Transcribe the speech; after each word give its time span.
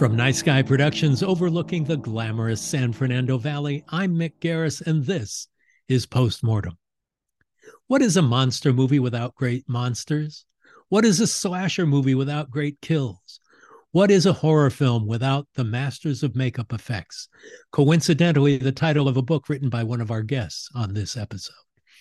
From 0.00 0.16
Night 0.16 0.36
Sky 0.36 0.62
Productions 0.62 1.22
overlooking 1.22 1.84
the 1.84 1.98
glamorous 1.98 2.62
San 2.62 2.90
Fernando 2.94 3.36
Valley, 3.36 3.84
I'm 3.90 4.16
Mick 4.16 4.32
Garris, 4.40 4.80
and 4.80 5.04
this 5.04 5.46
is 5.90 6.06
Postmortem. 6.06 6.78
What 7.86 8.00
is 8.00 8.16
a 8.16 8.22
monster 8.22 8.72
movie 8.72 8.98
without 8.98 9.34
great 9.34 9.68
monsters? 9.68 10.46
What 10.88 11.04
is 11.04 11.20
a 11.20 11.26
slasher 11.26 11.84
movie 11.84 12.14
without 12.14 12.50
great 12.50 12.80
kills? 12.80 13.40
What 13.90 14.10
is 14.10 14.24
a 14.24 14.32
horror 14.32 14.70
film 14.70 15.06
without 15.06 15.46
the 15.54 15.64
masters 15.64 16.22
of 16.22 16.34
makeup 16.34 16.72
effects? 16.72 17.28
Coincidentally, 17.70 18.56
the 18.56 18.72
title 18.72 19.06
of 19.06 19.18
a 19.18 19.22
book 19.22 19.50
written 19.50 19.68
by 19.68 19.84
one 19.84 20.00
of 20.00 20.10
our 20.10 20.22
guests 20.22 20.70
on 20.74 20.94
this 20.94 21.14
episode. 21.14 21.52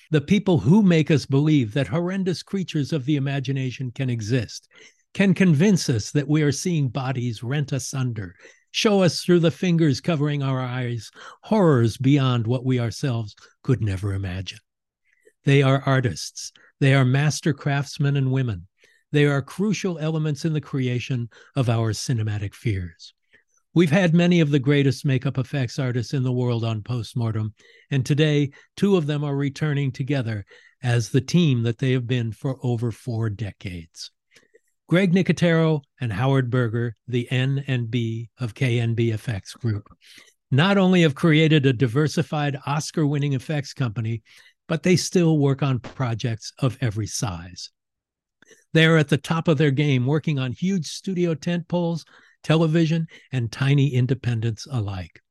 The 0.10 0.22
people 0.22 0.60
who 0.60 0.84
make 0.84 1.12
us 1.12 1.26
believe 1.26 1.74
that 1.74 1.88
horrendous 1.88 2.44
creatures 2.44 2.94
of 2.94 3.04
the 3.04 3.18
imagination 3.18 3.92
can 3.92 4.10
exist, 4.10 4.70
can 5.14 5.34
convince 5.34 5.90
us 5.90 6.12
that 6.12 6.28
we 6.28 6.42
are 6.44 6.52
seeing 6.52 6.90
bodies 6.90 7.44
rent 7.44 7.72
asunder, 7.72 8.36
show 8.72 9.02
us 9.02 9.22
through 9.22 9.40
the 9.40 9.52
fingers 9.52 10.02
covering 10.02 10.44
our 10.44 10.60
eyes 10.60 11.12
horrors 11.44 11.98
beyond 11.98 12.46
what 12.46 12.66
we 12.66 12.80
ourselves 12.80 13.36
could 13.64 13.82
never 13.82 14.14
imagine. 14.14 14.60
They 15.46 15.64
are 15.64 15.84
artists, 15.86 16.52
they 16.80 16.94
are 16.94 17.06
master 17.06 17.54
craftsmen 17.54 18.16
and 18.16 18.32
women. 18.32 18.68
They 19.12 19.26
are 19.26 19.42
crucial 19.42 19.98
elements 19.98 20.46
in 20.46 20.54
the 20.54 20.62
creation 20.62 21.30
of 21.56 21.68
our 21.68 21.94
cinematic 21.94 22.54
fears. 22.54 23.14
We've 23.74 23.90
had 23.90 24.14
many 24.14 24.40
of 24.40 24.52
the 24.52 24.60
greatest 24.60 25.06
makeup 25.06 25.38
effects 25.38 25.80
artists 25.80 26.14
in 26.14 26.24
the 26.24 26.32
world 26.32 26.64
on 26.64 26.84
postmortem, 26.84 27.54
and 27.90 28.06
today 28.06 28.52
two 28.76 28.96
of 28.96 29.08
them 29.08 29.24
are 29.24 29.36
returning 29.36 29.92
together 29.92 30.46
as 30.84 31.10
the 31.10 31.22
team 31.22 31.64
that 31.64 31.80
they 31.80 31.92
have 31.92 32.08
been 32.08 32.32
for 32.32 32.58
over 32.64 32.92
four 32.92 33.30
decades. 33.30 34.12
Greg 34.90 35.14
Nicotero 35.14 35.84
and 36.02 36.12
Howard 36.12 36.50
Berger, 36.50 36.96
the 37.08 37.30
N 37.30 37.64
and 37.68 37.92
B 37.92 38.32
of 38.40 38.56
KNB 38.56 39.14
Effects 39.14 39.54
Group, 39.54 39.88
not 40.50 40.80
only 40.80 41.04
have 41.04 41.14
created 41.14 41.68
a 41.68 41.74
diversified 41.74 42.58
Oscar 42.66 43.06
winning 43.06 43.34
effects 43.34 43.72
company, 43.72 44.24
but 44.68 44.82
they 44.82 44.96
still 44.96 45.38
work 45.38 45.62
on 45.62 45.78
projects 45.78 46.52
of 46.58 46.76
every 46.82 47.06
size. 47.06 47.70
They 48.74 48.88
are 48.88 48.98
at 48.98 49.10
the 49.10 49.20
top 49.20 49.48
of 49.48 49.60
their 49.60 49.70
game, 49.70 50.08
working 50.08 50.40
on 50.40 50.54
huge 50.54 50.88
studio 50.88 51.36
tent 51.36 51.68
poles, 51.68 52.04
television, 52.42 53.06
and 53.32 53.52
tiny 53.52 53.94
independents 53.94 54.66
alike. 54.72 55.22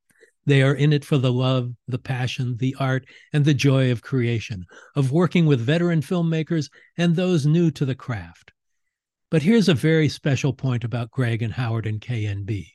They 0.46 0.62
are 0.62 0.76
in 0.76 0.92
it 0.92 1.04
for 1.04 1.18
the 1.18 1.32
love, 1.32 1.72
the 1.88 1.98
passion, 1.98 2.58
the 2.58 2.76
art, 2.78 3.06
and 3.32 3.44
the 3.44 3.54
joy 3.54 3.90
of 3.90 4.02
creation, 4.02 4.66
of 4.94 5.10
working 5.10 5.46
with 5.46 5.60
veteran 5.60 6.00
filmmakers 6.00 6.70
and 6.96 7.16
those 7.16 7.44
new 7.44 7.72
to 7.72 7.84
the 7.84 7.96
craft. 7.96 8.52
But 9.30 9.42
here's 9.42 9.68
a 9.68 9.74
very 9.74 10.08
special 10.08 10.54
point 10.54 10.84
about 10.84 11.10
Greg 11.10 11.42
and 11.42 11.52
Howard 11.52 11.86
and 11.86 12.00
KNB. 12.00 12.66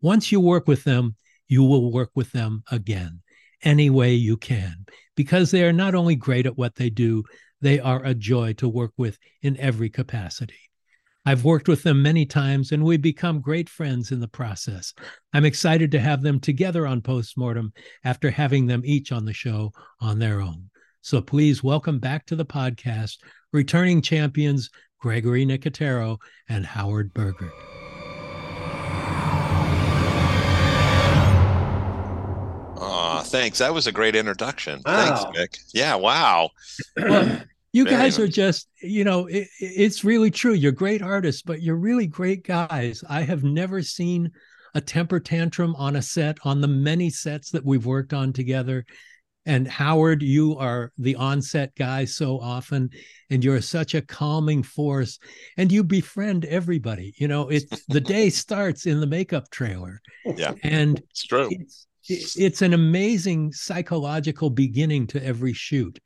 Once 0.00 0.30
you 0.30 0.38
work 0.38 0.68
with 0.68 0.84
them, 0.84 1.16
you 1.48 1.64
will 1.64 1.90
work 1.90 2.10
with 2.14 2.30
them 2.30 2.62
again, 2.70 3.20
any 3.62 3.90
way 3.90 4.14
you 4.14 4.36
can, 4.36 4.86
because 5.16 5.50
they 5.50 5.64
are 5.64 5.72
not 5.72 5.96
only 5.96 6.14
great 6.14 6.46
at 6.46 6.56
what 6.56 6.76
they 6.76 6.88
do, 6.88 7.24
they 7.60 7.80
are 7.80 8.04
a 8.04 8.14
joy 8.14 8.52
to 8.54 8.68
work 8.68 8.92
with 8.96 9.18
in 9.42 9.56
every 9.56 9.90
capacity. 9.90 10.70
I've 11.26 11.44
worked 11.44 11.66
with 11.66 11.82
them 11.82 12.00
many 12.00 12.24
times 12.26 12.70
and 12.70 12.84
we've 12.84 13.02
become 13.02 13.40
great 13.40 13.68
friends 13.68 14.12
in 14.12 14.20
the 14.20 14.28
process. 14.28 14.94
I'm 15.32 15.44
excited 15.44 15.90
to 15.90 16.00
have 16.00 16.22
them 16.22 16.38
together 16.38 16.86
on 16.86 17.02
Postmortem 17.02 17.72
after 18.04 18.30
having 18.30 18.66
them 18.66 18.82
each 18.84 19.10
on 19.10 19.24
the 19.24 19.32
show 19.32 19.72
on 20.00 20.20
their 20.20 20.40
own. 20.40 20.70
So 21.00 21.20
please 21.20 21.62
welcome 21.62 21.98
back 21.98 22.24
to 22.26 22.36
the 22.36 22.46
podcast 22.46 23.16
returning 23.52 24.00
champions 24.00 24.70
Gregory 24.98 25.46
Nicotero 25.46 26.18
and 26.48 26.66
Howard 26.66 27.14
Berger. 27.14 27.52
Aw, 32.80 33.22
thanks. 33.22 33.58
That 33.58 33.74
was 33.74 33.86
a 33.86 33.92
great 33.92 34.16
introduction. 34.16 34.80
Wow. 34.84 35.16
Thanks, 35.16 35.38
Mick. 35.38 35.74
Yeah, 35.74 35.94
wow. 35.94 36.50
Well, 36.96 37.42
you 37.72 37.84
Very 37.84 37.96
guys 37.96 38.18
are 38.18 38.28
just, 38.28 38.68
you 38.82 39.04
know, 39.04 39.26
it, 39.26 39.48
it's 39.60 40.04
really 40.04 40.30
true. 40.30 40.52
You're 40.52 40.72
great 40.72 41.02
artists, 41.02 41.42
but 41.42 41.62
you're 41.62 41.76
really 41.76 42.06
great 42.06 42.44
guys. 42.44 43.04
I 43.08 43.22
have 43.22 43.44
never 43.44 43.82
seen 43.82 44.30
a 44.74 44.80
temper 44.80 45.20
tantrum 45.20 45.74
on 45.76 45.96
a 45.96 46.02
set, 46.02 46.38
on 46.44 46.60
the 46.60 46.68
many 46.68 47.10
sets 47.10 47.50
that 47.50 47.64
we've 47.64 47.86
worked 47.86 48.12
on 48.12 48.32
together. 48.32 48.84
And 49.48 49.66
Howard, 49.66 50.22
you 50.22 50.56
are 50.58 50.92
the 50.98 51.16
onset 51.16 51.72
guy 51.74 52.04
so 52.04 52.38
often, 52.38 52.90
and 53.30 53.42
you're 53.42 53.62
such 53.62 53.94
a 53.94 54.02
calming 54.02 54.62
force, 54.62 55.18
and 55.56 55.72
you 55.72 55.82
befriend 55.82 56.44
everybody. 56.44 57.14
You 57.16 57.28
know, 57.28 57.48
it 57.48 57.64
the 57.88 58.00
day 58.00 58.28
starts 58.44 58.84
in 58.84 59.00
the 59.00 59.06
makeup 59.06 59.50
trailer, 59.50 60.02
Yeah, 60.36 60.52
and 60.62 60.98
it's 61.10 61.24
true. 61.24 61.48
it's 61.50 61.86
it's 62.36 62.60
an 62.60 62.74
amazing 62.74 63.50
psychological 63.52 64.50
beginning 64.50 65.06
to 65.08 65.24
every 65.24 65.52
shoot 65.52 65.98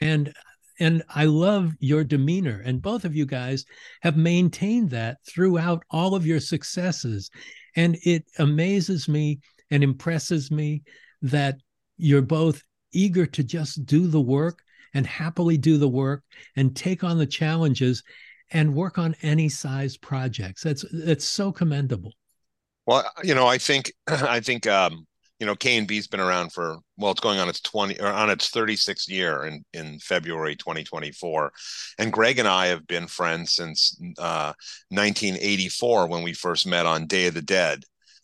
and 0.00 0.32
and 0.80 1.02
i 1.14 1.24
love 1.26 1.72
your 1.78 2.04
demeanor 2.04 2.62
and 2.64 2.80
both 2.80 3.04
of 3.04 3.14
you 3.14 3.26
guys 3.26 3.66
have 4.00 4.16
maintained 4.16 4.88
that 4.90 5.18
throughout 5.28 5.82
all 5.90 6.14
of 6.14 6.24
your 6.24 6.40
successes 6.40 7.28
and 7.76 7.98
it 8.04 8.24
amazes 8.38 9.08
me 9.08 9.40
and 9.70 9.84
impresses 9.84 10.50
me 10.50 10.82
that 11.20 11.56
you're 11.98 12.22
both 12.22 12.62
eager 12.92 13.26
to 13.26 13.42
just 13.42 13.84
do 13.86 14.06
the 14.06 14.20
work 14.20 14.62
and 14.94 15.06
happily 15.06 15.56
do 15.56 15.78
the 15.78 15.88
work 15.88 16.22
and 16.56 16.76
take 16.76 17.02
on 17.04 17.18
the 17.18 17.26
challenges 17.26 18.02
and 18.50 18.74
work 18.74 18.98
on 18.98 19.14
any 19.22 19.48
size 19.48 19.96
projects 19.96 20.62
that's 20.62 20.84
that's 20.92 21.24
so 21.24 21.50
commendable 21.50 22.12
Well, 22.86 23.04
you 23.22 23.34
know, 23.34 23.46
I 23.46 23.58
think 23.58 23.92
I 24.08 24.40
think 24.40 24.66
um, 24.66 25.06
you 25.38 25.46
know, 25.46 25.56
K 25.56 25.76
and 25.76 25.88
B's 25.88 26.06
been 26.06 26.20
around 26.20 26.52
for 26.52 26.78
well, 26.96 27.10
it's 27.10 27.20
going 27.20 27.40
on 27.40 27.48
its 27.48 27.60
20 27.60 27.98
or 28.00 28.06
on 28.06 28.30
its 28.30 28.50
36th 28.50 29.08
year 29.08 29.44
in 29.44 29.64
in 29.72 29.98
February 29.98 30.54
2024. 30.54 31.52
And 31.98 32.12
Greg 32.12 32.38
and 32.38 32.48
I 32.48 32.66
have 32.66 32.86
been 32.86 33.06
friends 33.08 33.54
since 33.54 33.98
uh 34.18 34.52
1984 34.90 36.06
when 36.06 36.22
we 36.22 36.32
first 36.32 36.66
met 36.66 36.86
on 36.86 37.06
Day 37.06 37.26
of 37.26 37.34
the 37.34 37.42
Dead. 37.42 37.82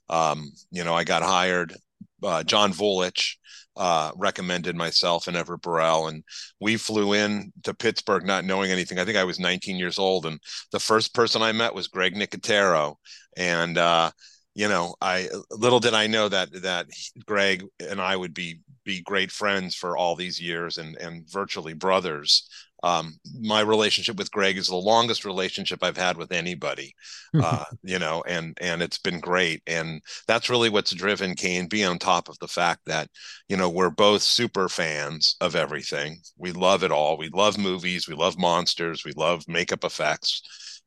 Um, 0.09 0.53
you 0.71 0.85
know, 0.85 0.95
I 0.95 1.05
got 1.05 1.23
hired 1.23 1.75
uh, 2.23 2.43
John 2.45 2.73
Vulich 2.73 3.37
uh, 3.79 4.11
recommended 4.17 4.77
myself 4.77 5.29
and 5.29 5.37
Everett 5.37 5.63
Burrell, 5.63 6.09
and 6.09 6.23
we 6.61 6.77
flew 6.77 7.15
in 7.15 7.53
to 7.63 7.73
Pittsburgh 7.73 8.27
not 8.27 8.45
knowing 8.45 8.71
anything. 8.71 8.99
I 8.99 9.05
think 9.05 9.17
I 9.17 9.25
was 9.25 9.39
19 9.39 9.77
years 9.77 9.99
old, 9.99 10.27
and 10.27 10.41
the 10.73 10.81
first 10.81 11.15
person 11.15 11.41
I 11.41 11.53
met 11.53 11.75
was 11.75 11.89
Greg 11.89 12.15
Nicotero, 12.15 12.97
and 13.37 13.79
uh, 13.79 14.11
you 14.55 14.69
know, 14.69 14.97
I 15.01 15.29
little 15.53 15.79
did 15.79 15.95
I 15.95 16.09
know 16.09 16.29
that 16.29 16.51
that 16.63 16.87
Greg 17.25 17.65
and 17.79 18.01
I 18.01 18.17
would 18.17 18.35
be 18.35 18.59
be 18.85 19.01
great 19.01 19.31
friends 19.31 19.77
for 19.77 19.97
all 19.97 20.17
these 20.17 20.41
years 20.41 20.79
and 20.79 20.97
and 20.97 21.31
virtually 21.31 21.75
brothers. 21.75 22.49
Um, 22.83 23.19
my 23.41 23.61
relationship 23.61 24.17
with 24.17 24.31
Greg 24.31 24.57
is 24.57 24.69
the 24.69 24.77
longest 24.77 25.25
relationship 25.25 25.83
I've 25.83 25.97
had 25.97 26.17
with 26.17 26.33
anybody, 26.33 26.95
uh, 27.41 27.65
you 27.83 27.99
know, 27.99 28.23
and 28.27 28.57
and 28.61 28.83
it's 28.83 28.99
been 28.99 29.21
great. 29.21 29.63
And 29.67 30.01
that's 30.27 30.49
really 30.49 30.71
what's 30.71 30.93
driven 30.93 31.35
K 31.35 31.57
and 31.57 31.69
B 31.69 31.85
on 31.85 31.99
top 31.99 32.29
of 32.29 32.39
the 32.39 32.49
fact 32.49 32.83
that, 32.87 33.11
you 33.49 33.57
know, 33.57 33.69
we're 33.69 33.91
both 33.91 34.23
super 34.23 34.69
fans 34.69 35.37
of 35.41 35.57
everything. 35.57 36.21
We 36.37 36.53
love 36.53 36.85
it 36.85 36.93
all. 36.93 37.19
We 37.19 37.31
love 37.31 37.59
movies. 37.59 38.09
We 38.09 38.15
love 38.15 38.39
monsters. 38.39 39.05
We 39.05 39.13
love 39.13 39.49
makeup 39.49 39.85
effects 39.85 40.43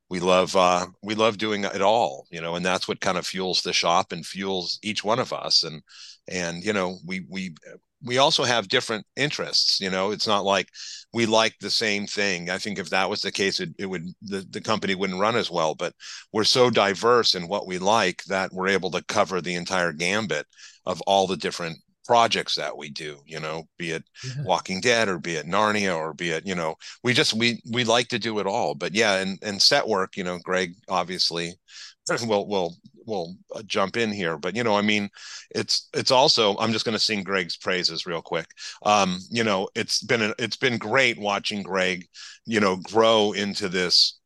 we 0.10 0.20
love 0.20 0.58
uh 0.58 0.86
we 1.02 1.16
love 1.16 1.38
doing 1.38 1.64
it 1.64 1.82
all 1.82 2.28
you 2.30 2.42
know 2.42 2.56
and 2.56 2.66
that's 2.66 2.86
what 2.86 3.00
kind 3.00 3.18
of 3.18 3.26
fuels 3.26 3.62
the 3.62 3.72
shop 3.72 4.12
and 4.12 4.26
fuels 4.26 4.78
each 4.84 5.06
one 5.06 5.20
of 5.20 5.32
us 5.32 5.64
and 5.64 5.82
and 6.28 6.66
you 6.66 6.74
know 6.74 6.98
we 7.06 7.26
we 7.30 7.56
we 8.04 8.18
also 8.18 8.44
have 8.44 8.68
different 8.68 9.06
interests 9.16 9.80
you 9.80 9.90
know? 9.90 10.12
It's 10.12 10.28
not 10.28 10.46
like 10.46 10.68
we 11.14 11.26
like 11.26 11.56
the 11.60 11.70
same 11.70 12.08
thing. 12.08 12.50
I 12.50 12.58
think 12.58 12.80
if 12.80 12.90
that 12.90 13.10
was 13.10 13.22
the 13.22 13.32
case 13.32 13.60
it, 13.60 13.70
it 13.78 13.86
would 13.86 14.06
the, 14.22 14.46
the 14.50 14.62
company 14.62 14.96
wouldn't 14.96 15.20
run 15.20 15.36
as 15.36 15.52
well 15.52 15.76
but 15.76 15.94
we're 16.34 16.44
so 16.44 16.70
diverse 16.70 17.36
in 17.36 17.48
what 17.48 17.68
we 17.68 17.78
like 17.80 18.24
that 18.26 18.52
we're 18.54 18.68
able 18.70 18.92
to 18.92 19.04
cover 19.06 19.42
the 19.42 19.56
entire 19.56 19.92
gambit 19.94 20.46
of 20.86 21.02
all 21.02 21.28
the 21.28 21.38
different 21.38 21.78
projects 22.06 22.56
that 22.56 22.76
we 22.76 22.90
do 22.90 23.20
you 23.26 23.40
know? 23.40 23.64
Be 23.78 23.92
it 23.92 24.04
Yeah. 24.24 24.44
walking 24.44 24.82
dead 24.82 25.08
or 25.08 25.20
be 25.20 25.36
it 25.36 25.46
narnia 25.46 25.96
or 25.96 26.14
be 26.14 26.32
it 26.32 26.46
you 26.48 26.56
know? 26.56 26.76
We 27.04 27.14
just 27.14 27.34
we 27.34 27.62
we 27.72 27.84
like 27.84 28.08
to 28.10 28.20
do 28.20 28.40
it 28.40 28.48
all 28.48 28.76
but 28.76 28.94
yeah 28.96 29.18
and 29.18 29.38
and 29.44 29.62
set 29.62 29.88
work 29.88 30.18
you 30.18 30.24
know 30.24 30.40
greg 30.40 30.74
obviously 30.90 31.54
we'll 32.26 32.48
we'll 32.48 32.76
we'll 33.06 33.36
uh, 33.56 33.62
jump 33.64 33.98
in 33.98 34.12
here 34.12 34.38
but 34.38 34.56
you 34.56 34.64
know 34.64 34.76
i 34.76 34.82
mean 34.82 35.10
it's 35.56 35.90
it's 35.94 36.12
also 36.12 36.56
i'm 36.58 36.72
just 36.72 36.86
going 36.86 36.94
to 36.94 37.00
sing 37.00 37.24
greg's 37.24 37.58
praises 37.58 38.06
real 38.06 38.22
quick. 38.22 38.46
Um 38.86 39.20
you 39.30 39.44
know 39.44 39.68
it's 39.76 40.04
been 40.04 40.22
a, 40.22 40.34
it's 40.38 40.58
been 40.58 40.78
great 40.78 41.20
watching 41.20 41.64
greg 41.64 42.08
you 42.46 42.60
know 42.60 42.78
grow 42.78 43.32
into 43.34 43.70
this 43.70 44.20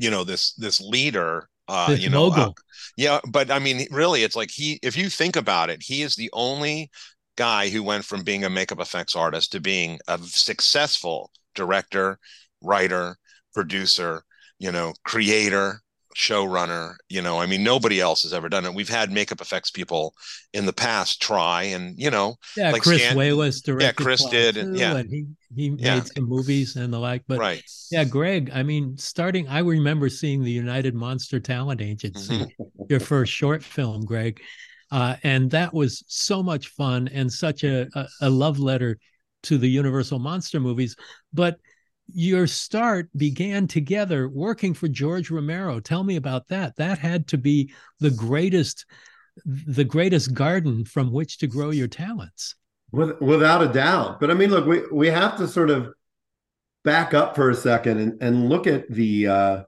you 0.00 0.10
know 0.10 0.24
this 0.24 0.54
this 0.54 0.80
leader 0.80 1.48
uh 1.68 1.90
This 1.90 2.00
you 2.00 2.10
know 2.10 2.28
uh, 2.28 2.50
yeah 2.96 3.20
but 3.28 3.50
i 3.50 3.58
mean 3.58 3.86
really 3.90 4.22
it's 4.22 4.36
like 4.36 4.50
he 4.50 4.78
if 4.82 4.96
you 4.96 5.08
think 5.08 5.36
about 5.36 5.70
it 5.70 5.82
he 5.82 6.02
is 6.02 6.14
the 6.16 6.30
only 6.32 6.90
guy 7.36 7.68
who 7.68 7.82
went 7.82 8.04
from 8.04 8.22
being 8.22 8.44
a 8.44 8.50
makeup 8.50 8.80
effects 8.80 9.14
artist 9.14 9.52
to 9.52 9.60
being 9.60 9.98
a 10.08 10.18
successful 10.18 11.30
director 11.54 12.18
writer 12.62 13.16
producer 13.54 14.22
you 14.58 14.72
know 14.72 14.92
creator 15.04 15.82
showrunner 16.16 16.94
you 17.10 17.20
know 17.20 17.38
i 17.38 17.44
mean 17.44 17.62
nobody 17.62 18.00
else 18.00 18.22
has 18.22 18.32
ever 18.32 18.48
done 18.48 18.64
it 18.64 18.72
we've 18.72 18.88
had 18.88 19.12
makeup 19.12 19.42
effects 19.42 19.70
people 19.70 20.14
in 20.54 20.64
the 20.64 20.72
past 20.72 21.20
try 21.20 21.62
and 21.64 21.94
you 21.98 22.10
know 22.10 22.34
Yeah, 22.56 22.70
like 22.72 22.80
Chris 22.82 23.02
Stan- 23.02 23.16
Walas 23.18 23.62
directed. 23.62 23.84
Yeah, 23.84 23.92
Chris 23.92 24.24
did, 24.24 24.56
and- 24.56 24.78
yeah. 24.78 24.96
and 24.96 25.10
he 25.10 25.26
he 25.54 25.76
Yeah. 25.78 25.96
made 25.96 26.06
some 26.06 26.24
movies 26.26 26.76
and 26.76 26.90
the 26.92 26.98
like. 26.98 27.22
But 27.28 27.38
right 27.38 27.62
yeah, 27.90 28.04
Greg. 28.04 28.50
I 28.54 28.62
mean, 28.62 28.96
starting. 28.96 29.46
I 29.48 29.58
remember 29.60 30.08
seeing 30.08 30.42
the 30.42 30.50
United 30.50 30.94
Monster 30.94 31.38
Talent 31.38 31.80
Agency, 31.82 32.34
Mm-hmm. 32.38 32.82
your 32.88 33.00
first 33.00 33.32
short 33.32 33.62
film, 33.62 34.04
Greg, 34.06 34.40
uh, 34.90 35.16
and 35.22 35.50
that 35.50 35.72
was 35.74 36.02
so 36.08 36.42
much 36.42 36.68
fun 36.68 37.08
and 37.08 37.30
such 37.32 37.62
a, 37.62 37.86
a 37.94 38.06
a 38.22 38.30
love 38.30 38.58
letter 38.58 38.98
to 39.44 39.58
the 39.58 39.68
Universal 39.68 40.18
monster 40.18 40.60
movies. 40.60 40.96
But 41.32 41.58
your 42.12 42.46
start 42.46 43.08
began 43.16 43.66
together 43.66 44.28
working 44.28 44.74
for 44.74 44.88
George 44.88 45.30
Romero. 45.30 45.80
Tell 45.80 46.04
me 46.04 46.16
about 46.16 46.48
that. 46.48 46.76
That 46.76 46.98
had 46.98 47.26
to 47.28 47.38
be 47.38 47.72
the 48.00 48.10
greatest 48.10 48.86
the 49.44 49.84
greatest 49.84 50.32
garden 50.32 50.84
from 50.84 51.12
which 51.12 51.38
to 51.38 51.46
grow 51.46 51.70
your 51.70 51.88
talents. 51.88 52.54
With, 52.90 53.20
without 53.20 53.62
a 53.62 53.68
doubt. 53.68 54.18
But 54.18 54.30
I 54.30 54.34
mean, 54.34 54.50
look, 54.50 54.64
we, 54.64 54.82
we 54.90 55.08
have 55.08 55.36
to 55.36 55.46
sort 55.46 55.68
of 55.68 55.92
back 56.84 57.12
up 57.12 57.34
for 57.34 57.50
a 57.50 57.54
second 57.54 57.98
and, 57.98 58.22
and 58.22 58.48
look 58.48 58.66
at 58.66 58.90
the 58.90 59.26
uh, 59.26 59.62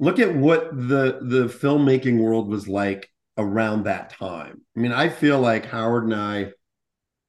look 0.00 0.18
at 0.18 0.34
what 0.34 0.76
the 0.76 1.20
the 1.22 1.46
filmmaking 1.46 2.18
world 2.18 2.48
was 2.48 2.68
like 2.68 3.08
around 3.38 3.84
that 3.84 4.10
time. 4.10 4.60
I 4.76 4.80
mean, 4.80 4.92
I 4.92 5.08
feel 5.08 5.40
like 5.40 5.66
Howard 5.66 6.04
and 6.04 6.14
I 6.14 6.52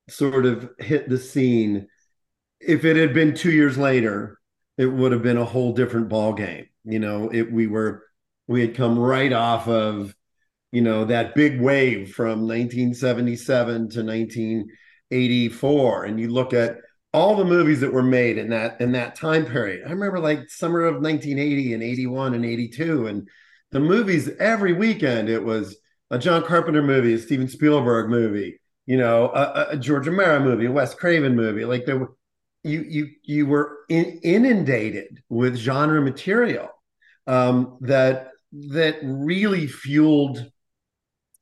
sort 0.10 0.46
of 0.46 0.70
hit 0.80 1.08
the 1.08 1.18
scene. 1.18 1.88
If 2.60 2.84
it 2.84 2.96
had 2.96 3.14
been 3.14 3.36
two 3.36 3.52
years 3.52 3.78
later, 3.78 4.40
it 4.78 4.88
would 4.88 5.12
have 5.12 5.24
been 5.24 5.38
a 5.38 5.46
whole 5.46 5.74
different 5.74 6.10
ball 6.10 6.34
game. 6.34 6.68
You 6.84 7.00
know, 7.00 7.30
it 7.32 7.52
we 7.52 7.68
were 7.68 8.04
we 8.48 8.62
had 8.62 8.76
come 8.76 9.00
right 9.00 9.34
off 9.34 9.68
of 9.68 10.16
you 10.72 10.82
know 10.82 11.06
that 11.06 11.36
big 11.36 11.62
wave 11.62 12.14
from 12.14 12.48
1977 12.48 13.90
to 13.90 14.04
1984 14.04 16.06
and 16.06 16.20
you 16.20 16.30
look 16.30 16.54
at 16.54 16.78
all 17.14 17.36
the 17.36 17.46
movies 17.46 17.80
that 17.80 17.94
were 17.94 18.04
made 18.04 18.38
in 18.38 18.50
that 18.50 18.82
in 18.82 18.92
that 18.92 19.16
time 19.16 19.46
period. 19.46 19.88
I 19.88 19.92
remember 19.92 20.20
like 20.20 20.50
summer 20.50 20.82
of 20.82 20.96
1980 20.96 21.74
and 21.74 21.84
81 21.84 22.34
and 22.34 22.46
82 22.46 23.08
and 23.08 23.30
the 23.72 23.80
movies 23.80 24.30
every 24.40 24.74
weekend 24.74 25.30
it 25.30 25.44
was 25.44 25.78
a 26.12 26.20
john 26.20 26.44
carpenter 26.44 26.84
movie 26.84 27.14
a 27.14 27.18
steven 27.18 27.48
spielberg 27.48 28.10
movie 28.10 28.60
you 28.86 28.96
know 28.96 29.32
a, 29.34 29.68
a 29.72 29.78
george 29.78 30.08
romero 30.08 30.40
movie 30.40 30.66
a 30.66 30.72
wes 30.72 30.94
craven 30.94 31.36
movie. 31.36 31.66
Like 31.66 31.86
there 31.86 31.98
were 31.98 32.14
you 32.66 32.82
you 32.82 33.10
you 33.24 33.46
were 33.46 33.78
in, 33.90 34.20
inundated 34.24 35.22
with 35.30 35.56
genre 35.56 36.02
material 36.02 36.70
um, 37.28 37.78
that 37.82 38.30
that 38.52 38.98
really 39.04 39.68
fueled 39.68 40.50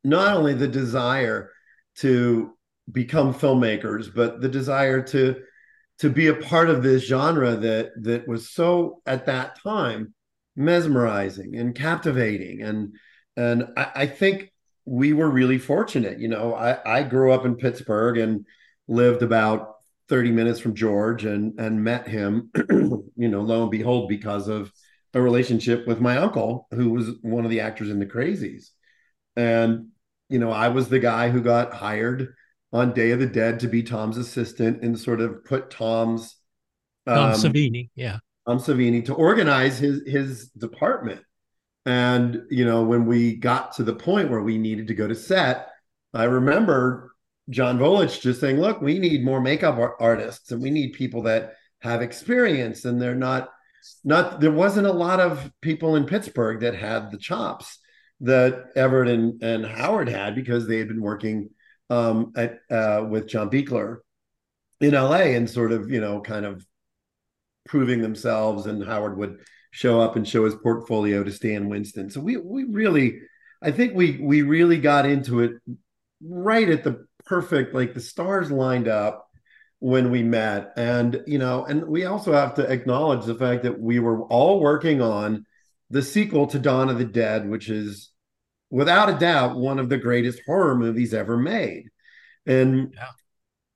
not 0.03 0.35
only 0.35 0.53
the 0.53 0.67
desire 0.67 1.49
to 1.95 2.53
become 2.91 3.33
filmmakers, 3.33 4.13
but 4.13 4.41
the 4.41 4.49
desire 4.49 5.01
to 5.01 5.41
to 5.99 6.09
be 6.09 6.27
a 6.27 6.35
part 6.35 6.69
of 6.69 6.83
this 6.83 7.03
genre 7.03 7.55
that 7.55 7.91
that 8.01 8.27
was 8.27 8.49
so 8.49 9.01
at 9.05 9.25
that 9.25 9.61
time 9.61 10.13
mesmerizing 10.55 11.55
and 11.55 11.73
captivating 11.73 12.61
and 12.61 12.95
and 13.37 13.65
I, 13.77 13.91
I 13.95 14.05
think 14.07 14.51
we 14.85 15.13
were 15.13 15.29
really 15.29 15.57
fortunate. 15.57 16.19
You 16.19 16.27
know, 16.27 16.53
I, 16.53 16.99
I 16.99 17.03
grew 17.03 17.31
up 17.31 17.45
in 17.45 17.55
Pittsburgh 17.55 18.17
and 18.17 18.45
lived 18.87 19.21
about 19.21 19.72
30 20.09 20.31
minutes 20.31 20.59
from 20.59 20.75
George 20.75 21.25
and 21.25 21.59
and 21.59 21.83
met 21.83 22.07
him, 22.07 22.49
you 22.69 23.29
know, 23.29 23.41
lo 23.41 23.63
and 23.63 23.71
behold, 23.71 24.09
because 24.09 24.47
of 24.47 24.71
a 25.13 25.21
relationship 25.21 25.87
with 25.87 26.01
my 26.01 26.17
uncle, 26.17 26.67
who 26.71 26.89
was 26.89 27.11
one 27.21 27.45
of 27.45 27.51
the 27.51 27.61
actors 27.61 27.89
in 27.89 27.99
the 27.99 28.05
crazies. 28.05 28.69
And, 29.35 29.89
you 30.29 30.39
know, 30.39 30.51
I 30.51 30.69
was 30.69 30.89
the 30.89 30.99
guy 30.99 31.29
who 31.29 31.41
got 31.41 31.73
hired 31.73 32.33
on 32.71 32.93
Day 32.93 33.11
of 33.11 33.19
the 33.19 33.27
Dead 33.27 33.59
to 33.59 33.67
be 33.67 33.83
Tom's 33.83 34.17
assistant 34.17 34.83
and 34.83 34.99
sort 34.99 35.21
of 35.21 35.45
put 35.45 35.69
Tom's 35.69 36.35
Tom 37.07 37.31
um, 37.31 37.33
Savini, 37.33 37.89
yeah. 37.95 38.17
Tom 38.47 38.57
Savini 38.57 39.05
to 39.05 39.13
organize 39.13 39.77
his 39.77 40.01
his 40.07 40.49
department. 40.49 41.21
And 41.85 42.43
you 42.49 42.65
know, 42.65 42.83
when 42.83 43.05
we 43.05 43.35
got 43.35 43.73
to 43.73 43.83
the 43.83 43.95
point 43.95 44.29
where 44.29 44.41
we 44.41 44.57
needed 44.57 44.87
to 44.87 44.93
go 44.93 45.07
to 45.07 45.15
set, 45.15 45.69
I 46.13 46.23
remember 46.23 47.12
John 47.49 47.77
Vulich 47.77 48.21
just 48.21 48.39
saying, 48.39 48.59
"Look, 48.59 48.81
we 48.81 48.99
need 48.99 49.23
more 49.23 49.41
makeup 49.41 49.77
artists, 49.99 50.51
and 50.51 50.61
we 50.61 50.69
need 50.69 50.93
people 50.93 51.23
that 51.23 51.55
have 51.79 52.01
experience, 52.01 52.85
and 52.85 53.01
they're 53.01 53.15
not 53.15 53.49
not 54.03 54.39
there 54.39 54.51
wasn't 54.51 54.87
a 54.87 54.93
lot 54.93 55.19
of 55.19 55.51
people 55.61 55.95
in 55.95 56.05
Pittsburgh 56.05 56.61
that 56.61 56.75
had 56.75 57.11
the 57.11 57.17
chops 57.17 57.79
that 58.21 58.67
Everett 58.75 59.09
and, 59.09 59.43
and 59.43 59.65
Howard 59.65 60.07
had 60.07 60.35
because 60.35 60.67
they 60.67 60.77
had 60.77 60.87
been 60.87 61.01
working 61.01 61.49
um, 61.89 62.31
at 62.35 62.59
uh, 62.71 63.05
with 63.09 63.27
John 63.27 63.49
Buechler 63.49 63.97
in 64.79 64.93
LA 64.93 65.35
and 65.35 65.49
sort 65.49 65.71
of 65.71 65.91
you 65.91 65.99
know 65.99 66.21
kind 66.21 66.45
of 66.45 66.65
proving 67.65 68.01
themselves 68.01 68.65
and 68.65 68.83
Howard 68.83 69.17
would 69.17 69.39
show 69.71 69.99
up 69.99 70.15
and 70.15 70.27
show 70.27 70.45
his 70.45 70.55
portfolio 70.55 71.23
to 71.23 71.31
Stan 71.31 71.67
Winston. 71.67 72.09
So 72.09 72.21
we 72.21 72.37
we 72.37 72.63
really 72.65 73.19
I 73.61 73.71
think 73.71 73.93
we 73.93 74.19
we 74.21 74.41
really 74.41 74.79
got 74.79 75.05
into 75.05 75.41
it 75.41 75.53
right 76.21 76.69
at 76.69 76.83
the 76.83 77.05
perfect 77.25 77.73
like 77.73 77.93
the 77.93 77.99
stars 77.99 78.51
lined 78.51 78.87
up 78.87 79.29
when 79.79 80.11
we 80.11 80.23
met 80.23 80.71
and 80.77 81.21
you 81.27 81.37
know 81.37 81.65
and 81.65 81.85
we 81.85 82.05
also 82.05 82.31
have 82.31 82.55
to 82.55 82.71
acknowledge 82.71 83.25
the 83.25 83.35
fact 83.35 83.63
that 83.63 83.79
we 83.79 83.99
were 83.99 84.23
all 84.23 84.59
working 84.59 85.01
on 85.01 85.45
the 85.89 86.01
sequel 86.01 86.47
to 86.47 86.59
Dawn 86.59 86.89
of 86.89 86.97
the 86.97 87.05
Dead 87.05 87.49
which 87.49 87.69
is 87.69 88.11
without 88.69 89.09
a 89.09 89.19
doubt 89.19 89.55
one 89.55 89.77
of 89.77 89.87
the 89.89 89.97
greatest 89.97 90.41
horror 90.47 90.75
movies 90.75 91.13
ever 91.13 91.37
made. 91.37 91.89
And 92.47 92.93
Yeah. 92.95 93.09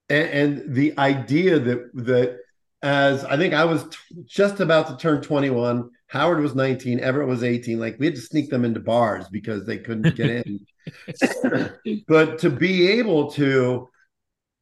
and, 0.09 0.29
and 0.29 0.75
the 0.75 0.97
idea 0.97 1.59
that 1.59 1.91
that 1.93 2.39
as 2.81 3.23
I 3.23 3.37
think 3.37 3.53
I 3.53 3.65
was 3.65 3.83
t- 3.83 3.97
just 4.25 4.59
about 4.59 4.87
to 4.87 4.97
turn 4.97 5.21
21, 5.21 5.89
Howard 6.07 6.39
was 6.39 6.55
19, 6.55 6.99
Everett 6.99 7.27
was 7.27 7.43
18. 7.43 7.79
Like 7.79 7.97
we 7.99 8.05
had 8.05 8.15
to 8.15 8.21
sneak 8.21 8.49
them 8.49 8.65
into 8.65 8.79
bars 8.79 9.27
because 9.29 9.65
they 9.65 9.77
couldn't 9.77 10.15
get 10.15 10.29
in. 10.29 10.65
but 12.07 12.39
to 12.39 12.49
be 12.49 12.87
able 12.87 13.31
to 13.31 13.89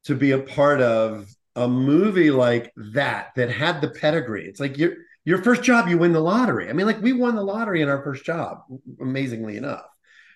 to 0.06 0.16
be 0.16 0.32
a 0.32 0.40
part 0.40 0.82
of 0.82 1.28
a 1.56 1.68
movie 1.68 2.32
like 2.32 2.72
that 2.76 3.30
that 3.36 3.52
had 3.52 3.80
the 3.82 3.90
pedigree, 3.90 4.46
it's 4.46 4.60
like 4.60 4.78
your 4.78 4.94
your 5.24 5.42
first 5.42 5.64
job, 5.64 5.88
you 5.88 5.98
win 5.98 6.14
the 6.14 6.20
lottery. 6.20 6.70
I 6.70 6.74
mean, 6.74 6.88
like 6.88 7.02
we 7.02 7.14
won 7.14 7.36
the 7.36 7.44
lottery 7.44 7.82
in 7.82 7.90
our 7.90 8.04
first 8.04 8.26
job, 8.26 8.60
amazingly 9.00 9.58
enough. 9.58 9.86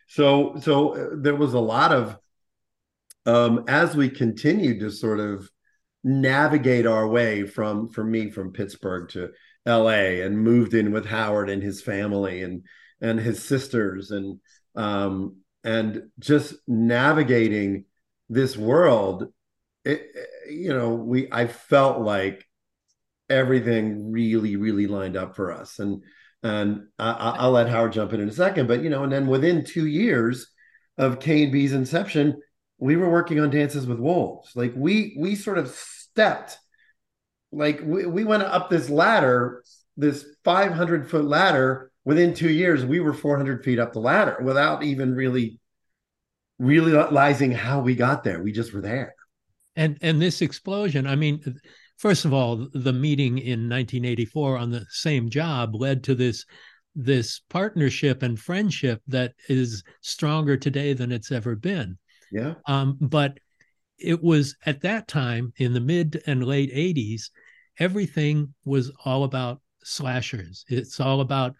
So 0.07 0.57
so 0.61 0.95
uh, 0.95 1.09
there 1.17 1.35
was 1.35 1.53
a 1.53 1.59
lot 1.59 1.91
of 1.91 2.17
um 3.25 3.65
as 3.67 3.95
we 3.95 4.09
continued 4.09 4.79
to 4.81 4.91
sort 4.91 5.19
of 5.19 5.49
navigate 6.03 6.85
our 6.85 7.07
way 7.07 7.45
from 7.45 7.89
for 7.89 8.03
me 8.03 8.29
from 8.29 8.53
Pittsburgh 8.53 9.09
to 9.09 9.31
LA 9.69 10.23
and 10.25 10.39
moved 10.39 10.73
in 10.73 10.91
with 10.91 11.05
Howard 11.05 11.49
and 11.49 11.63
his 11.63 11.81
family 11.81 12.41
and 12.43 12.63
and 13.01 13.19
his 13.19 13.43
sisters 13.43 14.11
and 14.11 14.39
um 14.75 15.37
and 15.63 16.03
just 16.19 16.55
navigating 16.67 17.85
this 18.29 18.57
world 18.57 19.27
it, 19.85 20.07
you 20.49 20.69
know 20.73 20.95
we 20.95 21.27
I 21.31 21.47
felt 21.47 21.99
like 22.01 22.45
everything 23.29 24.11
really 24.11 24.55
really 24.55 24.87
lined 24.87 25.15
up 25.15 25.35
for 25.35 25.51
us 25.51 25.79
and 25.79 26.03
and 26.41 26.87
I, 26.97 27.11
I- 27.11 27.35
I'll 27.39 27.51
let 27.51 27.69
Howard 27.69 27.93
jump 27.93 28.13
in 28.13 28.21
in 28.21 28.29
a 28.29 28.33
second 28.33 28.67
but 28.67 28.81
you 28.83 28.89
know 28.89 29.03
and 29.03 29.11
then 29.11 29.27
within 29.27 29.63
2 29.65 29.85
years 29.85 30.47
of 30.97 31.19
K 31.19 31.43
and 31.43 31.51
B's 31.51 31.73
inception 31.73 32.41
we 32.77 32.95
were 32.95 33.09
working 33.09 33.39
on 33.39 33.49
Dances 33.49 33.85
with 33.85 33.99
Wolves. 33.99 34.55
Like 34.55 34.73
we 34.75 35.15
we 35.19 35.35
sort 35.35 35.57
of 35.57 35.69
stepped, 35.69 36.57
like 37.51 37.81
we, 37.83 38.05
we 38.05 38.23
went 38.23 38.43
up 38.43 38.69
this 38.69 38.89
ladder, 38.89 39.63
this 39.97 40.25
500 40.43 41.09
foot 41.09 41.25
ladder. 41.25 41.91
Within 42.05 42.33
two 42.33 42.49
years, 42.49 42.85
we 42.85 42.99
were 42.99 43.13
400 43.13 43.63
feet 43.63 43.79
up 43.79 43.93
the 43.93 43.99
ladder 43.99 44.37
without 44.41 44.83
even 44.83 45.13
really 45.13 45.59
realizing 46.57 47.51
how 47.51 47.81
we 47.81 47.95
got 47.95 48.23
there. 48.23 48.41
We 48.41 48.51
just 48.51 48.73
were 48.73 48.81
there. 48.81 49.15
And 49.75 49.97
and 50.01 50.21
this 50.21 50.41
explosion, 50.41 51.07
I 51.07 51.15
mean, 51.15 51.41
first 51.97 52.25
of 52.25 52.33
all, 52.33 52.67
the 52.73 52.93
meeting 52.93 53.37
in 53.37 53.69
1984 53.69 54.57
on 54.57 54.71
the 54.71 54.85
same 54.89 55.29
job 55.29 55.75
led 55.75 56.03
to 56.05 56.15
this 56.15 56.45
this 56.95 57.41
partnership 57.49 58.23
and 58.23 58.37
friendship 58.37 59.01
that 59.07 59.33
is 59.47 59.83
stronger 60.01 60.57
today 60.57 60.93
than 60.93 61.11
it's 61.11 61.31
ever 61.31 61.55
been. 61.55 61.97
Yeah. 62.31 62.55
Um, 62.65 62.97
but 62.99 63.39
it 63.97 64.21
was 64.23 64.55
at 64.65 64.81
that 64.81 65.07
time 65.07 65.53
in 65.57 65.73
the 65.73 65.79
mid 65.79 66.21
and 66.25 66.43
late 66.43 66.73
80s, 66.73 67.29
everything 67.79 68.53
was 68.65 68.91
all 69.05 69.23
about 69.23 69.61
slashers. 69.83 70.65
It's 70.67 70.99
all 70.99 71.21
about 71.21 71.55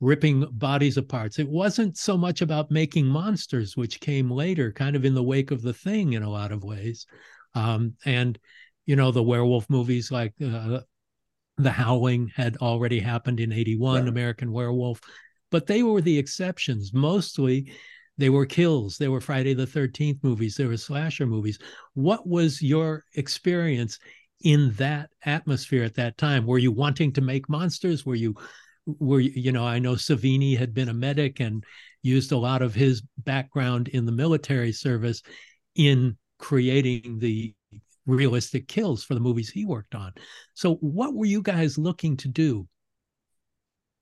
ripping 0.00 0.46
bodies 0.52 0.96
apart. 0.96 1.38
It 1.38 1.48
wasn't 1.48 1.96
so 1.96 2.16
much 2.16 2.42
about 2.42 2.70
making 2.70 3.06
monsters, 3.06 3.76
which 3.76 4.00
came 4.00 4.30
later, 4.30 4.70
kind 4.70 4.96
of 4.96 5.04
in 5.04 5.14
the 5.14 5.22
wake 5.22 5.50
of 5.50 5.62
the 5.62 5.72
thing 5.72 6.12
in 6.12 6.22
a 6.22 6.30
lot 6.30 6.52
of 6.52 6.62
ways. 6.62 7.06
Um, 7.54 7.94
and, 8.04 8.38
you 8.86 8.96
know, 8.96 9.10
the 9.10 9.22
werewolf 9.22 9.70
movies 9.70 10.12
like 10.12 10.34
uh, 10.44 10.80
The 11.56 11.70
Howling 11.70 12.32
had 12.34 12.56
already 12.58 13.00
happened 13.00 13.40
in 13.40 13.52
81, 13.52 14.00
right. 14.00 14.08
American 14.08 14.52
Werewolf, 14.52 15.00
but 15.50 15.66
they 15.66 15.82
were 15.82 16.00
the 16.00 16.18
exceptions. 16.18 16.92
Mostly 16.92 17.72
they 18.18 18.28
were 18.28 18.46
kills, 18.46 18.98
they 18.98 19.08
were 19.08 19.20
Friday 19.20 19.54
the 19.54 19.66
13th 19.66 20.22
movies, 20.22 20.56
they 20.56 20.66
were 20.66 20.76
slasher 20.76 21.26
movies. 21.26 21.58
What 21.94 22.28
was 22.28 22.62
your 22.62 23.04
experience 23.14 23.98
in 24.44 24.72
that 24.74 25.10
atmosphere 25.24 25.82
at 25.82 25.94
that 25.94 26.16
time? 26.16 26.46
Were 26.46 26.58
you 26.58 26.70
wanting 26.70 27.12
to 27.14 27.20
make 27.20 27.48
monsters? 27.48 28.06
Were 28.06 28.14
you 28.14 28.36
were 28.86 29.20
you 29.20 29.32
you 29.34 29.52
know 29.52 29.66
i 29.66 29.78
know 29.78 29.94
savini 29.94 30.56
had 30.58 30.74
been 30.74 30.88
a 30.88 30.94
medic 30.94 31.40
and 31.40 31.64
used 32.02 32.32
a 32.32 32.36
lot 32.36 32.62
of 32.62 32.74
his 32.74 33.02
background 33.18 33.88
in 33.88 34.04
the 34.04 34.12
military 34.12 34.72
service 34.72 35.22
in 35.74 36.16
creating 36.38 37.18
the 37.18 37.54
realistic 38.06 38.68
kills 38.68 39.02
for 39.02 39.14
the 39.14 39.20
movies 39.20 39.48
he 39.48 39.64
worked 39.64 39.94
on 39.94 40.12
so 40.52 40.74
what 40.76 41.14
were 41.14 41.24
you 41.24 41.40
guys 41.40 41.78
looking 41.78 42.16
to 42.16 42.28
do 42.28 42.68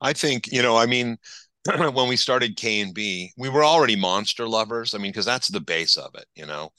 i 0.00 0.12
think 0.12 0.49
you 0.50 0.62
know 0.62 0.76
i 0.76 0.87
mean 0.87 1.16
when 1.92 2.08
we 2.08 2.16
started 2.16 2.56
k 2.56 2.80
and 2.80 2.92
b 2.92 3.30
we 3.38 3.49
were 3.49 3.64
already 3.64 3.94
monster 3.94 4.49
lovers 4.49 4.94
i 4.94 4.99
mean 4.99 5.12
because 5.12 5.26
that's 5.26 5.49
the 5.49 5.61
base 5.61 5.96
of 5.96 6.11
it 6.14 6.26
you 6.34 6.46
know 6.46 6.70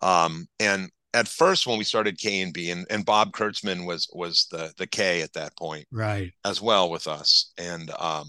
um, 0.00 0.46
and 0.60 0.90
at 1.14 1.28
first 1.28 1.66
when 1.66 1.78
we 1.78 1.84
started 1.84 2.18
K 2.18 2.40
and 2.42 2.52
B 2.52 2.70
and, 2.70 2.86
and 2.90 3.04
Bob 3.04 3.32
Kurtzman 3.32 3.86
was 3.86 4.08
was 4.12 4.46
the 4.50 4.72
the 4.76 4.86
K 4.86 5.22
at 5.22 5.32
that 5.34 5.56
point. 5.56 5.86
Right. 5.90 6.32
As 6.44 6.60
well 6.60 6.90
with 6.90 7.06
us. 7.06 7.52
And 7.58 7.90
um 7.98 8.26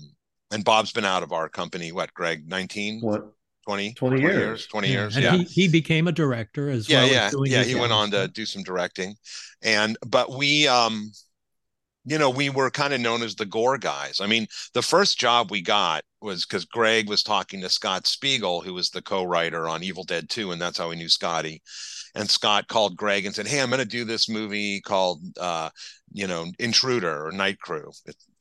and 0.51 0.63
Bob's 0.63 0.91
been 0.91 1.05
out 1.05 1.24
of 1.24 1.31
our 1.31 1.48
company, 1.48 1.91
what, 1.91 2.12
Greg, 2.15 2.48
19? 2.48 3.01
What? 3.01 3.31
20, 3.67 3.93
20, 3.93 4.17
20 4.17 4.21
years. 4.21 4.36
years 4.36 4.67
20 4.67 4.88
yeah. 4.88 4.93
years 4.93 5.15
and 5.15 5.24
yeah 5.24 5.36
he, 5.36 5.43
he 5.43 5.67
became 5.67 6.07
a 6.07 6.12
director 6.12 6.71
as 6.71 6.89
well. 6.89 7.05
yeah, 7.05 7.29
well 7.31 7.45
yeah 7.45 7.59
yeah 7.59 7.63
he 7.63 7.75
went 7.75 7.91
on 7.91 8.09
to 8.09 8.27
do 8.29 8.43
some 8.43 8.63
directing 8.63 9.13
and 9.62 9.95
but 10.07 10.31
we 10.31 10.67
um 10.67 11.12
you 12.05 12.17
know, 12.17 12.29
we 12.29 12.50
were 12.50 12.71
kind 12.71 12.93
of 12.93 13.01
known 13.01 13.21
as 13.21 13.36
the 13.36 13.45
gore 13.45 13.77
guys. 13.77 14.19
I 14.19 14.25
mean, 14.25 14.48
the 14.74 14.81
first 14.81 15.19
job 15.19 15.51
we 15.51 15.62
got 15.62 16.03
was 16.21 16.43
because 16.43 16.65
Greg 16.65 17.07
was 17.07 17.21
talking 17.21 17.62
to 17.62 17.69
Scott 17.69 18.07
Spiegel, 18.07 18.62
who 18.62 18.74
was 18.74 18.89
the 18.89 19.01
co-writer 19.01 19.67
on 19.67 19.83
Evil 19.83 20.03
Dead 20.03 20.27
2, 20.27 20.51
and 20.51 20.59
that's 20.59 20.77
how 20.79 20.89
we 20.89 20.95
knew 20.95 21.09
Scotty. 21.09 21.62
And 22.16 22.30
Scott 22.30 22.68
called 22.68 22.98
Greg 22.98 23.25
and 23.25 23.36
said, 23.36 23.48
Hey, 23.48 23.62
I'm 23.62 23.70
going 23.70 23.80
to 23.80 23.86
do 23.86 24.06
this 24.06 24.30
movie 24.30 24.82
called, 24.82 25.22
uh, 25.39 25.70
you 26.12 26.28
know, 26.28 26.48
Intruder 26.60 27.25
or 27.28 27.32
Night 27.32 27.60
Crew. 27.60 27.92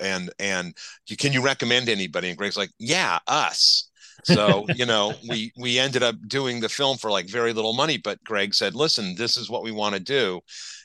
And, 0.00 0.30
and 0.38 0.74
can 1.18 1.32
you 1.32 1.42
recommend 1.42 1.88
anybody? 1.88 2.28
And 2.28 2.38
Greg's 2.38 2.56
like, 2.56 2.70
Yeah, 2.78 3.18
us. 3.26 3.87
So, 4.24 4.66
you 4.74 4.86
know, 4.86 5.14
we 5.28 5.52
we 5.56 5.78
ended 5.78 6.02
up 6.02 6.16
doing 6.26 6.60
the 6.60 6.68
film 6.68 6.98
for 6.98 7.10
like 7.10 7.28
very 7.28 7.52
little 7.52 7.74
money, 7.74 7.98
but 7.98 8.22
Greg 8.24 8.54
said, 8.54 8.74
"Listen, 8.74 9.14
this 9.16 9.36
is 9.36 9.50
what 9.50 9.62
we 9.62 9.72
want 9.72 9.94
to 9.94 10.00
do. 10.00 10.40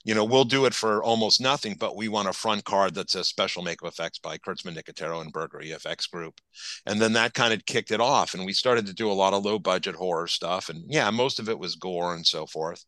You 0.05 0.15
know, 0.15 0.23
we'll 0.25 0.45
do 0.45 0.65
it 0.65 0.73
for 0.73 1.03
almost 1.03 1.41
nothing, 1.41 1.75
but 1.79 1.95
we 1.95 2.07
want 2.09 2.27
a 2.27 2.33
front 2.33 2.65
card 2.65 2.93
that 2.95 3.09
says 3.09 3.27
special 3.27 3.63
makeup 3.63 3.87
effects 3.89 4.19
by 4.19 4.37
Kurtzman, 4.37 4.75
Nicotero, 4.75 5.21
and 5.21 5.31
Berger 5.31 5.59
EFX 5.59 6.09
Group." 6.09 6.41
And 6.85 7.01
then 7.01 7.13
that 7.13 7.33
kind 7.33 7.53
of 7.53 7.65
kicked 7.65 7.91
it 7.91 8.01
off, 8.01 8.33
and 8.33 8.45
we 8.45 8.53
started 8.53 8.85
to 8.87 8.93
do 8.93 9.09
a 9.11 9.13
lot 9.13 9.33
of 9.33 9.43
low 9.45 9.59
budget 9.59 9.95
horror 9.95 10.27
stuff, 10.27 10.69
and 10.69 10.83
yeah, 10.87 11.09
most 11.09 11.39
of 11.39 11.49
it 11.49 11.59
was 11.59 11.75
gore 11.75 12.15
and 12.15 12.25
so 12.25 12.45
forth 12.45 12.85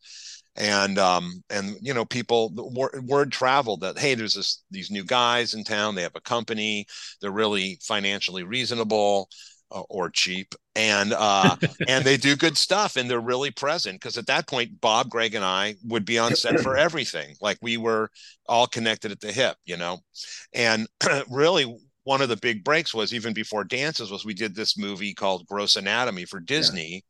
and 0.58 0.98
um 0.98 1.44
and 1.50 1.76
you 1.82 1.94
know 1.94 2.06
people 2.06 2.52
word, 2.56 3.04
word 3.06 3.32
traveled 3.32 3.82
that 3.82 3.98
hey 4.00 4.16
there's 4.16 4.36
this 4.36 4.64
these 4.72 4.90
new 4.90 5.04
guys 5.04 5.54
in 5.54 5.64
town 5.64 5.96
they 5.96 6.02
have 6.02 6.16
a 6.16 6.22
company 6.22 6.86
they're 7.22 7.32
really 7.32 7.78
financially 7.82 8.44
reasonable 8.44 9.28
uh, 9.72 9.82
or 9.90 10.10
cheap. 10.10 10.56
And 10.76 11.14
uh 11.14 11.56
and 11.88 12.06
they 12.06 12.18
do 12.18 12.36
good 12.36 12.58
stuff 12.58 12.96
and 12.96 13.10
they're 13.10 13.20
really 13.20 13.52
present 13.52 14.00
because 14.00 14.18
at 14.18 14.28
that 14.28 14.48
point 14.48 14.82
bob 14.82 15.10
greg 15.10 15.34
and 15.36 15.46
i 15.46 15.76
would 15.84 16.06
be 16.06 16.20
on 16.20 16.36
set 16.36 16.60
for 16.60 16.76
everything. 16.78 17.36
Like 17.42 17.58
we 17.62 17.78
were 17.78 18.10
all 18.48 18.68
connected 18.68 19.12
at 19.12 19.20
the 19.22 19.32
hip 19.32 19.58
you 19.66 19.78
know? 19.78 20.00
And 20.54 20.88
really 21.30 21.78
one 22.04 22.22
of 22.22 22.30
the 22.30 22.38
big 22.38 22.64
breaks 22.64 22.94
was 22.94 23.14
even 23.14 23.34
before 23.34 23.64
dances 23.64 24.12
was 24.12 24.24
we 24.26 24.34
did 24.36 24.56
this 24.56 24.78
movie 24.78 25.14
called 25.14 25.48
gross 25.48 25.76
anatomy 25.76 26.26
for 26.26 26.40
disney. 26.40 27.04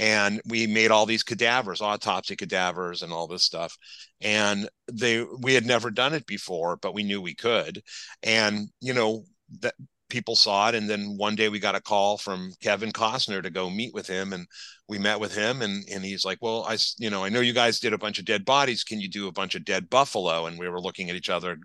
Yeah. 0.00 0.26
and 0.26 0.40
we 0.46 0.66
made 0.66 0.90
all 0.90 1.06
these 1.06 1.22
cadavers 1.22 1.80
autopsy 1.82 2.36
cadavers 2.36 3.02
and 3.02 3.12
all 3.12 3.26
this 3.26 3.44
stuff. 3.44 3.76
And 4.20 4.68
they 4.90 5.24
we 5.42 5.54
had 5.54 5.66
never 5.66 5.90
done 5.90 6.14
it 6.14 6.26
before 6.26 6.76
but 6.76 6.94
we 6.94 7.02
knew 7.02 7.20
we 7.20 7.34
could. 7.34 7.82
And 8.22 8.68
you 8.80 8.94
know 8.94 9.24
that 9.60 9.74
people 10.08 10.36
saw 10.36 10.68
it 10.68 10.74
and 10.74 10.88
then 10.88 11.16
one 11.16 11.34
day 11.34 11.48
we 11.48 11.58
got 11.58 11.74
a 11.74 11.80
call 11.80 12.16
from 12.16 12.52
kevin 12.60 12.92
costner 12.92 13.42
to 13.42 13.50
go 13.50 13.68
meet 13.68 13.92
with 13.94 14.06
him 14.06 14.32
and 14.32 14.46
we 14.88 14.98
met 14.98 15.20
with 15.20 15.34
him 15.34 15.62
and 15.62 15.84
and 15.92 16.04
he's 16.04 16.24
like 16.24 16.38
well 16.40 16.64
i 16.68 16.76
you 16.98 17.10
know 17.10 17.24
i 17.24 17.28
know 17.28 17.40
you 17.40 17.52
guys 17.52 17.78
did 17.78 17.92
a 17.92 17.98
bunch 17.98 18.18
of 18.18 18.24
dead 18.24 18.44
bodies. 18.44 18.84
Can 18.84 19.00
you 19.00 19.08
do 19.08 19.28
a 19.28 19.32
bunch 19.32 19.54
of 19.54 19.64
dead 19.64 19.90
buffalo? 19.90 20.46
And 20.46 20.58
we 20.58 20.68
were 20.68 20.80
looking 20.80 21.10
at 21.10 21.16
each 21.16 21.30
other 21.30 21.58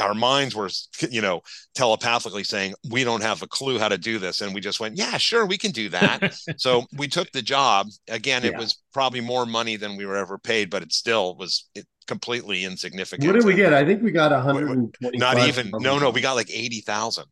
our 0.00 0.14
minds 0.14 0.54
were 0.54 0.70
you 1.10 1.20
know 1.20 1.42
telepathically 1.74 2.44
saying 2.44 2.72
we 2.88 3.04
don't 3.04 3.22
have 3.22 3.42
a 3.42 3.46
clue 3.46 3.78
how 3.78 3.88
to 3.88 3.98
do 3.98 4.18
this. 4.18 4.40
And 4.40 4.54
we 4.54 4.60
just 4.60 4.80
went 4.80 4.96
yeah 4.96 5.16
sure 5.18 5.46
we 5.46 5.58
can 5.58 5.70
do 5.70 5.88
that. 5.90 6.34
So 6.56 6.84
we 6.96 7.08
took 7.08 7.30
the 7.32 7.42
job. 7.42 7.88
Again 8.08 8.42
yeah. 8.42 8.50
it 8.50 8.56
was 8.56 8.82
probably 8.92 9.20
more 9.20 9.46
money 9.46 9.76
than 9.76 9.96
we 9.96 10.06
were 10.06 10.16
ever 10.16 10.38
paid 10.38 10.70
but 10.70 10.82
it 10.82 10.92
still 10.92 11.36
was 11.36 11.68
it, 11.74 11.86
completely 12.06 12.64
insignificant. 12.64 13.26
What 13.26 13.34
did 13.34 13.44
we 13.44 13.54
get? 13.54 13.72
I 13.72 13.84
think 13.84 14.02
we 14.02 14.10
got 14.10 14.32
120 14.32 15.18
not 15.18 15.38
even 15.46 15.70
no 15.74 15.98
no 15.98 16.10
we 16.10 16.20
got 16.20 16.34
like 16.34 16.50
80,000 16.50 17.24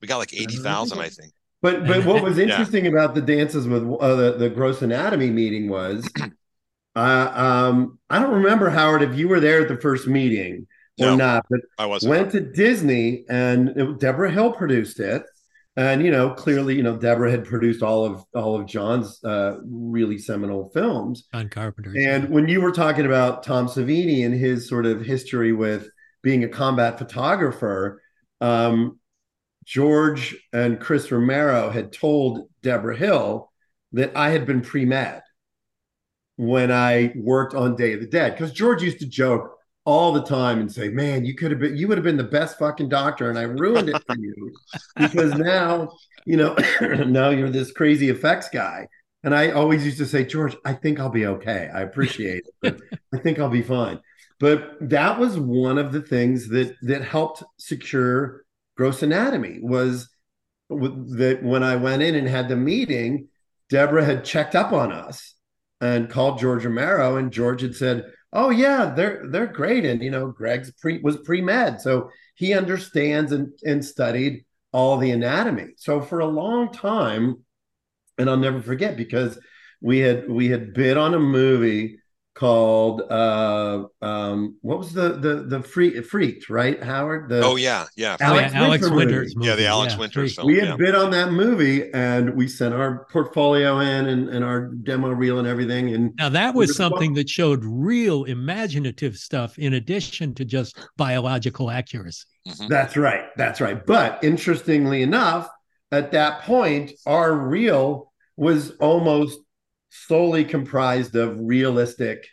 we 0.00 0.08
got 0.08 0.18
like 0.18 0.34
80,000, 0.34 0.98
I 0.98 1.08
think. 1.08 1.32
But 1.62 1.86
but 1.86 2.04
what 2.04 2.22
was 2.22 2.38
interesting 2.46 2.84
yeah. 2.84 2.90
about 2.92 3.14
the 3.14 3.22
dances 3.22 3.66
with 3.66 3.82
uh, 3.82 4.14
the, 4.14 4.32
the 4.32 4.50
gross 4.50 4.82
anatomy 4.82 5.30
meeting 5.30 5.68
was 5.68 6.08
uh, 6.96 6.98
um, 7.34 7.98
I 8.10 8.18
don't 8.18 8.34
remember 8.34 8.70
Howard 8.70 9.02
if 9.02 9.16
you 9.16 9.28
were 9.28 9.40
there 9.40 9.62
at 9.62 9.68
the 9.68 9.78
first 9.78 10.06
meeting 10.06 10.66
or 11.00 11.08
no, 11.08 11.16
not, 11.16 11.46
but 11.50 11.60
I 11.78 11.86
was 11.86 12.06
went 12.06 12.32
to 12.32 12.40
Disney 12.40 13.24
and 13.28 13.70
it, 13.70 13.98
Debra 13.98 14.30
Hill 14.30 14.52
produced 14.52 15.00
it. 15.00 15.24
And 15.78 16.02
you 16.02 16.10
know, 16.10 16.30
clearly, 16.30 16.74
you 16.74 16.82
know, 16.82 16.96
Debra 16.96 17.30
had 17.30 17.44
produced 17.44 17.82
all 17.82 18.06
of 18.06 18.24
all 18.34 18.58
of 18.58 18.66
John's 18.66 19.22
uh, 19.24 19.58
really 19.62 20.16
seminal 20.16 20.70
films. 20.70 21.24
on 21.34 21.50
Carpenter. 21.50 21.92
And 21.98 22.30
when 22.30 22.48
you 22.48 22.62
were 22.62 22.72
talking 22.72 23.04
about 23.04 23.42
Tom 23.42 23.66
Savini 23.66 24.24
and 24.24 24.34
his 24.34 24.68
sort 24.68 24.86
of 24.86 25.02
history 25.02 25.52
with 25.52 25.90
being 26.22 26.44
a 26.44 26.48
combat 26.48 26.98
photographer, 26.98 28.00
um, 28.40 28.98
George 29.66 30.36
and 30.52 30.80
Chris 30.80 31.10
Romero 31.10 31.70
had 31.70 31.92
told 31.92 32.48
Debra 32.62 32.96
Hill 32.96 33.50
that 33.92 34.16
I 34.16 34.30
had 34.30 34.46
been 34.46 34.62
pre 34.62 34.84
med 34.84 35.22
when 36.36 36.70
I 36.70 37.12
worked 37.16 37.54
on 37.54 37.76
Day 37.76 37.92
of 37.92 38.00
the 38.00 38.06
Dead. 38.06 38.32
Because 38.32 38.52
George 38.52 38.82
used 38.82 39.00
to 39.00 39.06
joke 39.06 39.56
all 39.84 40.12
the 40.12 40.22
time 40.22 40.60
and 40.60 40.70
say, 40.70 40.88
Man, 40.88 41.24
you 41.24 41.34
could 41.34 41.50
have 41.50 41.60
been, 41.60 41.76
you 41.76 41.88
would 41.88 41.98
have 41.98 42.04
been 42.04 42.16
the 42.16 42.24
best 42.24 42.58
fucking 42.58 42.88
doctor. 42.88 43.28
And 43.28 43.38
I 43.38 43.42
ruined 43.42 43.88
it 43.88 44.02
for 44.06 44.16
you 44.16 44.52
because 44.96 45.34
now, 45.34 45.90
you 46.24 46.36
know, 46.36 46.56
now 46.80 47.30
you're 47.30 47.50
this 47.50 47.72
crazy 47.72 48.08
effects 48.08 48.48
guy. 48.48 48.86
And 49.24 49.34
I 49.34 49.50
always 49.50 49.84
used 49.84 49.98
to 49.98 50.06
say, 50.06 50.24
George, 50.24 50.56
I 50.64 50.74
think 50.74 51.00
I'll 51.00 51.08
be 51.08 51.26
okay. 51.26 51.68
I 51.74 51.80
appreciate 51.80 52.44
it, 52.62 52.80
I 53.12 53.18
think 53.18 53.40
I'll 53.40 53.48
be 53.48 53.62
fine. 53.62 53.98
But 54.38 54.76
that 54.80 55.18
was 55.18 55.38
one 55.38 55.78
of 55.78 55.92
the 55.92 56.02
things 56.02 56.48
that 56.50 56.76
that 56.82 57.02
helped 57.02 57.42
secure 57.58 58.44
gross 58.76 59.02
anatomy 59.02 59.58
was 59.60 60.08
that 60.68 61.40
when 61.42 61.62
I 61.62 61.76
went 61.76 62.02
in 62.02 62.14
and 62.14 62.28
had 62.28 62.48
the 62.48 62.56
meeting, 62.56 63.28
Debra 63.68 64.04
had 64.04 64.24
checked 64.24 64.54
up 64.54 64.72
on 64.72 64.92
us 64.92 65.34
and 65.80 66.08
called 66.08 66.38
George 66.38 66.64
Romero, 66.64 67.16
and 67.16 67.32
George 67.32 67.62
had 67.62 67.74
said, 67.74 68.12
"Oh 68.32 68.50
yeah, 68.50 68.92
they're 68.96 69.22
they're 69.28 69.46
great." 69.46 69.84
And 69.84 70.02
you 70.02 70.10
know, 70.10 70.28
Greg's 70.28 70.70
pre 70.72 71.00
was 71.00 71.16
pre 71.18 71.40
med, 71.40 71.80
so 71.80 72.10
he 72.34 72.54
understands 72.54 73.32
and 73.32 73.52
and 73.64 73.84
studied 73.84 74.44
all 74.72 74.98
the 74.98 75.10
anatomy. 75.10 75.68
So 75.76 76.00
for 76.00 76.20
a 76.20 76.26
long 76.26 76.72
time, 76.72 77.44
and 78.18 78.28
I'll 78.28 78.36
never 78.36 78.62
forget 78.62 78.96
because 78.96 79.38
we 79.80 79.98
had 79.98 80.28
we 80.28 80.48
had 80.48 80.74
bid 80.74 80.96
on 80.96 81.14
a 81.14 81.18
movie 81.18 81.98
called 82.36 83.00
uh 83.10 83.82
um 84.02 84.58
what 84.60 84.78
was 84.78 84.92
the 84.92 85.14
the 85.20 85.46
the 85.48 85.62
free 85.62 86.02
freaked 86.02 86.50
right 86.50 86.82
howard? 86.82 87.30
The 87.30 87.42
oh 87.42 87.56
yeah 87.56 87.86
yeah. 87.96 88.18
Alex, 88.20 88.52
yeah, 88.52 88.62
alex 88.62 88.82
Winter 88.82 88.96
winters 88.96 89.36
movie. 89.36 89.48
yeah 89.48 89.56
the 89.56 89.66
alex 89.66 89.94
yeah, 89.94 89.98
winters 90.00 90.34
film 90.34 90.48
we 90.48 90.58
had 90.58 90.68
yeah. 90.68 90.76
bid 90.76 90.94
on 90.94 91.10
that 91.12 91.32
movie 91.32 91.90
and 91.94 92.34
we 92.34 92.46
sent 92.46 92.74
our 92.74 93.06
portfolio 93.10 93.80
in 93.80 94.06
and, 94.06 94.28
and 94.28 94.44
our 94.44 94.66
demo 94.66 95.08
reel 95.08 95.38
and 95.38 95.48
everything 95.48 95.94
and 95.94 96.14
now 96.18 96.28
that 96.28 96.54
was 96.54 96.76
something 96.76 97.14
that 97.14 97.26
showed 97.30 97.64
real 97.64 98.24
imaginative 98.24 99.16
stuff 99.16 99.58
in 99.58 99.72
addition 99.72 100.34
to 100.34 100.44
just 100.44 100.78
biological 100.98 101.70
accuracy. 101.70 102.26
Mm-hmm. 102.46 102.68
that's 102.68 102.98
right 102.98 103.24
that's 103.36 103.62
right. 103.62 103.84
But 103.86 104.22
interestingly 104.22 105.02
enough 105.02 105.48
at 105.90 106.12
that 106.12 106.42
point 106.42 106.92
our 107.06 107.32
reel 107.34 108.12
was 108.36 108.72
almost 108.72 109.38
solely 110.06 110.44
comprised 110.44 111.14
of 111.16 111.38
realistic 111.38 112.26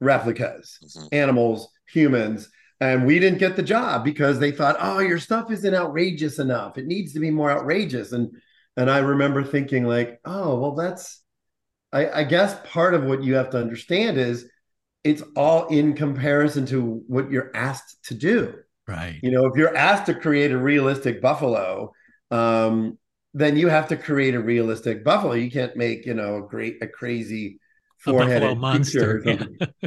replicas, 0.00 0.78
mm-hmm. 0.84 1.06
animals, 1.12 1.68
humans. 1.88 2.48
And 2.80 3.06
we 3.06 3.18
didn't 3.18 3.38
get 3.38 3.56
the 3.56 3.62
job 3.62 4.04
because 4.04 4.38
they 4.38 4.50
thought, 4.50 4.76
oh, 4.78 4.98
your 4.98 5.18
stuff 5.18 5.50
isn't 5.50 5.74
outrageous 5.74 6.38
enough. 6.38 6.76
It 6.76 6.86
needs 6.86 7.14
to 7.14 7.20
be 7.20 7.30
more 7.30 7.50
outrageous. 7.50 8.12
And 8.12 8.36
and 8.78 8.90
I 8.90 8.98
remember 8.98 9.42
thinking, 9.42 9.84
like, 9.84 10.20
oh, 10.26 10.58
well, 10.58 10.74
that's 10.74 11.22
I, 11.92 12.20
I 12.20 12.24
guess 12.24 12.58
part 12.66 12.92
of 12.92 13.04
what 13.04 13.22
you 13.22 13.34
have 13.36 13.50
to 13.50 13.58
understand 13.58 14.18
is 14.18 14.50
it's 15.04 15.22
all 15.34 15.68
in 15.68 15.94
comparison 15.94 16.66
to 16.66 17.02
what 17.06 17.30
you're 17.30 17.50
asked 17.54 18.04
to 18.06 18.14
do. 18.14 18.54
Right. 18.86 19.18
You 19.22 19.30
know, 19.30 19.46
if 19.46 19.56
you're 19.56 19.74
asked 19.74 20.06
to 20.06 20.14
create 20.14 20.52
a 20.52 20.58
realistic 20.58 21.22
buffalo, 21.22 21.92
um, 22.30 22.98
then 23.36 23.54
you 23.54 23.68
have 23.68 23.86
to 23.88 23.98
create 23.98 24.34
a 24.34 24.40
realistic 24.40 25.04
buffalo. 25.04 25.34
You 25.34 25.50
can't 25.50 25.76
make, 25.76 26.06
you 26.06 26.14
know, 26.14 26.38
a 26.38 26.48
great, 26.48 26.82
a 26.82 26.86
crazy 26.86 27.60
four-headed 27.98 28.56
monster. 28.56 29.22
Yeah. 29.26 29.44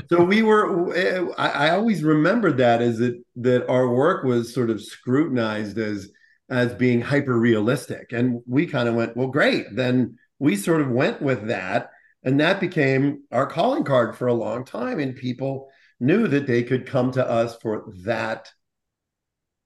so 0.08 0.24
we 0.24 0.44
were. 0.44 0.94
Eh, 0.96 1.26
I, 1.36 1.50
I 1.50 1.70
always 1.72 2.04
remembered 2.04 2.58
that 2.58 2.80
as 2.80 3.00
it 3.00 3.16
that 3.38 3.68
our 3.68 3.90
work 3.90 4.24
was 4.24 4.54
sort 4.54 4.70
of 4.70 4.84
scrutinized 4.84 5.80
as 5.80 6.12
as 6.52 6.76
being 6.76 7.02
hyper 7.02 7.40
realistic, 7.40 8.12
and 8.12 8.42
we 8.46 8.68
kind 8.68 8.88
of 8.88 8.94
went, 8.94 9.18
well, 9.18 9.28
great. 9.28 9.66
Then 9.76 10.20
we 10.38 10.56
sort 10.56 10.82
of 10.82 10.92
went 10.92 11.20
with 11.20 11.48
that, 11.48 11.90
and 12.24 12.40
that 12.40 12.60
became 12.60 13.24
our 13.32 13.48
calling 13.48 13.84
card 13.84 14.16
for 14.16 14.28
a 14.28 14.34
long 14.34 14.64
time, 14.64 15.00
and 15.00 15.16
people 15.16 15.70
knew 16.00 16.28
that 16.28 16.46
they 16.46 16.62
could 16.62 16.86
come 16.86 17.12
to 17.14 17.28
us 17.28 17.58
for 17.64 17.92
that 18.04 18.52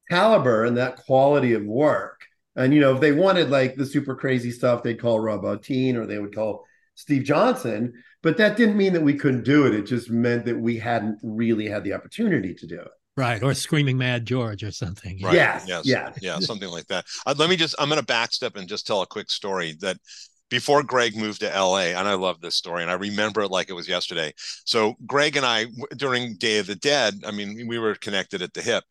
caliber 0.09 0.63
and 0.63 0.77
that 0.77 1.03
quality 1.05 1.51
of 1.51 1.65
work 1.65 2.12
and 2.55 2.73
you 2.73 2.79
know, 2.79 2.95
if 2.95 3.01
they 3.01 3.11
wanted 3.11 3.49
like 3.49 3.75
the 3.75 3.85
super 3.85 4.15
crazy 4.15 4.51
stuff, 4.51 4.83
they'd 4.83 4.99
call 5.01 5.19
Rob 5.19 5.43
Bottin 5.43 5.95
or 5.95 6.05
they 6.05 6.19
would 6.19 6.35
call 6.35 6.65
Steve 6.95 7.23
Johnson. 7.23 7.93
But 8.21 8.37
that 8.37 8.55
didn't 8.55 8.77
mean 8.77 8.93
that 8.93 9.01
we 9.01 9.15
couldn't 9.15 9.43
do 9.43 9.65
it. 9.65 9.73
It 9.73 9.85
just 9.85 10.09
meant 10.09 10.45
that 10.45 10.57
we 10.57 10.77
hadn't 10.77 11.19
really 11.23 11.67
had 11.67 11.83
the 11.83 11.93
opportunity 11.93 12.53
to 12.53 12.67
do 12.67 12.79
it. 12.79 12.91
Right, 13.15 13.43
or 13.43 13.53
screaming 13.53 13.97
Mad 13.97 14.25
George 14.25 14.63
or 14.63 14.71
something. 14.71 15.19
Right. 15.21 15.35
Yes, 15.35 15.65
yes, 15.67 15.85
yeah, 15.85 16.11
yeah, 16.19 16.39
something 16.39 16.69
like 16.69 16.87
that. 16.87 17.05
Uh, 17.27 17.35
let 17.37 17.47
me 17.47 17.55
just. 17.55 17.75
I'm 17.77 17.87
going 17.87 18.01
to 18.01 18.05
backstep 18.05 18.55
and 18.55 18.67
just 18.67 18.87
tell 18.87 19.03
a 19.03 19.07
quick 19.07 19.29
story 19.29 19.75
that 19.81 19.97
before 20.49 20.81
Greg 20.81 21.15
moved 21.15 21.41
to 21.41 21.47
LA, 21.47 21.93
and 21.97 22.07
I 22.07 22.15
love 22.15 22.41
this 22.41 22.55
story, 22.55 22.81
and 22.81 22.89
I 22.89 22.95
remember 22.95 23.41
it 23.41 23.51
like 23.51 23.69
it 23.69 23.73
was 23.73 23.87
yesterday. 23.87 24.33
So 24.65 24.95
Greg 25.05 25.35
and 25.35 25.45
I, 25.45 25.65
during 25.95 26.37
Day 26.37 26.57
of 26.57 26.65
the 26.65 26.75
Dead, 26.75 27.21
I 27.23 27.29
mean, 27.29 27.67
we 27.67 27.77
were 27.77 27.93
connected 27.93 28.41
at 28.41 28.55
the 28.55 28.63
hip, 28.63 28.83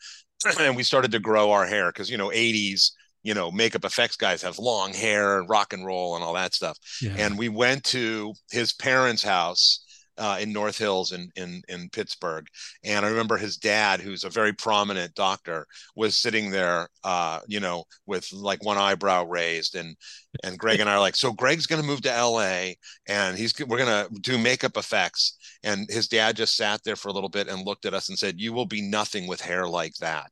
and 0.61 0.77
we 0.77 0.85
started 0.85 1.11
to 1.13 1.19
grow 1.19 1.51
our 1.51 1.67
hair 1.67 1.89
because 1.89 2.09
you 2.09 2.17
know, 2.17 2.29
80s 2.29 2.93
you 3.23 3.35
know 3.35 3.51
makeup 3.51 3.85
effects 3.85 4.17
guys 4.17 4.43
have 4.43 4.59
long 4.59 4.93
hair 4.93 5.39
and 5.39 5.49
rock 5.49 5.73
and 5.73 5.87
roll 5.87 6.15
and 6.15 6.25
all 6.25 6.35
that 6.35 6.55
stuff 6.55 6.79
yeah. 7.01 7.15
and 7.19 7.39
we 7.39 7.49
went 7.49 7.83
to 7.85 8.33
his 8.51 8.73
parents 8.73 9.23
house 9.23 9.85
uh, 10.19 10.39
in 10.41 10.53
North 10.53 10.77
Hills 10.79 11.13
in, 11.13 11.31
in 11.37 11.63
in 11.69 11.89
Pittsburgh, 11.89 12.47
and 12.85 13.05
I 13.05 13.09
remember 13.09 13.37
his 13.37 13.57
dad, 13.57 14.01
who's 14.01 14.25
a 14.25 14.31
very 14.31 14.53
prominent 14.53 15.15
doctor, 15.15 15.67
was 15.97 16.17
sitting 16.17 16.51
there, 16.51 16.89
uh, 17.03 17.41
you 17.47 17.61
know, 17.61 17.85
with 18.07 18.31
like 18.33 18.65
one 18.65 18.79
eyebrow 18.79 19.25
raised, 19.25 19.75
and 19.75 19.97
and 20.45 20.59
Greg 20.59 20.81
and 20.81 20.89
I 20.89 20.95
are 20.95 21.01
like, 21.01 21.17
so 21.17 21.33
Greg's 21.33 21.67
going 21.67 21.81
to 21.81 21.87
move 21.87 22.03
to 22.03 22.13
L.A. 22.13 22.77
and 23.09 23.39
he's 23.39 23.55
we're 23.67 23.79
going 23.79 24.07
to 24.07 24.21
do 24.21 24.39
makeup 24.39 24.77
effects, 24.77 25.39
and 25.63 25.89
his 25.91 26.09
dad 26.09 26.37
just 26.37 26.57
sat 26.57 26.85
there 26.85 26.97
for 26.97 27.09
a 27.09 27.13
little 27.13 27.31
bit 27.31 27.49
and 27.49 27.67
looked 27.67 27.87
at 27.87 27.95
us 27.95 28.09
and 28.09 28.19
said, 28.19 28.41
"You 28.41 28.53
will 28.53 28.67
be 28.67 28.83
nothing 28.83 29.27
with 29.27 29.41
hair 29.41 29.67
like 29.67 29.95
that." 30.01 30.31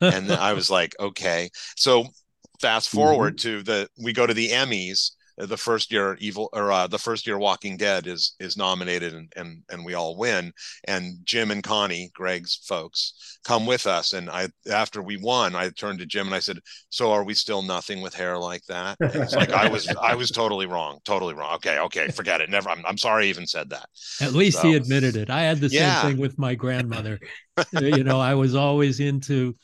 And 0.00 0.30
I 0.32 0.52
was 0.52 0.70
like, 0.70 0.94
okay. 0.98 1.50
So 1.76 2.06
fast 2.60 2.90
forward 2.90 3.36
mm-hmm. 3.36 3.58
to 3.58 3.62
the 3.62 3.88
we 4.02 4.12
go 4.12 4.26
to 4.26 4.34
the 4.34 4.50
Emmys. 4.50 5.12
Uh, 5.40 5.46
the 5.46 5.56
first 5.56 5.90
year 5.90 6.16
evil 6.20 6.48
or 6.52 6.70
uh, 6.70 6.86
the 6.86 6.98
first 6.98 7.26
year 7.26 7.38
Walking 7.38 7.76
Dead 7.76 8.06
is 8.06 8.34
is 8.40 8.56
nominated 8.56 9.14
and 9.14 9.32
and 9.36 9.62
and 9.70 9.84
we 9.84 9.94
all 9.94 10.16
win. 10.16 10.52
And 10.84 11.18
Jim 11.24 11.50
and 11.50 11.62
Connie, 11.62 12.10
Greg's 12.14 12.56
folks, 12.66 13.38
come 13.44 13.64
with 13.64 13.86
us. 13.86 14.12
And 14.12 14.28
I 14.28 14.48
after 14.70 15.02
we 15.02 15.16
won, 15.16 15.54
I 15.54 15.70
turned 15.70 16.00
to 16.00 16.06
Jim 16.06 16.26
and 16.26 16.34
I 16.34 16.40
said, 16.40 16.58
"So 16.90 17.12
are 17.12 17.24
we 17.24 17.34
still 17.34 17.62
nothing 17.62 18.02
with 18.02 18.14
hair 18.14 18.38
like 18.38 18.64
that?" 18.66 18.98
And 19.00 19.14
it's 19.14 19.34
like 19.34 19.50
I 19.50 19.68
was 19.68 19.88
I 20.02 20.14
was 20.14 20.30
totally 20.30 20.66
wrong, 20.66 20.98
totally 21.04 21.34
wrong. 21.34 21.54
Okay, 21.54 21.78
okay, 21.78 22.08
forget 22.08 22.40
it. 22.40 22.50
Never. 22.50 22.68
I'm, 22.68 22.84
I'm 22.84 22.98
sorry 22.98 23.26
I 23.26 23.28
even 23.28 23.46
said 23.46 23.70
that. 23.70 23.86
At 24.20 24.32
least 24.32 24.60
so, 24.60 24.68
he 24.68 24.74
admitted 24.74 25.16
it. 25.16 25.30
I 25.30 25.42
had 25.42 25.60
the 25.60 25.68
yeah. 25.68 26.02
same 26.02 26.10
thing 26.10 26.20
with 26.20 26.38
my 26.38 26.54
grandmother. 26.54 27.18
you 27.80 28.04
know, 28.04 28.20
I 28.20 28.34
was 28.34 28.54
always 28.54 29.00
into 29.00 29.56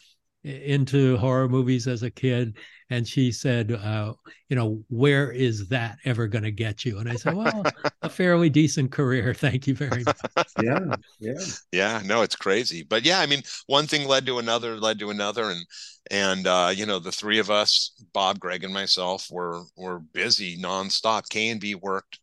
into 0.46 1.16
horror 1.16 1.48
movies 1.48 1.88
as 1.88 2.02
a 2.02 2.10
kid 2.10 2.56
and 2.90 3.06
she 3.06 3.32
said 3.32 3.72
uh, 3.72 4.12
you 4.48 4.54
know 4.54 4.80
where 4.88 5.32
is 5.32 5.68
that 5.68 5.98
ever 6.04 6.28
going 6.28 6.44
to 6.44 6.52
get 6.52 6.84
you? 6.84 6.98
And 6.98 7.08
i 7.08 7.16
said 7.16 7.34
well 7.34 7.64
a 8.02 8.08
fairly 8.08 8.48
decent 8.48 8.92
career 8.92 9.34
thank 9.38 9.66
you 9.66 9.74
very 9.74 10.04
much. 10.04 10.16
Yeah 10.62 10.94
yeah. 11.18 11.44
Yeah 11.72 12.02
no 12.04 12.22
it's 12.22 12.36
crazy. 12.36 12.82
But 12.82 13.04
yeah 13.04 13.20
i 13.20 13.26
mean 13.26 13.42
one 13.66 13.86
thing 13.86 14.06
led 14.06 14.26
to 14.26 14.38
another 14.38 14.76
led 14.76 14.98
to 15.00 15.10
another 15.10 15.50
and 15.50 15.66
and 16.10 16.46
uh, 16.46 16.72
you 16.74 16.86
know 16.86 17.00
the 17.00 17.10
three 17.10 17.40
of 17.40 17.50
us 17.50 17.90
bob 18.12 18.38
greg 18.38 18.62
and 18.62 18.72
myself 18.72 19.26
were 19.30 19.62
were 19.76 19.98
busy 19.98 20.56
nonstop. 20.56 21.28
K 21.28 21.48
and 21.48 21.60
b 21.60 21.74
worked 21.74 22.20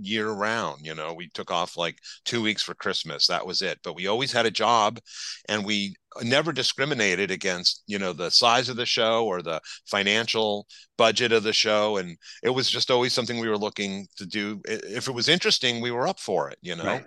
year 0.00 0.30
round 0.30 0.84
you 0.84 0.94
know 0.94 1.12
we 1.12 1.28
took 1.34 1.50
off 1.50 1.76
like 1.76 1.98
two 2.24 2.40
weeks 2.42 2.62
for 2.62 2.74
christmas 2.74 3.26
that 3.26 3.46
was 3.46 3.62
it. 3.62 3.78
But 3.82 3.94
we 3.94 4.06
always 4.06 4.32
had 4.32 4.46
a 4.46 4.50
job 4.50 4.98
and 5.48 5.64
we 5.64 5.94
never 6.22 6.52
discriminated 6.52 7.30
against 7.30 7.82
you 7.86 7.98
know 7.98 8.12
the 8.12 8.30
size 8.30 8.68
of 8.68 8.76
the 8.76 8.86
show 8.86 9.26
or 9.26 9.42
the 9.42 9.60
financial 9.86 10.66
budget 10.96 11.32
of 11.32 11.44
the 11.44 11.52
show 11.52 11.96
and 11.98 12.16
it 12.42 12.50
was 12.50 12.68
just 12.68 12.90
always 12.90 13.12
something 13.12 13.38
we 13.38 13.48
were 13.48 13.58
looking 13.58 14.06
to 14.16 14.26
do. 14.26 14.60
If 14.66 15.08
it 15.08 15.14
was 15.14 15.28
interesting 15.28 15.80
we 15.80 15.90
were 15.90 16.08
up 16.08 16.18
for 16.18 16.50
it 16.50 16.58
you 16.60 16.74
know? 16.76 16.84
Right 16.84 17.04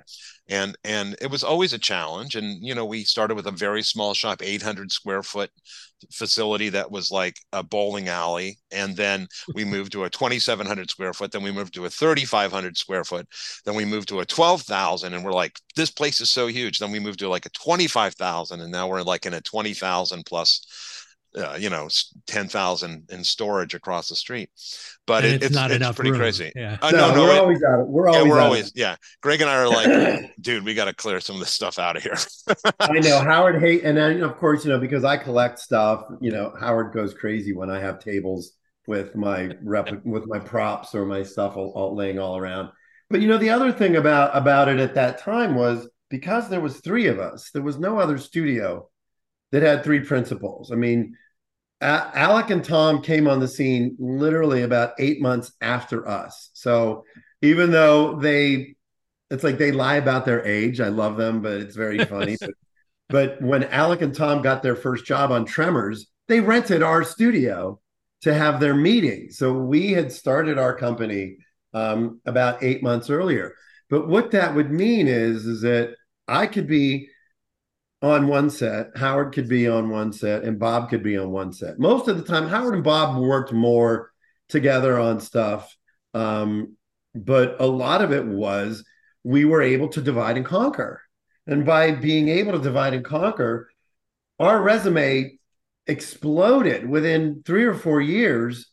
and 0.51 0.77
and 0.83 1.15
it 1.21 1.31
was 1.31 1.43
always 1.43 1.73
a 1.73 1.79
challenge 1.79 2.35
and 2.35 2.63
you 2.63 2.75
know 2.75 2.85
we 2.85 3.03
started 3.03 3.35
with 3.35 3.47
a 3.47 3.51
very 3.51 3.81
small 3.81 4.13
shop 4.13 4.41
800 4.43 4.91
square 4.91 5.23
foot 5.23 5.49
facility 6.11 6.69
that 6.69 6.91
was 6.91 7.11
like 7.11 7.37
a 7.53 7.63
bowling 7.63 8.09
alley 8.09 8.59
and 8.71 8.95
then 8.95 9.27
we 9.55 9.63
moved 9.75 9.91
to 9.93 10.03
a 10.03 10.09
2700 10.09 10.89
square 10.89 11.13
foot 11.13 11.31
then 11.31 11.43
we 11.43 11.51
moved 11.51 11.73
to 11.73 11.85
a 11.85 11.89
3500 11.89 12.77
square 12.77 13.03
foot 13.03 13.27
then 13.65 13.75
we 13.75 13.85
moved 13.85 14.09
to 14.09 14.19
a 14.19 14.25
12000 14.25 15.13
and 15.13 15.23
we're 15.23 15.31
like 15.31 15.59
this 15.75 15.91
place 15.91 16.21
is 16.21 16.31
so 16.31 16.47
huge. 16.47 16.79
Then 16.79 16.91
we 16.91 16.99
moved 16.99 17.19
to 17.19 17.29
like 17.29 17.45
a 17.45 17.49
25000 17.49 18.61
and 18.61 18.71
now 18.71 18.87
we're 18.87 19.01
like 19.01 19.25
in 19.25 19.33
a 19.33 19.41
20000 19.41 20.25
plus 20.25 21.00
uh, 21.35 21.55
you 21.59 21.69
know, 21.69 21.87
ten 22.27 22.47
thousand 22.47 23.09
in 23.09 23.23
storage 23.23 23.73
across 23.73 24.09
the 24.09 24.15
street. 24.15 24.49
But 25.07 25.25
it, 25.25 25.33
it's, 25.35 25.45
it's, 25.47 25.55
not 25.55 25.71
it's 25.71 25.77
enough 25.77 25.95
pretty 25.95 26.11
room. 26.11 26.19
crazy. 26.19 26.51
Yeah. 26.55 26.77
Uh, 26.81 26.91
no, 26.91 27.15
no, 27.15 27.23
we're 27.23 27.35
it, 27.35 27.39
always 27.39 27.63
out. 27.63 27.87
We're 27.87 28.07
always. 28.07 28.23
Yeah, 28.23 28.29
we're 28.29 28.39
always. 28.39 28.67
It. 28.67 28.73
Yeah, 28.75 28.95
Greg 29.21 29.41
and 29.41 29.49
I 29.49 29.55
are 29.55 29.67
like, 29.67 30.33
dude, 30.41 30.65
we 30.65 30.73
got 30.73 30.85
to 30.85 30.93
clear 30.93 31.19
some 31.19 31.35
of 31.35 31.39
this 31.39 31.53
stuff 31.53 31.79
out 31.79 31.97
of 31.97 32.03
here. 32.03 32.17
I 32.79 32.99
know 32.99 33.19
Howard 33.19 33.61
hate, 33.61 33.83
and 33.83 33.97
then 33.97 34.21
of 34.21 34.37
course, 34.37 34.65
you 34.65 34.71
know, 34.71 34.79
because 34.79 35.03
I 35.03 35.17
collect 35.17 35.59
stuff. 35.59 36.03
You 36.19 36.31
know, 36.31 36.53
Howard 36.59 36.93
goes 36.93 37.13
crazy 37.13 37.53
when 37.53 37.69
I 37.69 37.79
have 37.79 37.99
tables 37.99 38.53
with 38.87 39.15
my 39.15 39.51
rep 39.63 39.89
with 40.05 40.27
my 40.27 40.39
props 40.39 40.95
or 40.95 41.05
my 41.05 41.23
stuff 41.23 41.55
all, 41.55 41.71
all 41.75 41.95
laying 41.95 42.19
all 42.19 42.37
around. 42.37 42.69
But 43.09 43.21
you 43.21 43.27
know, 43.27 43.37
the 43.37 43.49
other 43.49 43.71
thing 43.71 43.95
about 43.95 44.35
about 44.35 44.69
it 44.69 44.79
at 44.79 44.95
that 44.95 45.19
time 45.19 45.55
was 45.55 45.87
because 46.09 46.49
there 46.49 46.61
was 46.61 46.81
three 46.81 47.07
of 47.07 47.19
us, 47.19 47.49
there 47.51 47.61
was 47.61 47.79
no 47.79 47.97
other 47.97 48.17
studio 48.17 48.87
that 49.51 49.63
had 49.63 49.83
three 49.83 50.01
principals. 50.01 50.71
I 50.71 50.75
mean, 50.75 51.15
Alec 51.81 52.51
and 52.51 52.63
Tom 52.63 53.01
came 53.01 53.27
on 53.27 53.39
the 53.39 53.47
scene 53.47 53.95
literally 53.99 54.61
about 54.61 54.93
eight 54.99 55.21
months 55.21 55.51
after 55.61 56.07
us. 56.07 56.51
So 56.53 57.05
even 57.41 57.71
though 57.71 58.15
they, 58.15 58.75
it's 59.29 59.43
like 59.43 59.57
they 59.57 59.71
lie 59.71 59.95
about 59.95 60.25
their 60.25 60.45
age. 60.45 60.79
I 60.79 60.89
love 60.89 61.17
them, 61.17 61.41
but 61.41 61.53
it's 61.53 61.75
very 61.75 62.03
funny. 62.05 62.37
but, 62.39 62.51
but 63.09 63.41
when 63.41 63.63
Alec 63.65 64.01
and 64.01 64.13
Tom 64.13 64.41
got 64.41 64.61
their 64.61 64.75
first 64.75 65.05
job 65.05 65.31
on 65.31 65.45
Tremors, 65.45 66.07
they 66.27 66.39
rented 66.39 66.83
our 66.83 67.03
studio 67.03 67.79
to 68.21 68.33
have 68.33 68.59
their 68.59 68.75
meeting. 68.75 69.29
So 69.31 69.51
we 69.51 69.91
had 69.91 70.11
started 70.11 70.57
our 70.57 70.75
company 70.75 71.37
um, 71.73 72.21
about 72.25 72.63
eight 72.63 72.83
months 72.83 73.09
earlier. 73.09 73.55
But 73.89 74.07
what 74.07 74.31
that 74.31 74.53
would 74.53 74.71
mean 74.71 75.07
is, 75.07 75.45
is 75.45 75.61
that 75.61 75.95
I 76.27 76.45
could 76.45 76.67
be 76.67 77.09
on 78.01 78.27
one 78.27 78.49
set, 78.49 78.97
Howard 78.97 79.33
could 79.33 79.47
be 79.47 79.67
on 79.67 79.89
one 79.89 80.11
set, 80.11 80.43
and 80.43 80.59
Bob 80.59 80.89
could 80.89 81.03
be 81.03 81.17
on 81.17 81.31
one 81.31 81.53
set. 81.53 81.79
Most 81.79 82.07
of 82.07 82.17
the 82.17 82.23
time, 82.23 82.47
Howard 82.47 82.73
and 82.73 82.83
Bob 82.83 83.21
worked 83.21 83.53
more 83.53 84.11
together 84.49 84.99
on 84.99 85.19
stuff. 85.19 85.75
Um, 86.13 86.75
but 87.13 87.57
a 87.59 87.65
lot 87.65 88.01
of 88.01 88.11
it 88.11 88.25
was 88.25 88.83
we 89.23 89.45
were 89.45 89.61
able 89.61 89.89
to 89.89 90.01
divide 90.01 90.37
and 90.37 90.45
conquer. 90.45 91.01
And 91.45 91.65
by 91.65 91.91
being 91.91 92.29
able 92.29 92.53
to 92.53 92.59
divide 92.59 92.93
and 92.93 93.05
conquer, 93.05 93.69
our 94.39 94.61
resume 94.61 95.37
exploded 95.87 96.87
within 96.87 97.43
three 97.45 97.65
or 97.65 97.73
four 97.73 98.01
years. 98.01 98.67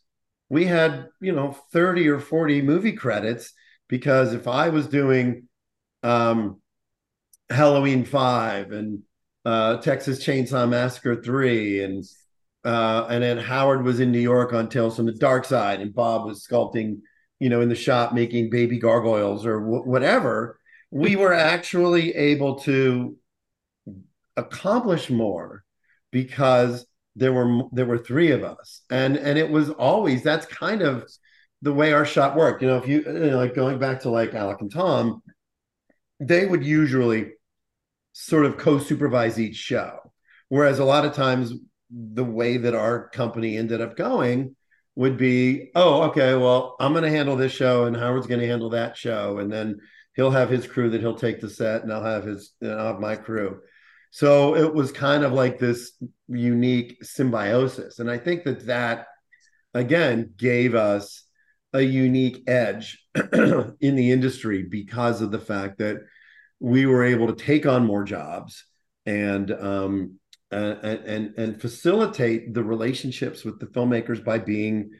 We 0.49 0.65
had, 0.65 1.09
you 1.21 1.31
know, 1.31 1.51
30 1.71 2.07
or 2.09 2.19
40 2.19 2.61
movie 2.61 2.93
credits 2.93 3.53
because 3.87 4.33
if 4.33 4.47
I 4.47 4.69
was 4.69 4.87
doing 4.87 5.47
um, 6.01 6.61
Halloween 7.49 8.05
5 8.05 8.71
and 8.71 9.03
uh, 9.45 9.77
Texas 9.77 10.23
Chainsaw 10.23 10.67
Massacre 10.67 11.21
3 11.21 11.83
and 11.83 12.03
uh, 12.65 13.07
and 13.09 13.23
then 13.23 13.37
Howard 13.37 13.83
was 13.83 14.01
in 14.01 14.11
New 14.11 14.19
York 14.19 14.51
on 14.51 14.67
Tales 14.67 14.97
from 14.97 15.05
the 15.05 15.13
Dark 15.13 15.45
Side 15.45 15.79
and 15.79 15.95
Bob 15.95 16.25
was 16.25 16.45
sculpting, 16.45 16.99
you 17.39 17.49
know, 17.49 17.61
in 17.61 17.69
the 17.69 17.75
shop 17.75 18.13
making 18.13 18.49
baby 18.49 18.77
gargoyles 18.77 19.45
or 19.45 19.61
w- 19.61 19.83
whatever. 19.83 20.59
We 20.91 21.15
were 21.15 21.33
actually 21.33 22.13
able 22.15 22.59
to 22.61 23.15
accomplish 24.35 25.09
more 25.09 25.63
because 26.11 26.85
there 27.15 27.33
were 27.33 27.63
there 27.71 27.85
were 27.85 27.97
three 27.97 28.31
of 28.31 28.43
us 28.43 28.81
and 28.89 29.17
and 29.17 29.37
it 29.37 29.49
was 29.49 29.69
always 29.71 30.23
that's 30.23 30.45
kind 30.45 30.81
of 30.81 31.05
the 31.61 31.73
way 31.73 31.91
our 31.91 32.05
shop 32.05 32.35
worked 32.35 32.61
you 32.61 32.67
know 32.67 32.77
if 32.77 32.87
you, 32.87 33.01
you 33.01 33.31
know, 33.31 33.37
like 33.37 33.53
going 33.53 33.77
back 33.77 33.99
to 33.99 34.09
like 34.09 34.33
alec 34.33 34.61
and 34.61 34.71
tom 34.71 35.21
they 36.21 36.45
would 36.45 36.63
usually 36.63 37.31
sort 38.27 38.45
of 38.45 38.57
co-supervise 38.57 39.39
each 39.39 39.55
show 39.55 39.97
whereas 40.49 40.79
a 40.79 40.85
lot 40.85 41.05
of 41.05 41.13
times 41.13 41.53
the 41.91 42.23
way 42.23 42.57
that 42.57 42.75
our 42.75 43.09
company 43.09 43.57
ended 43.57 43.81
up 43.81 43.95
going 43.95 44.55
would 44.95 45.17
be 45.17 45.69
oh 45.75 46.03
okay 46.03 46.35
well 46.35 46.75
i'm 46.79 46.93
going 46.93 47.03
to 47.03 47.09
handle 47.09 47.35
this 47.35 47.51
show 47.51 47.85
and 47.85 47.95
howard's 47.95 48.27
going 48.27 48.39
to 48.39 48.47
handle 48.47 48.69
that 48.69 48.97
show 48.97 49.37
and 49.39 49.51
then 49.51 49.77
he'll 50.15 50.31
have 50.31 50.49
his 50.49 50.67
crew 50.67 50.89
that 50.89 51.01
he'll 51.01 51.15
take 51.15 51.39
to 51.39 51.49
set 51.49 51.83
and 51.83 51.91
i'll 51.93 52.03
have 52.03 52.23
his 52.23 52.53
and 52.61 52.71
i'll 52.73 52.93
have 52.93 52.99
my 52.99 53.15
crew 53.15 53.59
so 54.11 54.55
it 54.55 54.73
was 54.73 54.91
kind 54.91 55.23
of 55.23 55.33
like 55.33 55.59
this 55.59 55.91
unique 56.27 57.03
symbiosis. 57.03 57.99
And 57.99 58.09
I 58.09 58.17
think 58.17 58.43
that 58.43 58.65
that, 58.65 59.07
again, 59.73 60.33
gave 60.35 60.75
us 60.75 61.23
a 61.73 61.81
unique 61.81 62.43
edge 62.47 63.05
in 63.33 63.95
the 63.95 64.11
industry 64.11 64.63
because 64.63 65.21
of 65.21 65.31
the 65.31 65.39
fact 65.39 65.77
that 65.77 65.97
we 66.59 66.85
were 66.85 67.03
able 67.03 67.27
to 67.27 67.33
take 67.33 67.65
on 67.65 67.85
more 67.85 68.03
jobs 68.03 68.65
and 69.05 69.51
um, 69.51 70.19
and, 70.51 70.77
and 70.83 71.33
and 71.37 71.61
facilitate 71.61 72.53
the 72.53 72.63
relationships 72.63 73.43
with 73.43 73.59
the 73.59 73.67
filmmakers 73.67 74.23
by 74.23 74.37
being 74.37 74.91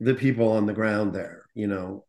the 0.00 0.14
people 0.14 0.50
on 0.50 0.66
the 0.66 0.72
ground 0.72 1.14
there 1.14 1.44
you 1.54 1.66
know 1.66 2.04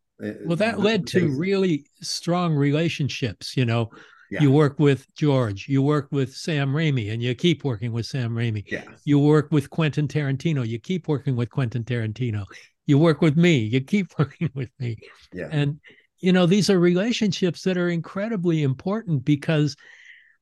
well 0.46 0.58
that 0.58 0.80
led 0.80 1.08
to 1.08 1.30
really 1.38 1.86
strong 2.02 2.54
relationships 2.54 3.56
you 3.56 3.66
know 3.66 3.90
yeah. 4.30 4.42
You 4.42 4.52
work 4.52 4.78
with 4.78 5.14
George, 5.16 5.68
you 5.70 5.82
work 5.82 6.10
with 6.12 6.36
Sam 6.36 6.74
Raimi, 6.74 7.12
and 7.12 7.22
you 7.22 7.34
keep 7.34 7.64
working 7.64 7.94
with 7.94 8.06
Sam 8.06 8.32
Raimi. 8.32 8.64
Yeah. 8.70 8.84
You 9.06 9.20
work 9.20 9.52
with 9.52 9.70
Quentin 9.70 10.08
Tarantino, 10.08 10.68
you 10.68 10.80
keep 10.80 11.08
working 11.08 11.36
with 11.36 11.50
Quentin 11.50 11.84
Tarantino. 11.84 12.44
You 12.86 12.98
work 12.98 13.22
with 13.22 13.38
me, 13.38 13.58
you 13.58 13.82
keep 13.82 14.08
working 14.20 14.50
with 14.54 14.70
me. 14.80 14.98
Yeah. 15.34 15.48
And 15.52 15.80
you 16.20 16.34
know, 16.34 16.46
these 16.46 16.70
are 16.70 16.80
relationships 16.80 17.62
that 17.64 17.78
are 17.78 17.90
incredibly 17.90 18.64
important 18.64 19.26
because 19.26 19.76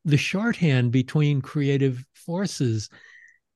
the 0.04 0.18
shorthand 0.18 0.92
between 0.92 1.42
creative 1.42 2.06
forces 2.14 2.90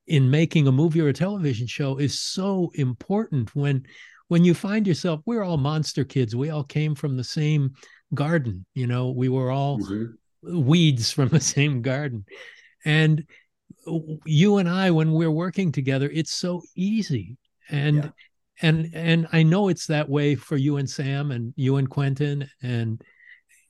in 0.06 0.30
making 0.30 0.66
a 0.66 0.72
movie 0.72 1.00
or 1.00 1.08
a 1.08 1.12
television 1.12 1.66
show 1.66 1.96
is 1.96 2.18
so 2.18 2.70
important 2.74 3.54
when 3.54 3.84
when 4.28 4.44
you 4.44 4.54
find 4.54 4.86
yourself 4.86 5.20
we're 5.26 5.42
all 5.42 5.56
monster 5.56 6.04
kids 6.04 6.34
we 6.34 6.50
all 6.50 6.64
came 6.64 6.94
from 6.94 7.16
the 7.16 7.22
same 7.22 7.70
garden 8.14 8.64
you 8.74 8.86
know 8.88 9.10
we 9.10 9.28
were 9.28 9.50
all 9.50 9.78
mm-hmm 9.78 10.06
weeds 10.42 11.10
from 11.10 11.28
the 11.28 11.40
same 11.40 11.82
garden. 11.82 12.24
And 12.84 13.24
you 14.24 14.58
and 14.58 14.68
I, 14.68 14.90
when 14.90 15.12
we're 15.12 15.30
working 15.30 15.72
together, 15.72 16.10
it's 16.12 16.32
so 16.32 16.62
easy. 16.74 17.36
And 17.68 17.96
yeah. 17.96 18.10
And 18.62 18.90
and 18.94 19.26
I 19.32 19.42
know 19.42 19.68
it's 19.68 19.86
that 19.86 20.08
way 20.08 20.34
for 20.34 20.56
you 20.56 20.76
and 20.76 20.88
Sam 20.88 21.30
and 21.30 21.52
you 21.56 21.76
and 21.76 21.88
Quentin. 21.88 22.48
And 22.62 23.02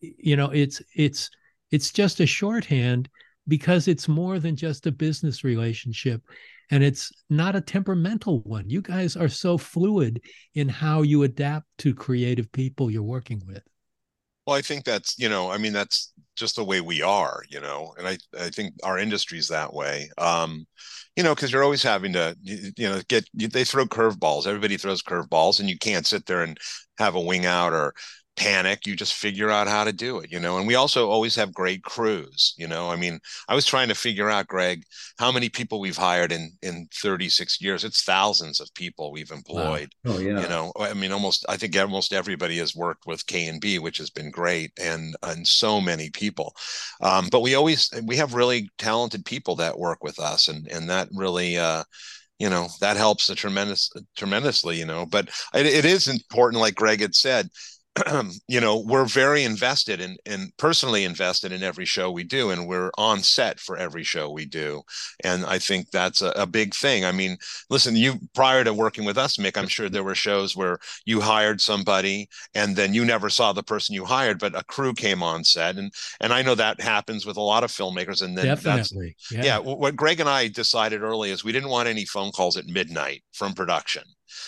you 0.01 0.37
know, 0.37 0.51
it's 0.51 0.83
it's 0.95 1.31
it's 1.71 1.93
just 1.93 2.21
a 2.21 2.27
shorthand 2.27 3.09
because 3.49 3.89
it's 3.89 4.09
more 4.09 4.39
than 4.39 4.57
just 4.57 4.87
a 4.87 4.93
business 4.93 5.45
relationship 5.45 6.23
and 6.71 6.85
it's 6.85 7.11
not 7.29 7.57
a 7.57 7.61
temperamental 7.61 8.41
one. 8.43 8.71
You 8.71 8.81
guys 8.81 9.17
are 9.17 9.29
so 9.29 9.59
fluid 9.59 10.23
in 10.55 10.69
how 10.69 11.03
you 11.03 11.25
adapt 11.25 11.67
to 11.79 11.95
creative 11.95 12.51
people 12.53 12.91
you're 12.91 13.03
working 13.03 13.43
with. 13.47 13.63
Well, 14.47 14.57
I 14.57 14.63
think 14.63 14.85
that's, 14.85 15.19
you 15.19 15.29
know, 15.29 15.51
I 15.51 15.59
mean, 15.59 15.73
that's 15.73 16.13
just 16.41 16.57
the 16.57 16.65
way 16.65 16.81
we 16.81 17.03
are, 17.03 17.43
you 17.49 17.61
know, 17.61 17.95
and 17.99 18.09
I, 18.09 18.19
I 18.37 18.49
think 18.49 18.75
our 18.83 18.99
industry's 18.99 19.49
that 19.49 19.73
way. 19.73 20.11
Um, 20.19 20.67
you 21.17 21.23
know, 21.23 21.35
because 21.35 21.53
you're 21.53 21.63
always 21.63 21.83
having 21.83 22.13
to, 22.15 22.37
you, 22.43 22.73
you 22.77 22.89
know, 22.89 23.01
get, 23.09 23.29
they 23.35 23.65
throw 23.65 23.87
curveballs. 23.87 24.47
Everybody 24.47 24.77
throws 24.77 25.03
curveballs 25.03 25.61
and 25.61 25.69
you 25.69 25.79
can't 25.79 26.07
sit 26.07 26.27
there 26.27 26.43
and 26.43 26.59
have 26.99 27.15
a 27.15 27.21
wing 27.21 27.47
out 27.47 27.73
or, 27.73 27.95
panic 28.41 28.87
you 28.87 28.97
just 28.97 29.15
figure 29.15 29.51
out 29.51 29.69
how 29.69 29.85
to 29.85 29.93
do 29.93 30.19
it 30.19 30.33
you 30.33 30.41
know 30.41 30.59
and 30.59 30.67
we 30.67 30.75
also 30.75 31.11
always 31.11 31.35
have 31.35 31.53
great 31.53 31.83
crews 31.83 32.55
you 32.57 32.67
know 32.67 32.89
i 32.89 32.97
mean 32.97 33.21
i 33.49 33.55
was 33.55 33.67
trying 33.67 33.89
to 33.89 33.95
figure 33.95 34.31
out 34.31 34.47
greg 34.47 34.83
how 35.21 35.31
many 35.31 35.51
people 35.51 35.81
we've 35.81 35.99
hired 35.99 36.33
in 36.33 36.51
in 36.63 36.89
36 36.95 37.61
years. 37.61 37.85
It's 37.85 38.03
thousands 38.03 38.59
of 38.59 38.73
people 38.75 39.13
we've 39.13 39.31
employed 39.31 39.91
wow. 40.05 40.15
oh 40.15 40.19
yeah. 40.19 40.41
you 40.41 40.49
know. 40.49 40.73
I 40.81 40.95
mean 40.95 41.13
almost 41.13 41.45
i 41.49 41.57
think 41.59 41.77
almost 41.77 42.15
everybody 42.15 42.57
has 42.57 42.75
worked 42.75 43.07
with 43.07 43.27
k 43.27 43.47
and 43.47 43.61
b 43.61 43.79
which 43.79 43.99
has 43.99 44.09
been 44.09 44.31
great 44.31 44.73
and 44.81 45.15
and 45.23 45.47
so 45.47 45.81
many 45.81 46.09
people. 46.11 46.55
Um, 47.03 47.29
but 47.31 47.41
we 47.41 47.55
always 47.55 47.91
we 48.07 48.17
have 48.17 48.35
really 48.35 48.71
talented 48.79 49.27
people 49.27 49.57
that 49.57 49.79
work 49.79 50.03
with 50.03 50.19
us 50.19 50.49
and 50.49 50.67
and 50.69 50.89
that 50.89 51.09
really 51.13 51.59
uh 51.59 51.85
you 52.39 52.49
know 52.49 52.69
that 52.81 52.97
helps 52.97 53.29
a 53.29 53.35
tremendous 53.35 53.91
tremendously 54.17 54.79
you 54.79 54.87
know. 54.87 55.05
But 55.05 55.29
it, 55.55 55.67
it 55.67 55.85
is 55.85 56.09
important 56.09 56.63
like 56.63 56.75
greg 56.75 57.01
had 57.01 57.15
said 57.15 57.51
you 58.49 58.61
know 58.61 58.79
we're 58.79 59.05
very 59.05 59.43
invested 59.43 60.01
in 60.01 60.17
and 60.25 60.57
personally 60.57 61.05
invested 61.05 61.51
in 61.51 61.63
every 61.63 61.85
show 61.85 62.11
we 62.11 62.23
do 62.23 62.51
and 62.51 62.69
we're 62.69 62.91
on 62.97 63.21
set 63.21 63.59
for 63.59 63.77
every 63.77 64.05
show 64.05 64.31
we 64.31 64.45
do. 64.45 64.83
And 65.25 65.45
i 65.45 65.59
think 65.59 65.91
that's 65.91 66.23
a, 66.23 66.31
a, 66.31 66.47
big 66.47 66.75
thing. 66.75 67.05
I 67.05 67.13
mean 67.13 67.37
listen 67.69 67.97
you 67.97 68.15
prior 68.35 68.63
to 68.65 68.73
working 68.73 69.05
with 69.05 69.19
us 69.19 69.37
mick 69.37 69.57
i'm 69.57 69.69
sure 69.69 69.89
there 69.89 70.05
were 70.05 70.15
shows 70.15 70.57
where 70.57 70.79
you 71.05 71.21
hired 71.21 71.61
somebody 71.61 72.29
and 72.55 72.77
then 72.77 72.95
you 72.95 73.05
never 73.05 73.29
saw 73.29 73.53
the 73.53 73.63
person 73.63 73.95
you 73.95 74.05
hired 74.05 74.39
but 74.39 74.59
a 74.59 74.65
crew 74.65 74.95
came 74.95 75.23
on 75.23 75.43
set. 75.43 75.77
And 75.77 75.93
and 76.21 76.33
i 76.33 76.43
know 76.43 76.55
that 76.55 76.81
happens 76.81 77.27
with 77.27 77.37
a 77.37 77.43
lot 77.43 77.65
of 77.65 77.71
filmmakers 77.71 78.23
and 78.23 78.39
then 78.39 78.47
definitely. 78.47 79.17
Yeah. 79.31 79.45
yeah 79.45 79.59
what 79.59 79.97
greg 79.97 80.21
and 80.21 80.29
i 80.29 80.47
decided 80.49 81.03
early 81.03 81.31
is 81.31 81.43
we 81.43 81.53
didn't 81.53 81.71
want 81.71 81.89
any 81.89 82.05
phone 82.05 82.31
calls 82.31 82.57
at 82.57 82.67
midnight 82.67 83.25
from 83.33 83.53
production 83.53 84.05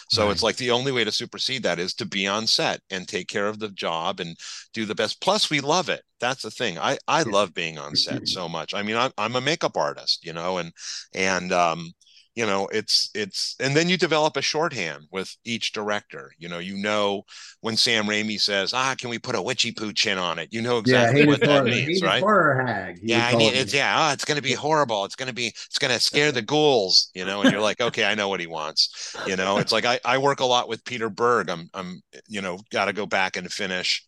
so 0.09 0.25
right. 0.25 0.33
it's 0.33 0.43
like 0.43 0.57
the 0.57 0.71
only 0.71 0.93
way 0.93 1.05
to 1.05 1.13
supersede 1.13 1.63
that 1.63 1.79
is 1.79 1.95
to 1.95 2.07
be 2.07 2.27
on 2.27 2.47
set 2.47 2.81
and 2.91 3.07
take 3.07 3.29
care 3.29 3.47
of 3.47 3.59
the 3.59 3.69
job 3.71 4.21
and 4.21 4.37
do 4.73 4.85
the 4.85 4.95
best. 4.95 5.21
Plus, 5.21 5.51
we 5.51 5.61
love 5.61 5.89
it. 5.89 6.03
That's 6.21 6.43
the 6.43 6.51
thing. 6.51 6.79
I 6.79 6.99
I 7.09 7.23
love 7.23 7.55
being 7.55 7.79
on 7.79 7.97
set 7.97 8.29
so 8.29 8.49
much. 8.49 8.75
I 8.75 8.83
mean, 8.83 8.97
I'm 8.97 9.11
I'm 9.19 9.37
a 9.37 9.41
makeup 9.41 9.77
artist, 9.77 10.25
you 10.25 10.33
know, 10.33 10.59
and 10.59 10.73
and 11.15 11.53
um, 11.53 11.93
you 12.35 12.47
know 12.47 12.67
it's 12.73 13.11
it's 13.15 13.57
and 13.61 13.77
then 13.77 13.89
you 13.89 13.97
develop 13.97 14.37
a 14.37 14.43
shorthand 14.43 15.05
with 15.11 15.37
each 15.45 15.73
director. 15.73 16.33
You 16.39 16.49
know 16.49 16.59
you 16.59 16.77
know 16.77 17.25
when 17.61 17.77
sam 17.77 18.07
raimi 18.07 18.41
says 18.41 18.73
ah 18.73 18.95
can 18.99 19.11
we 19.11 19.19
put 19.19 19.35
a 19.35 19.43
witchy 19.43 19.73
poo 19.73 19.93
chin 19.93 20.19
on 20.19 20.39
it? 20.39 20.49
You 20.51 20.63
know 20.63 20.79
exactly 20.79 21.21
yeah, 21.21 21.27
what 21.27 21.41
that 21.41 21.49
horror, 21.49 21.65
means 21.65 22.03
right? 22.03 22.23
Horror 22.23 22.65
hag 22.67 23.01
yeah 23.03 23.27
I 23.27 23.35
need, 23.35 23.55
it's 23.55 23.75
yeah 23.75 24.09
oh, 24.09 24.13
it's 24.13 24.25
going 24.25 24.37
to 24.37 24.43
be 24.43 24.55
horrible. 24.55 25.05
It's 25.05 25.17
going 25.17 25.29
to 25.29 25.35
be 25.35 25.49
it's 25.49 25.79
going 25.79 25.93
to 25.93 26.01
scare 26.01 26.33
the 26.33 26.43
ghouls 26.43 27.11
you 27.15 27.25
know 27.25 27.43
and 27.43 27.53
you're 27.53 27.61
like 27.61 27.81
okay 27.81 28.05
i 28.05 28.15
know 28.15 28.29
what 28.29 28.41
he 28.41 28.47
wants 28.47 29.15
you 29.27 29.37
know? 29.37 29.59
It's 29.59 29.73
like 29.73 29.85
i 29.85 30.01
i 30.05 30.19
work 30.19 30.41
a 30.41 30.45
lot 30.45 30.69
with 30.69 30.85
peter 30.85 31.11
berg. 31.11 31.51
I'm 31.51 31.69
i'm 31.75 32.01
you 32.29 32.41
know 32.41 32.59
got 32.71 32.87
to 32.87 32.93
go 32.93 33.07
back 33.07 33.37
and 33.37 33.53
finish 33.53 34.03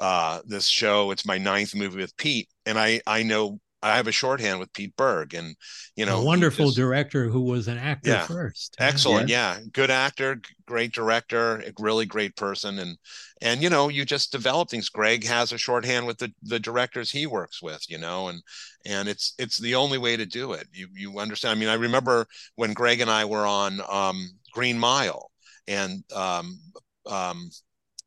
uh 0.00 0.40
this 0.46 0.66
show. 0.66 1.10
It's 1.10 1.26
my 1.26 1.38
ninth 1.38 1.74
movie 1.74 1.98
with 1.98 2.16
pete 2.16 2.48
and 2.64 2.78
i 2.78 3.00
i 3.06 3.22
know 3.22 3.60
I 3.86 3.96
have 3.96 4.08
a 4.08 4.12
shorthand 4.12 4.58
with 4.58 4.72
Pete 4.72 4.96
Berg, 4.96 5.34
and 5.34 5.56
you 5.94 6.06
know, 6.06 6.20
a 6.20 6.24
wonderful 6.24 6.66
just, 6.66 6.76
director 6.76 7.28
who 7.28 7.42
was 7.42 7.68
an 7.68 7.78
actor 7.78 8.10
yeah, 8.10 8.26
first. 8.26 8.76
Excellent, 8.78 9.28
yeah. 9.28 9.58
yeah. 9.58 9.64
good 9.72 9.90
actor, 9.90 10.40
great 10.66 10.92
director, 10.92 11.62
really 11.78 12.06
great 12.06 12.36
person, 12.36 12.78
and 12.78 12.98
and 13.40 13.62
you 13.62 13.70
know, 13.70 13.88
you 13.88 14.04
just 14.04 14.32
develop 14.32 14.70
things. 14.70 14.88
Greg 14.88 15.24
has 15.26 15.52
a 15.52 15.58
shorthand 15.58 16.06
with 16.06 16.18
the 16.18 16.32
the 16.42 16.58
directors 16.58 17.10
he 17.10 17.26
works 17.26 17.62
with, 17.62 17.88
you 17.88 17.98
know, 17.98 18.28
and 18.28 18.42
and 18.84 19.08
it's 19.08 19.34
it's 19.38 19.58
the 19.58 19.74
only 19.74 19.98
way 19.98 20.16
to 20.16 20.26
do 20.26 20.52
it. 20.52 20.66
You 20.72 20.88
you 20.94 21.18
understand? 21.18 21.56
I 21.56 21.60
mean, 21.60 21.68
I 21.68 21.74
remember 21.74 22.26
when 22.56 22.72
Greg 22.72 23.00
and 23.00 23.10
I 23.10 23.24
were 23.24 23.46
on 23.46 23.80
um, 23.88 24.30
Green 24.52 24.78
Mile, 24.78 25.30
and 25.68 26.02
um, 26.14 26.58
um, 27.06 27.50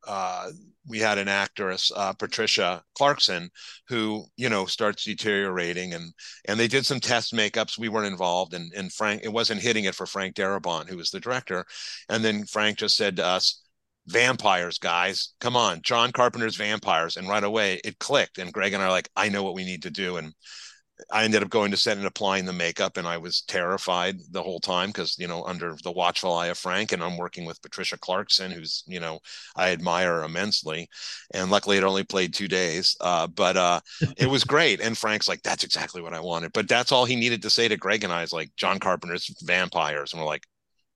uh, 0.08 0.50
we 0.88 1.00
had 1.00 1.18
an 1.18 1.28
actress, 1.28 1.92
uh, 1.96 2.14
Patricia 2.14 2.84
Clarkson, 2.96 3.50
who 3.88 4.26
you 4.38 4.50
know 4.50 4.66
starts 4.66 5.04
deteriorating, 5.04 5.94
and 5.94 6.14
and 6.48 6.60
they 6.60 6.68
did 6.68 6.86
some 6.86 7.00
test 7.00 7.34
makeups. 7.34 7.78
We 7.78 7.90
weren't 7.90 8.08
involved, 8.08 8.54
and 8.54 8.72
and 8.74 8.92
Frank, 8.92 9.22
it 9.24 9.34
wasn't 9.34 9.62
hitting 9.62 9.86
it 9.86 9.96
for 9.96 10.06
Frank 10.06 10.36
Darabont, 10.36 10.90
who 10.90 10.98
was 10.98 11.12
the 11.12 11.20
director, 11.20 11.66
and 12.10 12.24
then 12.24 12.46
Frank 12.46 12.78
just 12.80 12.96
said 12.96 13.18
to 13.18 13.26
us, 13.26 13.62
vampires, 14.10 14.80
guys. 14.80 15.34
Come 15.40 15.56
on, 15.56 15.82
John 15.84 16.12
Carpenter's 16.12 16.56
vampires. 16.56 17.16
And 17.18 17.30
right 17.30 17.44
away 17.44 17.80
it 17.84 18.00
clicked. 18.00 18.38
And 18.38 18.52
Greg 18.52 18.74
and 18.74 18.82
I 18.82 18.88
are 18.88 18.92
like, 18.92 19.10
I 19.16 19.30
know 19.30 19.44
what 19.44 19.54
we 19.54 19.64
need 19.64 19.84
to 19.84 19.92
do. 19.92 20.18
And 20.18 20.34
I 21.12 21.24
ended 21.24 21.44
up 21.44 21.50
going 21.50 21.72
to 21.72 21.78
set 21.78 21.98
and 21.98 22.06
applying 22.06 22.46
the 22.46 22.54
makeup, 22.54 22.98
and 22.98 23.08
I 23.08 23.18
was 23.18 23.42
terrified 23.42 24.20
the 24.32 24.44
whole 24.44 24.60
time 24.60 24.90
because 24.90 25.18
you 25.18 25.28
know 25.28 25.44
under 25.44 25.76
the 25.84 25.92
watchful 25.92 26.34
eye 26.34 26.48
of 26.48 26.58
Frank, 26.58 26.92
and 26.92 27.04
I'm 27.04 27.18
working 27.18 27.46
with 27.46 27.62
Patricia 27.62 27.98
Clarkson, 27.98 28.52
who's 28.52 28.84
you 28.88 29.00
know 29.00 29.20
I 29.56 29.72
admire 29.72 30.24
immensely, 30.24 30.90
and 31.32 31.52
luckily 31.52 31.78
it 31.78 31.84
only 31.84 32.04
played 32.04 32.34
two 32.34 32.48
days, 32.48 32.96
uh, 33.02 33.28
but 33.28 33.58
uh, 33.58 33.80
it 34.18 34.28
was 34.30 34.44
great. 34.46 34.82
And 34.82 34.98
Frank's 34.98 35.28
like, 35.28 35.42
"That's 35.44 35.64
exactly 35.64 36.02
what 36.02 36.14
I 36.14 36.20
wanted," 36.20 36.54
but 36.54 36.68
that's 36.68 36.92
all 36.92 37.06
he 37.06 37.16
needed 37.16 37.42
to 37.44 37.50
say 37.50 37.68
to 37.68 37.78
Greg 37.78 38.04
and 38.04 38.14
I 38.14 38.24
is 38.24 38.34
like, 38.34 38.56
"John 38.56 38.80
Carpenter's 38.80 39.34
vampires," 39.42 40.14
and 40.14 40.22
we're 40.22 40.28
like, 40.28 40.46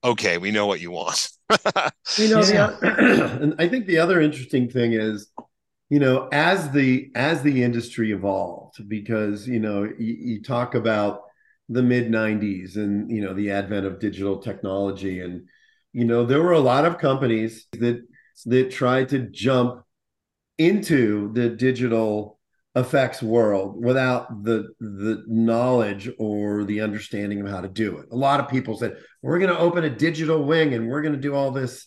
"Okay, 0.02 0.38
we 0.38 0.50
know 0.50 0.66
what 0.66 0.80
you 0.80 0.90
want." 0.90 1.28
you 2.18 2.28
know, 2.28 2.42
yeah. 2.42 2.76
the, 2.80 3.38
and 3.42 3.54
I 3.58 3.68
think 3.68 3.86
the 3.86 3.98
other 3.98 4.20
interesting 4.20 4.68
thing 4.68 4.92
is 4.92 5.28
you 5.90 5.98
know 5.98 6.28
as 6.32 6.70
the 6.70 7.10
as 7.14 7.42
the 7.42 7.62
industry 7.62 8.12
evolved 8.12 8.88
because 8.88 9.46
you 9.46 9.60
know 9.60 9.84
you, 9.84 10.16
you 10.18 10.42
talk 10.42 10.74
about 10.74 11.22
the 11.68 11.82
mid 11.82 12.10
90s 12.10 12.76
and 12.76 13.10
you 13.10 13.22
know 13.22 13.34
the 13.34 13.50
advent 13.50 13.86
of 13.86 13.98
digital 13.98 14.38
technology 14.38 15.20
and 15.20 15.46
you 15.92 16.04
know 16.04 16.24
there 16.24 16.42
were 16.42 16.52
a 16.52 16.60
lot 16.60 16.84
of 16.84 16.98
companies 16.98 17.66
that 17.72 18.02
that 18.46 18.70
tried 18.70 19.08
to 19.08 19.20
jump 19.30 19.82
into 20.58 21.32
the 21.32 21.48
digital 21.48 22.38
effects 22.76 23.22
world 23.22 23.82
without 23.82 24.42
the 24.42 24.68
the 24.80 25.22
knowledge 25.28 26.10
or 26.18 26.64
the 26.64 26.80
understanding 26.80 27.40
of 27.40 27.48
how 27.48 27.60
to 27.60 27.68
do 27.68 27.98
it. 27.98 28.06
A 28.10 28.16
lot 28.16 28.40
of 28.40 28.48
people 28.48 28.76
said 28.76 28.96
we're 29.22 29.38
going 29.38 29.50
to 29.50 29.58
open 29.58 29.84
a 29.84 29.90
digital 29.90 30.44
wing 30.44 30.74
and 30.74 30.88
we're 30.88 31.02
going 31.02 31.14
to 31.14 31.20
do 31.20 31.34
all 31.34 31.50
this, 31.50 31.86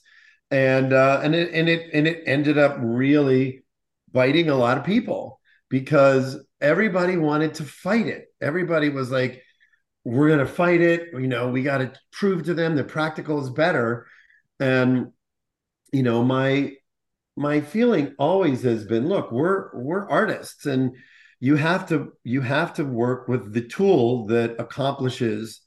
and 0.49 0.93
uh, 0.93 1.19
and 1.23 1.35
it 1.35 1.53
and 1.53 1.67
it 1.67 1.89
and 1.93 2.07
it 2.07 2.23
ended 2.25 2.57
up 2.57 2.77
really 2.79 3.63
biting 4.11 4.49
a 4.49 4.55
lot 4.55 4.77
of 4.77 4.83
people 4.83 5.39
because 5.69 6.37
everybody 6.61 7.17
wanted 7.17 7.55
to 7.55 7.63
fight 7.63 8.07
it. 8.07 8.25
Everybody 8.41 8.89
was 8.89 9.11
like, 9.11 9.43
we're 10.03 10.27
going 10.27 10.39
to 10.39 10.45
fight 10.45 10.81
it. 10.81 11.09
You 11.13 11.27
know, 11.27 11.49
we 11.49 11.63
got 11.63 11.79
to 11.79 11.91
prove 12.11 12.43
to 12.43 12.53
them 12.53 12.75
that 12.75 12.87
practical 12.87 13.41
is 13.43 13.49
better. 13.49 14.07
And, 14.59 15.11
you 15.91 16.03
know, 16.03 16.23
my, 16.23 16.73
my 17.35 17.61
feeling 17.61 18.15
always 18.17 18.63
has 18.63 18.85
been, 18.85 19.07
look, 19.07 19.31
we're, 19.31 19.75
we're 19.75 20.09
artists 20.09 20.65
and 20.65 20.95
you 21.39 21.55
have 21.57 21.89
to, 21.89 22.13
you 22.23 22.41
have 22.41 22.73
to 22.75 22.85
work 22.85 23.27
with 23.27 23.53
the 23.53 23.67
tool 23.67 24.27
that 24.27 24.59
accomplishes 24.59 25.61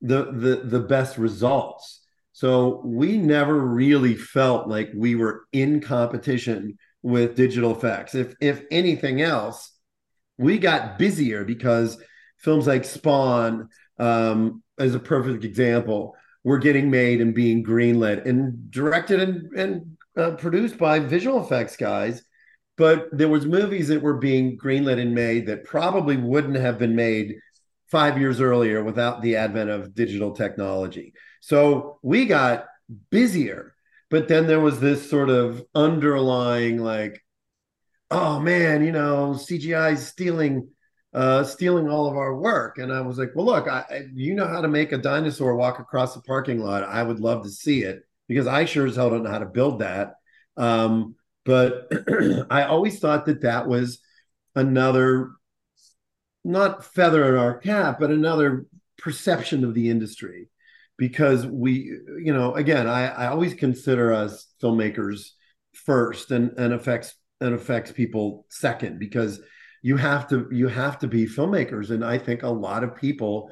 the, 0.00 0.26
the, 0.32 0.62
the 0.64 0.80
best 0.80 1.18
results. 1.18 2.00
So 2.32 2.80
we 2.84 3.18
never 3.18 3.54
really 3.54 4.14
felt 4.14 4.68
like 4.68 4.90
we 4.94 5.14
were 5.14 5.42
in 5.52 5.80
competition 5.80 6.78
with 7.02 7.36
digital 7.36 7.72
effects. 7.72 8.14
If 8.14 8.34
if 8.40 8.62
anything 8.70 9.22
else, 9.22 9.72
we 10.38 10.58
got 10.58 10.98
busier 10.98 11.44
because 11.44 12.02
films 12.38 12.66
like 12.66 12.84
Spawn, 12.84 13.68
um, 13.98 14.62
as 14.78 14.94
a 14.94 15.00
perfect 15.00 15.44
example, 15.44 16.16
were 16.44 16.58
getting 16.58 16.90
made 16.90 17.20
and 17.20 17.34
being 17.34 17.64
greenlit 17.64 18.26
and 18.26 18.70
directed 18.70 19.20
and, 19.20 19.52
and 19.58 19.96
uh, 20.16 20.32
produced 20.32 20.78
by 20.78 20.98
visual 20.98 21.44
effects 21.44 21.76
guys. 21.76 22.22
But 22.76 23.08
there 23.12 23.28
was 23.28 23.44
movies 23.44 23.88
that 23.88 24.00
were 24.00 24.16
being 24.16 24.56
greenlit 24.56 24.98
and 24.98 25.14
made 25.14 25.46
that 25.46 25.64
probably 25.64 26.16
wouldn't 26.16 26.56
have 26.56 26.78
been 26.78 26.96
made 26.96 27.36
five 27.88 28.18
years 28.18 28.40
earlier 28.40 28.82
without 28.82 29.20
the 29.20 29.36
advent 29.36 29.68
of 29.68 29.94
digital 29.94 30.32
technology. 30.32 31.12
So 31.40 31.98
we 32.02 32.24
got 32.24 32.66
busier 33.10 33.74
but 34.10 34.28
then 34.28 34.46
there 34.46 34.60
was 34.60 34.80
this 34.80 35.08
sort 35.08 35.30
of 35.30 35.64
underlying 35.74 36.78
like 36.78 37.22
oh 38.10 38.38
man 38.40 38.84
you 38.84 38.92
know 38.92 39.34
cgi 39.34 39.92
is 39.92 40.06
stealing 40.06 40.68
uh 41.14 41.42
stealing 41.42 41.88
all 41.88 42.06
of 42.06 42.16
our 42.16 42.36
work. 42.36 42.78
And 42.78 42.92
i 42.92 43.00
was 43.00 43.18
like 43.18 43.30
well 43.34 43.46
look 43.46 43.68
I, 43.68 44.02
you 44.12 44.34
know 44.34 44.46
how 44.46 44.60
to 44.60 44.68
make 44.68 44.92
a 44.92 44.98
dinosaur 44.98 45.56
walk 45.56 45.78
across 45.78 46.14
the 46.14 46.20
parking 46.22 46.60
lot. 46.60 46.84
I 46.84 47.02
would 47.02 47.20
love 47.20 47.44
to 47.44 47.50
see 47.50 47.82
it 47.82 48.02
because 48.28 48.46
i 48.46 48.64
sure 48.64 48.86
as 48.86 48.96
hell 48.96 49.10
don't 49.10 49.22
know 49.24 49.30
how 49.30 49.38
to 49.38 49.46
build 49.46 49.80
that. 49.80 50.14
Um 50.56 51.14
but 51.44 51.90
i 52.50 52.64
always 52.64 52.98
thought 52.98 53.26
that 53.26 53.42
that 53.42 53.66
was 53.66 54.00
another 54.54 55.30
not 56.44 56.84
feather 56.84 57.28
in 57.28 57.40
our 57.40 57.58
cap 57.58 57.98
but 58.00 58.10
another 58.10 58.66
perception 58.98 59.64
of 59.64 59.74
the 59.74 59.90
industry 59.90 60.48
because 61.00 61.46
we 61.46 61.98
you 62.22 62.32
know 62.32 62.54
again 62.54 62.86
i 62.86 63.08
i 63.08 63.26
always 63.28 63.54
consider 63.54 64.12
us 64.12 64.46
filmmakers 64.62 65.30
first 65.72 66.30
and 66.30 66.52
and 66.58 66.74
affects 66.74 67.14
and 67.40 67.54
affects 67.54 67.90
people 67.90 68.44
second 68.50 68.98
because 68.98 69.40
you 69.82 69.96
have 69.96 70.28
to 70.28 70.46
you 70.52 70.68
have 70.68 70.98
to 70.98 71.08
be 71.08 71.26
filmmakers. 71.26 71.90
And 71.90 72.04
i 72.04 72.18
think 72.18 72.42
a 72.42 72.48
lot 72.48 72.84
of 72.84 72.94
people 72.94 73.50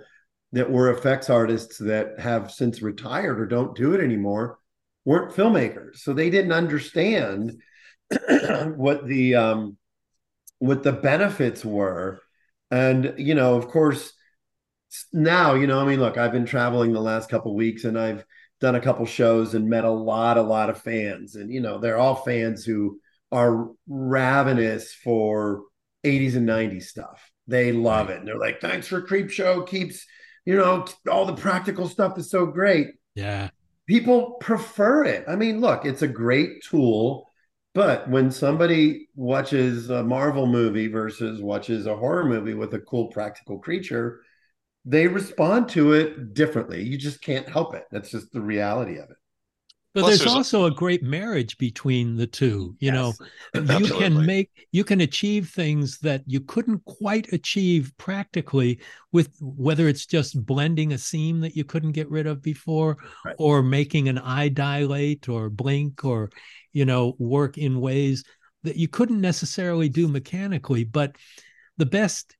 that 0.52 0.70
were 0.70 0.90
effects 0.92 1.30
artists 1.30 1.78
that 1.78 2.20
have 2.20 2.50
since 2.50 2.82
retired 2.82 3.40
or 3.40 3.46
don't 3.46 3.74
do 3.74 3.94
it 3.94 4.02
anymore 4.02 4.58
weren't 5.04 5.34
filmmakers. 5.34 5.96
So 5.98 6.12
they 6.12 6.30
didn't 6.30 6.52
understand 6.52 7.60
what 8.76 9.06
the 9.06 9.34
um 9.34 9.78
what 10.58 10.82
the 10.82 10.92
benefits 10.92 11.64
were. 11.64 12.20
And 12.70 13.14
you 13.16 13.34
know 13.34 13.56
of 13.56 13.68
course 13.68 14.12
now, 15.12 15.54
you 15.54 15.66
know, 15.66 15.80
I 15.80 15.84
mean, 15.84 16.00
look, 16.00 16.16
I've 16.16 16.32
been 16.32 16.46
traveling 16.46 16.92
the 16.92 17.00
last 17.00 17.28
couple 17.28 17.54
weeks 17.54 17.84
and 17.84 17.98
I've 17.98 18.24
done 18.60 18.74
a 18.74 18.80
couple 18.80 19.06
shows 19.06 19.54
and 19.54 19.68
met 19.68 19.84
a 19.84 19.90
lot, 19.90 20.38
a 20.38 20.42
lot 20.42 20.70
of 20.70 20.80
fans. 20.82 21.36
And, 21.36 21.52
you 21.52 21.60
know, 21.60 21.78
they're 21.78 21.98
all 21.98 22.16
fans 22.16 22.64
who 22.64 23.00
are 23.30 23.70
ravenous 23.86 24.92
for 24.92 25.62
80s 26.04 26.36
and 26.36 26.48
90s 26.48 26.84
stuff. 26.84 27.30
They 27.46 27.72
love 27.72 28.10
it. 28.10 28.18
And 28.18 28.26
they're 28.28 28.38
like, 28.38 28.60
thanks 28.60 28.86
for 28.86 29.02
Creepshow. 29.02 29.66
keeps, 29.66 30.06
you 30.44 30.56
know, 30.56 30.86
all 31.10 31.26
the 31.26 31.34
practical 31.34 31.88
stuff 31.88 32.18
is 32.18 32.30
so 32.30 32.46
great. 32.46 32.88
Yeah. 33.14 33.50
People 33.86 34.32
prefer 34.40 35.04
it. 35.04 35.24
I 35.28 35.36
mean, 35.36 35.60
look, 35.60 35.84
it's 35.84 36.02
a 36.02 36.08
great 36.08 36.62
tool. 36.62 37.26
But 37.74 38.08
when 38.10 38.30
somebody 38.30 39.08
watches 39.14 39.88
a 39.90 40.02
Marvel 40.02 40.46
movie 40.46 40.88
versus 40.88 41.40
watches 41.40 41.86
a 41.86 41.96
horror 41.96 42.24
movie 42.24 42.54
with 42.54 42.74
a 42.74 42.80
cool 42.80 43.06
practical 43.08 43.58
creature, 43.58 44.20
they 44.88 45.06
respond 45.06 45.68
to 45.70 45.92
it 45.92 46.32
differently. 46.32 46.82
You 46.82 46.96
just 46.96 47.20
can't 47.20 47.46
help 47.46 47.74
it. 47.74 47.84
That's 47.90 48.10
just 48.10 48.32
the 48.32 48.40
reality 48.40 48.96
of 48.96 49.10
it. 49.10 49.16
But 49.94 50.00
Plus, 50.00 50.10
there's, 50.10 50.20
there's 50.20 50.34
also 50.34 50.64
a... 50.64 50.66
a 50.66 50.74
great 50.74 51.02
marriage 51.02 51.58
between 51.58 52.16
the 52.16 52.26
two. 52.26 52.74
You 52.78 52.92
yes, 52.92 52.94
know, 52.94 53.12
absolutely. 53.54 53.88
you 53.88 53.94
can 53.94 54.26
make 54.26 54.50
you 54.72 54.84
can 54.84 55.02
achieve 55.02 55.50
things 55.50 55.98
that 55.98 56.22
you 56.26 56.40
couldn't 56.40 56.84
quite 56.86 57.32
achieve 57.32 57.92
practically 57.98 58.80
with 59.12 59.30
whether 59.40 59.88
it's 59.88 60.06
just 60.06 60.44
blending 60.46 60.92
a 60.92 60.98
seam 60.98 61.40
that 61.40 61.54
you 61.56 61.64
couldn't 61.64 61.92
get 61.92 62.10
rid 62.10 62.26
of 62.26 62.42
before, 62.42 62.96
right. 63.24 63.36
or 63.38 63.62
making 63.62 64.08
an 64.08 64.18
eye 64.18 64.48
dilate 64.48 65.28
or 65.28 65.50
blink 65.50 66.02
or 66.04 66.30
you 66.72 66.86
know 66.86 67.14
work 67.18 67.58
in 67.58 67.80
ways 67.80 68.24
that 68.62 68.76
you 68.76 68.88
couldn't 68.88 69.20
necessarily 69.20 69.88
do 69.90 70.08
mechanically. 70.08 70.84
But 70.84 71.16
the 71.76 71.86
best 71.86 72.37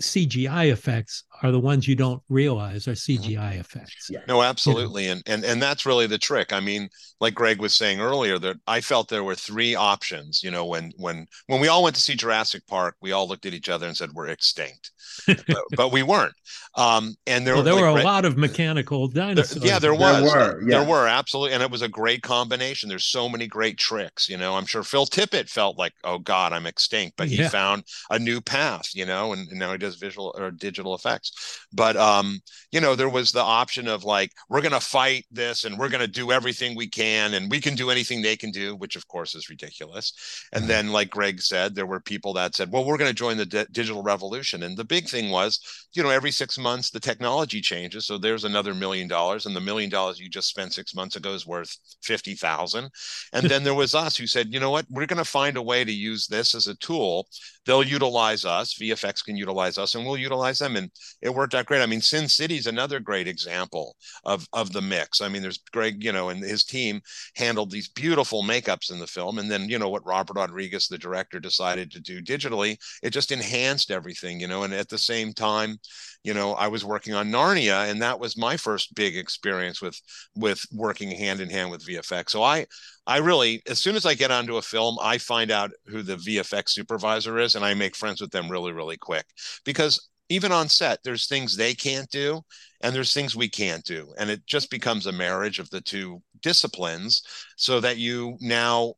CGI 0.00 0.72
effects 0.72 1.24
are 1.42 1.50
the 1.50 1.60
ones 1.60 1.86
you 1.86 1.96
don't 1.96 2.22
realize 2.28 2.88
are 2.88 2.92
CGI 2.92 3.36
mm-hmm. 3.36 3.60
effects. 3.60 4.08
Yeah. 4.10 4.20
No, 4.28 4.42
absolutely. 4.42 5.04
You 5.04 5.16
know? 5.16 5.20
And 5.26 5.44
and 5.44 5.44
and 5.44 5.62
that's 5.62 5.86
really 5.86 6.06
the 6.06 6.18
trick. 6.18 6.52
I 6.52 6.60
mean, 6.60 6.88
like 7.20 7.34
Greg 7.34 7.60
was 7.60 7.74
saying 7.74 8.00
earlier, 8.00 8.38
that 8.38 8.56
I 8.66 8.80
felt 8.80 9.08
there 9.08 9.24
were 9.24 9.34
three 9.34 9.74
options, 9.74 10.42
you 10.42 10.50
know, 10.50 10.64
when 10.64 10.92
when 10.96 11.26
when 11.46 11.60
we 11.60 11.68
all 11.68 11.82
went 11.82 11.96
to 11.96 12.02
see 12.02 12.14
Jurassic 12.14 12.66
Park, 12.66 12.96
we 13.00 13.12
all 13.12 13.28
looked 13.28 13.46
at 13.46 13.54
each 13.54 13.68
other 13.68 13.86
and 13.86 13.96
said 13.96 14.12
we're 14.12 14.28
extinct. 14.28 14.90
but, 15.26 15.44
but, 15.76 15.92
we 15.92 16.02
weren't. 16.02 16.34
Um, 16.76 17.14
and 17.26 17.46
there, 17.46 17.54
well, 17.54 17.62
there 17.62 17.74
like, 17.74 17.82
were 17.82 18.00
a 18.00 18.02
lot 18.02 18.24
of 18.24 18.36
mechanical 18.36 19.06
dinosaurs. 19.08 19.60
There, 19.60 19.68
yeah, 19.68 19.78
there 19.78 19.94
was. 19.94 20.32
There 20.32 20.34
were, 20.34 20.62
yeah. 20.62 20.78
there 20.78 20.88
were 20.88 21.06
absolutely, 21.06 21.54
and 21.54 21.62
it 21.62 21.70
was 21.70 21.82
a 21.82 21.88
great 21.88 22.22
combination. 22.22 22.88
There's 22.88 23.04
so 23.06 23.28
many 23.28 23.46
great 23.46 23.78
tricks. 23.78 24.28
You 24.28 24.36
know, 24.36 24.54
I'm 24.54 24.66
sure 24.66 24.82
Phil 24.82 25.06
Tippett 25.06 25.48
felt 25.48 25.78
like, 25.78 25.92
oh 26.04 26.18
God, 26.18 26.52
I'm 26.52 26.66
extinct, 26.66 27.16
but 27.16 27.28
he 27.28 27.36
yeah. 27.36 27.48
found 27.48 27.84
a 28.10 28.18
new 28.18 28.40
path. 28.40 28.90
You 28.94 29.06
know, 29.06 29.32
and, 29.32 29.48
and 29.48 29.58
now 29.58 29.72
he 29.72 29.78
does 29.84 29.96
visual 29.96 30.34
or 30.38 30.50
digital 30.50 30.94
effects. 30.94 31.28
But 31.72 31.96
um, 31.96 32.40
you 32.72 32.80
know, 32.80 32.94
there 32.96 33.14
was 33.18 33.30
the 33.30 33.46
option 33.62 33.86
of 33.88 34.04
like, 34.04 34.30
we're 34.48 34.62
gonna 34.66 34.80
fight 34.80 35.24
this 35.30 35.64
and 35.64 35.78
we're 35.78 35.92
gonna 35.94 36.06
do 36.20 36.32
everything 36.32 36.74
we 36.74 36.88
can, 36.88 37.34
and 37.34 37.50
we 37.50 37.60
can 37.60 37.74
do 37.74 37.90
anything 37.90 38.22
they 38.22 38.36
can 38.36 38.50
do, 38.50 38.76
which 38.76 38.96
of 38.96 39.06
course 39.08 39.34
is 39.34 39.50
ridiculous. 39.50 40.12
And 40.52 40.62
mm-hmm. 40.62 40.68
then, 40.68 40.92
like 40.92 41.10
Greg 41.10 41.40
said, 41.40 41.74
there 41.74 41.90
were 41.92 42.00
people 42.00 42.32
that 42.34 42.54
said, 42.54 42.70
well, 42.72 42.84
we're 42.84 42.98
gonna 42.98 43.12
join 43.24 43.36
the 43.36 43.46
di- 43.46 43.66
digital 43.72 44.02
revolution. 44.02 44.62
And 44.62 44.76
the 44.76 44.84
big 44.96 45.08
thing 45.08 45.30
was, 45.30 45.60
you 45.92 46.02
know, 46.02 46.10
every 46.10 46.30
six 46.30 46.58
months 46.58 46.90
the 46.90 47.00
technology 47.00 47.60
changes. 47.60 48.06
So 48.06 48.18
there's 48.18 48.44
another 48.44 48.74
million 48.74 49.08
dollars, 49.08 49.46
and 49.46 49.54
the 49.54 49.60
million 49.60 49.90
dollars 49.90 50.18
you 50.18 50.28
just 50.28 50.48
spent 50.48 50.72
six 50.72 50.94
months 50.94 51.16
ago 51.16 51.34
is 51.34 51.46
worth 51.46 51.76
fifty 52.02 52.34
thousand. 52.34 52.90
And 53.32 53.48
then 53.50 53.64
there 53.64 53.74
was 53.74 53.94
us 53.94 54.16
who 54.16 54.26
said, 54.26 54.52
you 54.52 54.60
know 54.60 54.70
what, 54.70 54.86
we're 54.90 55.06
gonna 55.06 55.24
find 55.24 55.56
a 55.56 55.62
way 55.62 55.84
to 55.84 55.92
use 55.92 56.26
this 56.26 56.54
as 56.54 56.66
a 56.66 56.74
tool. 56.76 57.26
They'll 57.66 57.82
utilize 57.82 58.44
us. 58.44 58.74
VFX 58.74 59.24
can 59.24 59.36
utilize 59.36 59.78
us 59.78 59.94
and 59.94 60.04
we'll 60.04 60.16
utilize 60.16 60.58
them 60.58 60.76
and 60.76 60.90
it 61.22 61.34
worked 61.34 61.54
out 61.54 61.66
great 61.66 61.82
i 61.82 61.86
mean 61.86 62.00
sin 62.00 62.28
city 62.28 62.56
is 62.56 62.66
another 62.66 63.00
great 63.00 63.28
example 63.28 63.96
of 64.24 64.46
of 64.52 64.72
the 64.72 64.80
mix 64.80 65.20
i 65.20 65.28
mean 65.28 65.42
there's 65.42 65.60
greg 65.72 66.02
you 66.02 66.12
know 66.12 66.28
and 66.28 66.42
his 66.42 66.64
team 66.64 67.00
handled 67.36 67.70
these 67.70 67.88
beautiful 67.88 68.42
makeups 68.42 68.90
in 68.90 68.98
the 68.98 69.06
film 69.06 69.38
and 69.38 69.50
then 69.50 69.68
you 69.68 69.78
know 69.78 69.88
what 69.88 70.06
robert 70.06 70.36
rodriguez 70.36 70.88
the 70.88 70.98
director 70.98 71.40
decided 71.40 71.90
to 71.90 72.00
do 72.00 72.22
digitally 72.22 72.76
it 73.02 73.10
just 73.10 73.32
enhanced 73.32 73.90
everything 73.90 74.40
you 74.40 74.48
know 74.48 74.62
and 74.64 74.74
at 74.74 74.88
the 74.88 74.98
same 74.98 75.32
time 75.32 75.78
you 76.24 76.34
know 76.34 76.54
i 76.54 76.66
was 76.66 76.84
working 76.84 77.14
on 77.14 77.30
narnia 77.30 77.88
and 77.90 78.02
that 78.02 78.18
was 78.18 78.36
my 78.36 78.56
first 78.56 78.94
big 78.94 79.16
experience 79.16 79.80
with 79.80 80.00
with 80.34 80.64
working 80.72 81.10
hand 81.10 81.40
in 81.40 81.48
hand 81.48 81.70
with 81.70 81.86
vfx 81.86 82.30
so 82.30 82.42
i 82.42 82.66
i 83.06 83.18
really 83.18 83.62
as 83.68 83.78
soon 83.78 83.94
as 83.94 84.06
i 84.06 84.14
get 84.14 84.30
onto 84.30 84.56
a 84.56 84.62
film 84.62 84.96
i 85.00 85.16
find 85.18 85.50
out 85.50 85.70
who 85.86 86.02
the 86.02 86.16
vfx 86.16 86.70
supervisor 86.70 87.38
is 87.38 87.54
and 87.54 87.64
i 87.64 87.74
make 87.74 87.94
friends 87.94 88.20
with 88.20 88.30
them 88.30 88.50
really 88.50 88.72
really 88.72 88.96
quick. 88.96 89.26
Because 89.64 90.08
even 90.28 90.52
on 90.52 90.68
set 90.68 90.98
there's 91.04 91.26
things 91.26 91.56
they 91.56 91.74
can't 91.74 92.10
do 92.10 92.40
and 92.80 92.94
there's 92.94 93.14
things 93.14 93.36
we 93.36 93.48
can't 93.48 93.84
do. 93.84 94.12
And 94.18 94.30
it 94.30 94.46
just 94.46 94.70
becomes 94.70 95.06
a 95.06 95.12
marriage 95.12 95.58
of 95.58 95.70
the 95.70 95.80
two 95.80 96.22
disciplines 96.42 97.22
so 97.56 97.80
that 97.80 97.98
you 97.98 98.36
now 98.40 98.94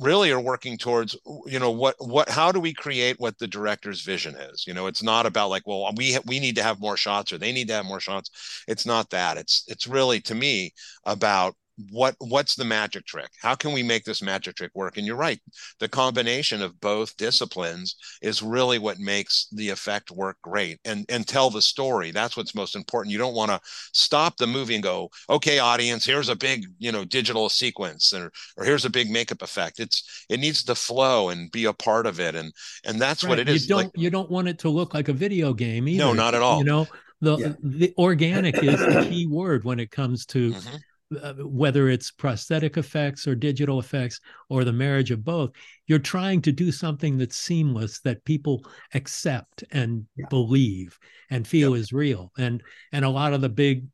really 0.00 0.30
are 0.30 0.40
working 0.40 0.76
towards 0.76 1.16
you 1.46 1.58
know 1.58 1.70
what 1.70 1.94
what 1.98 2.28
how 2.28 2.52
do 2.52 2.60
we 2.60 2.74
create 2.74 3.18
what 3.18 3.38
the 3.38 3.46
director's 3.46 4.02
vision 4.02 4.34
is? 4.36 4.66
You 4.66 4.74
know 4.74 4.86
it's 4.86 5.02
not 5.02 5.26
about 5.26 5.50
like 5.50 5.66
well 5.66 5.90
we 5.96 6.18
we 6.26 6.40
need 6.40 6.56
to 6.56 6.62
have 6.62 6.80
more 6.80 6.96
shots 6.96 7.32
or 7.32 7.38
they 7.38 7.52
need 7.52 7.68
to 7.68 7.74
have 7.74 7.86
more 7.86 8.00
shots. 8.00 8.30
It's 8.68 8.86
not 8.86 9.10
that. 9.10 9.38
It's 9.38 9.64
it's 9.68 9.86
really 9.86 10.20
to 10.22 10.34
me 10.34 10.72
about 11.04 11.54
what 11.90 12.16
what's 12.18 12.54
the 12.54 12.64
magic 12.64 13.04
trick? 13.04 13.30
How 13.40 13.54
can 13.54 13.72
we 13.72 13.82
make 13.82 14.04
this 14.04 14.22
magic 14.22 14.56
trick 14.56 14.70
work? 14.74 14.96
And 14.96 15.06
you're 15.06 15.16
right. 15.16 15.40
The 15.78 15.88
combination 15.88 16.62
of 16.62 16.80
both 16.80 17.16
disciplines 17.16 17.96
is 18.22 18.42
really 18.42 18.78
what 18.78 18.98
makes 18.98 19.48
the 19.52 19.68
effect 19.68 20.10
work 20.10 20.38
great 20.42 20.80
and 20.84 21.04
and 21.08 21.26
tell 21.26 21.50
the 21.50 21.60
story. 21.60 22.12
That's 22.12 22.36
what's 22.36 22.54
most 22.54 22.76
important. 22.76 23.12
You 23.12 23.18
don't 23.18 23.34
want 23.34 23.50
to 23.50 23.60
stop 23.92 24.36
the 24.36 24.46
movie 24.46 24.74
and 24.74 24.82
go 24.82 25.10
okay 25.28 25.58
audience 25.58 26.04
here's 26.04 26.28
a 26.28 26.36
big 26.36 26.66
you 26.78 26.92
know 26.92 27.04
digital 27.04 27.48
sequence 27.48 28.12
or 28.12 28.32
or 28.56 28.64
here's 28.64 28.86
a 28.86 28.90
big 28.90 29.10
makeup 29.10 29.42
effect. 29.42 29.78
It's 29.78 30.24
it 30.30 30.40
needs 30.40 30.64
to 30.64 30.74
flow 30.74 31.28
and 31.28 31.50
be 31.52 31.66
a 31.66 31.74
part 31.74 32.06
of 32.06 32.20
it. 32.20 32.34
And 32.34 32.52
and 32.84 33.00
that's 33.00 33.22
right. 33.22 33.30
what 33.30 33.38
it 33.38 33.48
is 33.50 33.64
you 33.64 33.68
don't 33.68 33.84
like, 33.84 33.90
you 33.94 34.10
don't 34.10 34.30
want 34.30 34.48
it 34.48 34.58
to 34.60 34.70
look 34.70 34.94
like 34.94 35.08
a 35.08 35.12
video 35.12 35.52
game 35.52 35.88
either 35.88 36.04
no 36.04 36.12
not 36.14 36.34
at 36.34 36.42
all. 36.42 36.58
you 36.58 36.64
know? 36.64 36.86
The 37.22 37.36
yeah. 37.38 37.52
the 37.62 37.94
organic 37.96 38.62
is 38.62 38.78
the 38.78 39.06
key 39.08 39.26
word 39.26 39.64
when 39.64 39.80
it 39.80 39.90
comes 39.90 40.26
to 40.26 40.52
mm-hmm 40.52 40.76
uh, 41.22 41.34
whether 41.34 41.88
it's 41.88 42.10
prosthetic 42.10 42.76
effects 42.76 43.26
or 43.28 43.34
digital 43.34 43.78
effects 43.78 44.20
or 44.48 44.64
the 44.64 44.72
marriage 44.72 45.10
of 45.12 45.24
both 45.24 45.52
you're 45.86 45.98
trying 45.98 46.42
to 46.42 46.52
do 46.52 46.72
something 46.72 47.16
that's 47.16 47.36
seamless 47.36 48.00
that 48.00 48.24
people 48.24 48.64
accept 48.94 49.62
and 49.70 50.04
yeah. 50.16 50.26
believe 50.30 50.98
and 51.30 51.46
feel 51.46 51.74
is 51.74 51.92
real. 51.92 52.32
And 52.38 52.62
and 52.92 53.04
a 53.04 53.10
lot 53.10 53.32
of 53.32 53.40
the 53.40 53.48
big 53.48 53.86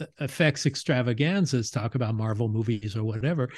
uh, 0.00 0.06
effects 0.20 0.66
extravaganzas 0.66 1.70
talk 1.70 1.94
about 1.94 2.14
marvel 2.14 2.48
movies 2.48 2.96
or 2.96 3.04
whatever 3.04 3.48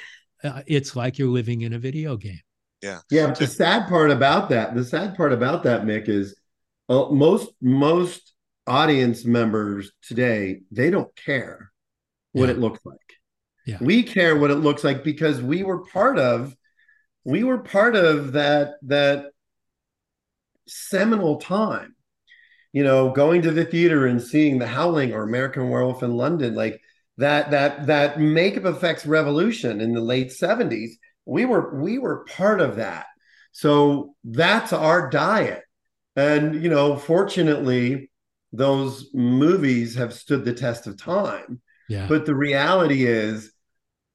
uh, 0.43 0.61
it's 0.65 0.95
like 0.95 1.19
you're 1.19 1.29
living 1.29 1.61
in 1.61 1.73
a 1.73 1.79
video 1.79 2.17
game. 2.17 2.39
Yeah. 2.81 2.99
Yeah 3.09 3.33
the 3.33 3.47
sad 3.47 3.87
part 3.87 4.09
about 4.09 4.49
that 4.49 4.73
the 4.73 4.85
sad 4.85 5.15
part 5.15 5.33
about 5.33 5.63
that 5.63 5.83
mick 5.83 6.07
is 6.07 6.35
uh, 6.89 7.09
most 7.09 7.51
most 7.61 8.33
audience 8.67 9.25
members 9.25 9.91
today 10.01 10.61
they 10.71 10.89
don't 10.89 11.13
care 11.15 11.71
what 12.33 12.49
yeah. 12.49 12.51
it 12.51 12.59
looks 12.59 12.79
like. 12.85 12.97
Yeah. 13.65 13.77
We 13.79 14.03
care 14.03 14.35
what 14.35 14.51
it 14.51 14.55
looks 14.55 14.83
like 14.83 15.03
because 15.03 15.41
we 15.41 15.63
were 15.63 15.85
part 15.85 16.17
of 16.17 16.55
we 17.23 17.43
were 17.43 17.59
part 17.59 17.95
of 17.95 18.33
that 18.33 18.73
that 18.83 19.31
seminal 20.67 21.37
time. 21.37 21.95
You 22.73 22.83
know, 22.83 23.11
going 23.11 23.41
to 23.41 23.51
the 23.51 23.65
theater 23.65 24.07
and 24.07 24.21
seeing 24.21 24.57
The 24.57 24.67
Howling 24.67 25.13
or 25.13 25.23
American 25.23 25.69
Werewolf 25.69 26.03
in 26.03 26.15
London, 26.15 26.55
like 26.55 26.81
that 27.17 27.51
that 27.51 27.87
that 27.87 28.19
makeup 28.19 28.65
effects 28.65 29.05
revolution 29.05 29.81
in 29.81 29.93
the 29.93 30.01
late 30.01 30.29
70s. 30.29 30.91
We 31.25 31.45
were 31.45 31.79
we 31.79 31.99
were 31.99 32.25
part 32.25 32.61
of 32.61 32.77
that. 32.77 33.07
So 33.51 34.15
that's 34.23 34.73
our 34.73 35.09
diet. 35.09 35.63
And 36.15 36.63
you 36.63 36.69
know, 36.69 36.95
fortunately, 36.95 38.09
those 38.53 39.13
movies 39.13 39.95
have 39.95 40.13
stood 40.13 40.45
the 40.45 40.53
test 40.53 40.87
of 40.87 40.97
time 40.97 41.61
yeah. 41.91 42.07
But 42.07 42.25
the 42.25 42.35
reality 42.35 43.05
is, 43.05 43.51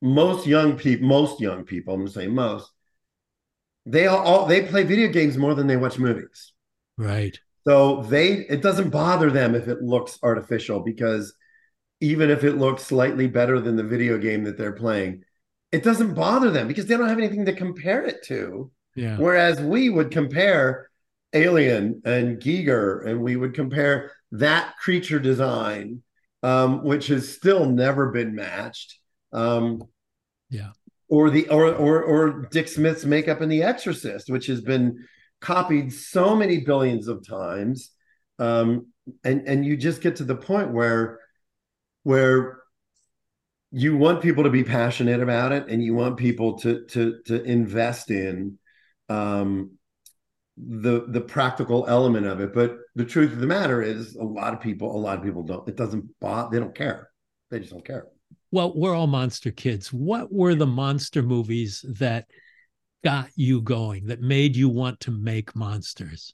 most 0.00 0.46
young 0.46 0.78
people, 0.78 1.06
most 1.06 1.40
young 1.42 1.64
people, 1.64 1.92
I'm 1.94 2.08
saying 2.08 2.34
most, 2.34 2.70
they 3.84 4.06
all, 4.06 4.24
all 4.24 4.46
they 4.46 4.62
play 4.62 4.82
video 4.82 5.08
games 5.08 5.36
more 5.36 5.54
than 5.54 5.66
they 5.66 5.76
watch 5.76 5.98
movies. 5.98 6.54
Right. 6.96 7.38
So 7.68 8.02
they 8.04 8.46
it 8.48 8.62
doesn't 8.62 8.88
bother 8.88 9.30
them 9.30 9.54
if 9.54 9.68
it 9.68 9.82
looks 9.82 10.18
artificial 10.22 10.80
because 10.80 11.34
even 12.00 12.30
if 12.30 12.44
it 12.44 12.54
looks 12.54 12.82
slightly 12.82 13.26
better 13.26 13.60
than 13.60 13.76
the 13.76 13.84
video 13.84 14.16
game 14.16 14.44
that 14.44 14.56
they're 14.56 14.72
playing, 14.72 15.24
it 15.70 15.82
doesn't 15.82 16.14
bother 16.14 16.50
them 16.50 16.68
because 16.68 16.86
they 16.86 16.96
don't 16.96 17.10
have 17.10 17.18
anything 17.18 17.44
to 17.44 17.52
compare 17.52 18.02
it 18.04 18.24
to. 18.24 18.70
Yeah. 18.94 19.18
Whereas 19.18 19.60
we 19.60 19.90
would 19.90 20.10
compare 20.10 20.88
Alien 21.34 22.00
and 22.06 22.40
Giger, 22.40 23.06
and 23.06 23.20
we 23.20 23.36
would 23.36 23.52
compare 23.52 24.12
that 24.32 24.76
creature 24.78 25.18
design 25.18 26.02
um, 26.42 26.84
which 26.84 27.08
has 27.08 27.32
still 27.32 27.66
never 27.66 28.10
been 28.10 28.34
matched. 28.34 28.98
Um, 29.32 29.82
yeah. 30.50 30.70
Or 31.08 31.30
the 31.30 31.48
or, 31.48 31.72
or 31.72 32.02
or 32.02 32.48
Dick 32.50 32.66
Smith's 32.66 33.04
makeup 33.04 33.40
in 33.40 33.48
The 33.48 33.62
Exorcist, 33.62 34.28
which 34.28 34.46
has 34.46 34.60
been 34.60 35.04
copied 35.40 35.92
so 35.92 36.34
many 36.34 36.64
billions 36.64 37.06
of 37.06 37.26
times, 37.26 37.92
um, 38.40 38.88
and 39.22 39.46
and 39.46 39.64
you 39.64 39.76
just 39.76 40.00
get 40.00 40.16
to 40.16 40.24
the 40.24 40.34
point 40.34 40.72
where 40.72 41.20
where 42.02 42.58
you 43.70 43.96
want 43.96 44.20
people 44.20 44.44
to 44.44 44.50
be 44.50 44.64
passionate 44.64 45.20
about 45.20 45.52
it, 45.52 45.68
and 45.68 45.80
you 45.80 45.94
want 45.94 46.16
people 46.16 46.58
to 46.58 46.84
to 46.86 47.20
to 47.26 47.40
invest 47.44 48.10
in 48.10 48.58
um, 49.08 49.75
the 50.56 51.04
the 51.08 51.20
practical 51.20 51.84
element 51.86 52.26
of 52.26 52.40
it 52.40 52.54
but 52.54 52.78
the 52.94 53.04
truth 53.04 53.30
of 53.32 53.40
the 53.40 53.46
matter 53.46 53.82
is 53.82 54.14
a 54.16 54.24
lot 54.24 54.54
of 54.54 54.60
people 54.60 54.96
a 54.96 54.96
lot 54.96 55.18
of 55.18 55.22
people 55.22 55.42
don't 55.42 55.68
it 55.68 55.76
doesn't 55.76 56.04
bother 56.18 56.48
they 56.50 56.60
don't 56.60 56.74
care. 56.74 57.10
They 57.50 57.60
just 57.60 57.72
don't 57.72 57.84
care. 57.84 58.06
Well 58.50 58.72
we're 58.74 58.94
all 58.94 59.06
monster 59.06 59.50
kids. 59.50 59.92
What 59.92 60.32
were 60.32 60.54
the 60.54 60.66
monster 60.66 61.22
movies 61.22 61.84
that 61.98 62.26
got 63.04 63.28
you 63.36 63.60
going 63.60 64.06
that 64.06 64.20
made 64.20 64.56
you 64.56 64.68
want 64.68 64.98
to 65.00 65.10
make 65.10 65.54
monsters? 65.54 66.32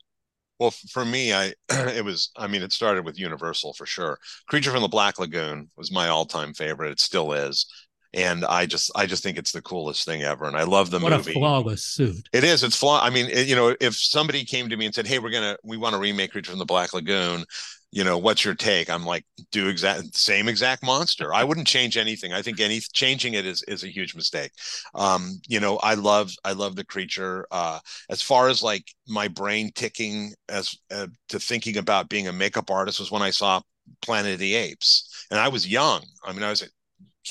Well 0.60 0.70
for 0.70 1.04
me 1.04 1.32
i 1.34 1.52
it 1.70 2.04
was 2.04 2.30
i 2.36 2.46
mean 2.46 2.62
it 2.62 2.72
started 2.72 3.04
with 3.04 3.18
universal 3.18 3.72
for 3.72 3.86
sure. 3.86 4.18
Creature 4.46 4.70
from 4.70 4.82
the 4.82 4.88
black 4.88 5.18
lagoon 5.18 5.68
was 5.76 5.90
my 5.90 6.08
all-time 6.08 6.54
favorite. 6.54 6.92
It 6.92 7.00
still 7.00 7.32
is 7.32 7.66
and 8.14 8.44
I 8.44 8.66
just 8.66 8.90
I 8.94 9.06
just 9.06 9.22
think 9.22 9.38
it's 9.38 9.52
the 9.52 9.62
coolest 9.62 10.04
thing 10.04 10.22
ever, 10.22 10.44
and 10.44 10.56
I 10.56 10.64
love 10.64 10.90
the 10.90 10.98
what 10.98 11.12
movie. 11.12 11.30
What 11.32 11.36
a 11.36 11.62
flawless 11.62 11.84
suit! 11.84 12.28
It 12.32 12.44
is. 12.44 12.62
It's 12.62 12.76
flaw. 12.76 13.02
I 13.02 13.10
mean, 13.10 13.26
it, 13.26 13.46
you 13.46 13.56
know, 13.56 13.74
if 13.80 13.96
somebody 13.96 14.44
came 14.44 14.68
to 14.68 14.76
me 14.76 14.86
and 14.86 14.94
said, 14.94 15.06
"Hey, 15.06 15.18
we're 15.18 15.30
gonna 15.30 15.56
we 15.64 15.76
want 15.76 15.94
to 15.94 16.00
remake 16.00 16.32
Creature 16.32 16.50
from 16.50 16.58
the 16.58 16.64
Black 16.64 16.92
Lagoon," 16.92 17.44
you 17.92 18.04
know, 18.04 18.16
what's 18.16 18.44
your 18.44 18.54
take? 18.54 18.88
I'm 18.88 19.04
like, 19.04 19.24
do 19.50 19.68
exact 19.68 20.16
same 20.16 20.48
exact 20.48 20.82
monster. 20.82 21.32
I 21.34 21.44
wouldn't 21.44 21.66
change 21.66 21.98
anything. 21.98 22.32
I 22.32 22.40
think 22.40 22.58
any 22.58 22.80
changing 22.80 23.34
it 23.34 23.44
is 23.44 23.62
is 23.68 23.84
a 23.84 23.92
huge 23.92 24.14
mistake. 24.14 24.52
Um, 24.94 25.40
you 25.46 25.60
know, 25.60 25.76
I 25.76 25.94
love 25.94 26.32
I 26.42 26.52
love 26.52 26.74
the 26.74 26.84
creature. 26.84 27.46
Uh, 27.50 27.80
as 28.08 28.22
far 28.22 28.48
as 28.48 28.62
like 28.62 28.86
my 29.06 29.28
brain 29.28 29.70
ticking 29.74 30.32
as 30.48 30.74
uh, 30.90 31.08
to 31.28 31.38
thinking 31.38 31.76
about 31.76 32.08
being 32.08 32.28
a 32.28 32.32
makeup 32.32 32.70
artist 32.70 32.98
was 32.98 33.10
when 33.10 33.22
I 33.22 33.30
saw 33.30 33.60
Planet 34.00 34.34
of 34.34 34.38
the 34.38 34.54
Apes, 34.54 35.26
and 35.30 35.38
I 35.38 35.48
was 35.48 35.68
young. 35.68 36.02
I 36.24 36.32
mean, 36.32 36.42
I 36.42 36.50
was 36.50 36.62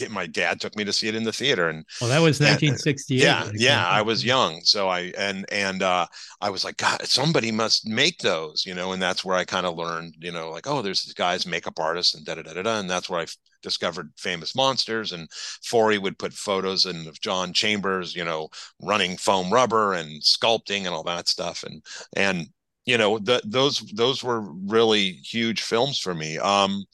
my 0.09 0.25
dad 0.25 0.59
took 0.59 0.75
me 0.75 0.83
to 0.83 0.93
see 0.93 1.07
it 1.07 1.15
in 1.15 1.23
the 1.23 1.33
theater 1.33 1.69
and 1.69 1.85
well 1.99 2.09
that 2.09 2.19
was 2.19 2.39
1968 2.39 3.21
yeah 3.21 3.49
yeah 3.53 3.87
i 3.87 4.01
was 4.01 4.23
young 4.23 4.61
so 4.61 4.87
i 4.87 5.11
and 5.17 5.45
and 5.51 5.83
uh 5.83 6.05
i 6.39 6.49
was 6.49 6.63
like 6.63 6.77
god 6.77 7.01
somebody 7.03 7.51
must 7.51 7.87
make 7.87 8.17
those 8.19 8.65
you 8.65 8.73
know 8.73 8.93
and 8.93 9.01
that's 9.01 9.25
where 9.25 9.35
i 9.35 9.43
kind 9.43 9.65
of 9.65 9.75
learned 9.75 10.15
you 10.19 10.31
know 10.31 10.49
like 10.49 10.67
oh 10.67 10.81
there's 10.81 11.03
this 11.03 11.13
guy's 11.13 11.45
makeup 11.45 11.79
artist 11.79 12.15
and 12.15 12.25
da 12.25 12.35
da 12.35 12.41
da 12.41 12.61
da 12.61 12.79
and 12.79 12.89
that's 12.89 13.09
where 13.09 13.21
i 13.21 13.25
discovered 13.61 14.11
famous 14.17 14.55
monsters 14.55 15.11
and 15.11 15.29
Forry 15.31 15.99
would 15.99 16.17
put 16.17 16.33
photos 16.33 16.85
in 16.85 17.07
of 17.07 17.21
John 17.21 17.53
Chambers 17.53 18.15
you 18.15 18.25
know 18.25 18.49
running 18.81 19.17
foam 19.17 19.51
rubber 19.51 19.93
and 19.93 20.21
sculpting 20.21 20.85
and 20.85 20.89
all 20.89 21.03
that 21.03 21.27
stuff 21.27 21.63
and 21.63 21.83
and 22.15 22.47
you 22.85 22.97
know 22.97 23.19
the, 23.19 23.41
those 23.45 23.79
those 23.93 24.23
were 24.23 24.41
really 24.41 25.11
huge 25.11 25.61
films 25.61 25.99
for 25.99 26.13
me. 26.13 26.37
Um 26.39 26.85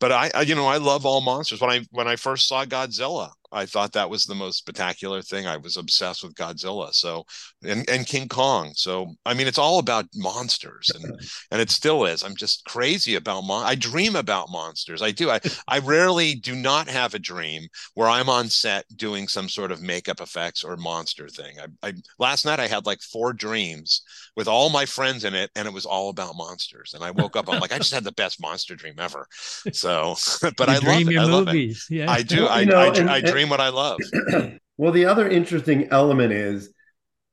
but 0.00 0.12
I, 0.12 0.30
I, 0.34 0.42
you 0.42 0.54
know, 0.54 0.66
I 0.66 0.78
love 0.78 1.06
all 1.06 1.20
monsters. 1.20 1.60
When 1.60 1.70
I 1.70 1.84
when 1.90 2.08
I 2.08 2.16
first 2.16 2.48
saw 2.48 2.64
Godzilla, 2.64 3.32
I 3.52 3.66
thought 3.66 3.92
that 3.92 4.10
was 4.10 4.24
the 4.24 4.34
most 4.34 4.58
spectacular 4.58 5.22
thing. 5.22 5.46
I 5.46 5.56
was 5.56 5.76
obsessed 5.76 6.22
with 6.22 6.34
Godzilla. 6.34 6.92
So 6.92 7.24
and 7.64 7.88
and 7.88 8.06
King 8.06 8.28
Kong. 8.28 8.72
So 8.74 9.14
I 9.24 9.34
mean, 9.34 9.46
it's 9.46 9.58
all 9.58 9.78
about 9.78 10.06
monsters, 10.14 10.90
and 10.94 11.04
and 11.50 11.60
it 11.60 11.70
still 11.70 12.04
is. 12.04 12.22
I'm 12.22 12.36
just 12.36 12.64
crazy 12.66 13.14
about 13.14 13.44
mon. 13.44 13.64
I 13.64 13.74
dream 13.74 14.16
about 14.16 14.50
monsters. 14.50 15.02
I 15.02 15.10
do. 15.10 15.30
I 15.30 15.40
I 15.66 15.78
rarely 15.78 16.34
do 16.34 16.54
not 16.54 16.88
have 16.88 17.14
a 17.14 17.18
dream 17.18 17.66
where 17.94 18.08
I'm 18.08 18.28
on 18.28 18.48
set 18.48 18.84
doing 18.96 19.28
some 19.28 19.48
sort 19.48 19.72
of 19.72 19.80
makeup 19.82 20.20
effects 20.20 20.62
or 20.64 20.76
monster 20.76 21.28
thing. 21.28 21.56
I, 21.82 21.88
I 21.88 21.92
last 22.18 22.44
night 22.44 22.60
I 22.60 22.66
had 22.66 22.86
like 22.86 23.00
four 23.00 23.32
dreams 23.32 24.02
with 24.36 24.46
all 24.48 24.70
my 24.70 24.84
friends 24.86 25.24
in 25.24 25.34
it, 25.34 25.50
and 25.56 25.66
it 25.66 25.72
was 25.72 25.86
all 25.86 26.10
about 26.10 26.36
monsters. 26.36 26.92
And 26.94 27.02
I 27.02 27.10
woke 27.12 27.36
up. 27.36 27.48
I'm 27.48 27.60
like, 27.60 27.72
I 27.72 27.78
just 27.78 27.94
had 27.94 28.04
the 28.04 28.12
best 28.12 28.40
monster 28.40 28.76
dream 28.76 28.94
ever. 28.98 29.26
So, 29.72 30.14
but 30.56 30.68
You 30.68 30.74
I 30.74 30.78
dream 30.80 31.06
love 31.06 31.08
it. 31.08 31.12
your 31.12 31.22
I 31.22 31.24
love 31.24 31.46
movies. 31.46 31.86
it. 31.90 31.94
Yeah. 31.96 32.10
I 32.10 32.22
do. 32.22 32.46
I, 32.46 32.60
you 32.60 32.66
know, 32.66 32.76
I, 32.78 32.86
and- 32.88 33.10
I 33.10 33.18
and- 33.18 33.26
what 33.46 33.60
I 33.60 33.68
love. 33.68 33.98
well, 34.76 34.92
the 34.92 35.04
other 35.06 35.28
interesting 35.28 35.88
element 35.90 36.32
is, 36.32 36.72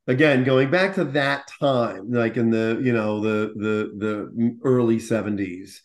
again, 0.07 0.43
going 0.43 0.69
back 0.69 0.95
to 0.95 1.05
that 1.05 1.49
time, 1.59 2.11
like 2.11 2.37
in 2.37 2.51
the 2.51 2.79
you 2.83 2.93
know 2.93 3.19
the 3.21 3.53
the 3.55 3.91
the 3.97 4.57
early 4.63 4.99
seventies, 4.99 5.81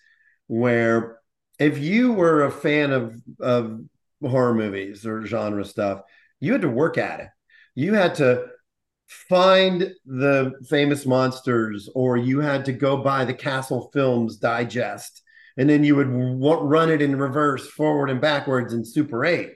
where 0.47 1.18
if 1.59 1.79
you 1.79 2.12
were 2.12 2.45
a 2.45 2.51
fan 2.51 2.93
of 2.93 3.14
of 3.41 3.81
horror 4.23 4.55
movies 4.55 5.07
or 5.07 5.25
genre 5.25 5.64
stuff, 5.64 6.03
you 6.41 6.53
had 6.53 6.62
to 6.62 6.68
work 6.68 6.99
at 6.99 7.21
it. 7.21 7.29
You 7.75 7.95
had 7.95 8.16
to 8.16 8.47
find 9.07 9.93
the 10.07 10.53
famous 10.68 11.05
monsters, 11.05 11.89
or 11.95 12.16
you 12.16 12.41
had 12.41 12.64
to 12.64 12.73
go 12.73 12.97
buy 12.97 13.25
the 13.25 13.35
Castle 13.35 13.91
Films 13.93 14.37
digest, 14.37 15.23
and 15.57 15.68
then 15.68 15.83
you 15.83 15.97
would 15.97 16.09
run 16.09 16.91
it 16.91 17.03
in 17.03 17.16
reverse, 17.16 17.66
forward 17.68 18.09
and 18.11 18.21
backwards 18.21 18.73
in 18.73 18.85
Super 18.85 19.25
8. 19.25 19.51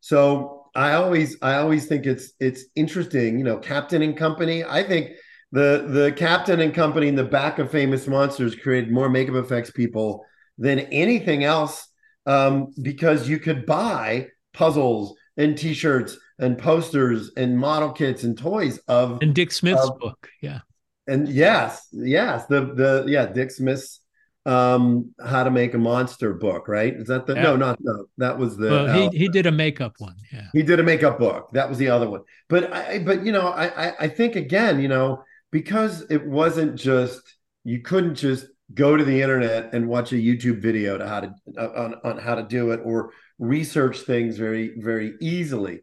So 0.00 0.66
I 0.74 0.92
always 0.94 1.36
I 1.42 1.56
always 1.56 1.86
think 1.86 2.06
it's 2.06 2.32
it's 2.40 2.64
interesting, 2.76 3.38
you 3.38 3.44
know, 3.44 3.58
Captain 3.58 4.02
and 4.02 4.16
Company. 4.16 4.64
I 4.64 4.82
think 4.82 5.10
the 5.52 5.84
the 5.88 6.12
Captain 6.12 6.60
and 6.60 6.74
Company 6.74 7.08
in 7.08 7.16
the 7.16 7.24
back 7.24 7.58
of 7.58 7.70
Famous 7.70 8.06
Monsters 8.06 8.54
created 8.54 8.92
more 8.92 9.08
makeup 9.08 9.34
effects 9.34 9.70
people 9.70 10.24
than 10.58 10.80
anything 10.80 11.44
else 11.44 11.86
um, 12.26 12.72
because 12.80 13.28
you 13.28 13.38
could 13.38 13.66
buy 13.66 14.28
puzzles 14.52 15.16
and 15.36 15.56
T-shirts 15.56 16.18
and 16.38 16.58
posters 16.58 17.30
and 17.36 17.58
model 17.58 17.92
kits 17.92 18.24
and 18.24 18.36
toys 18.36 18.78
of 18.88 19.18
and 19.22 19.34
Dick 19.34 19.52
Smith's 19.52 19.88
Um, 19.88 19.98
book. 19.98 20.28
Yeah. 20.40 20.60
and 21.06 21.28
yes, 21.28 21.86
yes, 21.92 22.46
the 22.46 22.60
the 22.74 23.04
yeah, 23.08 23.26
Dick 23.26 23.50
Smith's 23.50 23.99
um 24.46 25.12
how 25.22 25.44
to 25.44 25.50
make 25.50 25.74
a 25.74 25.78
monster 25.78 26.32
book, 26.32 26.66
right? 26.66 26.94
Is 26.94 27.08
that 27.08 27.26
the 27.26 27.34
Yeah. 27.34 27.42
no, 27.42 27.56
not 27.56 27.78
no, 27.80 28.06
that 28.18 28.38
was 28.38 28.56
the 28.56 28.70
Well, 28.70 28.86
he 28.94 29.06
uh, 29.06 29.10
he 29.10 29.28
did 29.28 29.46
a 29.46 29.52
makeup 29.52 29.94
one. 29.98 30.14
Yeah. 30.32 30.46
he 30.52 30.62
did 30.62 30.80
a 30.80 30.82
makeup 30.82 31.18
book. 31.18 31.50
That 31.52 31.68
was 31.68 31.78
the 31.78 31.88
other 31.88 32.08
one. 32.08 32.22
But 32.48 32.72
I 32.72 33.00
but 33.00 33.24
you 33.24 33.32
know, 33.32 33.48
I 33.48 33.66
I, 33.88 33.94
I 34.00 34.08
think 34.08 34.36
again, 34.36 34.80
you 34.80 34.88
know, 34.88 35.24
because 35.50 36.06
it 36.10 36.26
wasn't 36.26 36.76
just 36.76 37.20
you 37.64 37.80
couldn't 37.82 38.14
just 38.14 38.46
go 38.72 38.96
to 38.96 39.04
the 39.04 39.20
internet 39.20 39.74
and 39.74 39.88
watch 39.88 40.12
a 40.12 40.16
YouTube 40.16 40.62
video 40.62 40.96
to 40.96 41.06
how 41.06 41.20
to 41.20 41.34
on, 41.58 41.96
on 42.04 42.18
how 42.18 42.34
to 42.36 42.42
do 42.44 42.70
it 42.70 42.80
or 42.84 43.12
research 43.38 44.00
things 44.00 44.38
very 44.38 44.72
very 44.78 45.14
easily. 45.20 45.80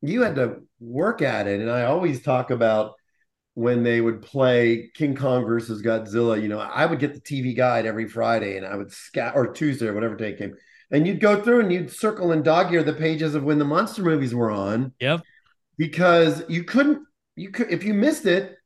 You 0.00 0.22
had 0.22 0.36
to 0.36 0.62
work 0.80 1.20
at 1.20 1.46
it, 1.46 1.60
and 1.60 1.70
I 1.70 1.84
always 1.84 2.22
talk 2.22 2.50
about 2.50 2.94
when 3.58 3.82
they 3.82 4.00
would 4.00 4.22
play 4.22 4.88
King 4.94 5.16
Kong 5.16 5.44
versus 5.44 5.82
Godzilla. 5.82 6.40
You 6.40 6.46
know, 6.48 6.60
I 6.60 6.86
would 6.86 7.00
get 7.00 7.12
the 7.14 7.20
TV 7.20 7.56
guide 7.56 7.86
every 7.86 8.08
Friday, 8.08 8.56
and 8.56 8.64
I 8.64 8.76
would 8.76 8.92
scat 8.92 9.34
or 9.34 9.52
Tuesday 9.52 9.88
or 9.88 9.94
whatever 9.94 10.14
day 10.14 10.30
it 10.30 10.38
came, 10.38 10.54
and 10.92 11.06
you'd 11.06 11.20
go 11.20 11.42
through 11.42 11.60
and 11.60 11.72
you'd 11.72 11.90
circle 11.90 12.30
and 12.30 12.44
dog 12.44 12.72
ear 12.72 12.84
the 12.84 12.92
pages 12.92 13.34
of 13.34 13.42
when 13.42 13.58
the 13.58 13.64
monster 13.64 14.02
movies 14.02 14.32
were 14.34 14.50
on 14.50 14.92
Yep. 15.00 15.22
because 15.76 16.44
you 16.48 16.62
couldn't 16.64 17.00
you 17.34 17.50
could 17.50 17.70
if 17.72 17.84
you 17.84 17.94
missed 17.94 18.26
it 18.26 18.56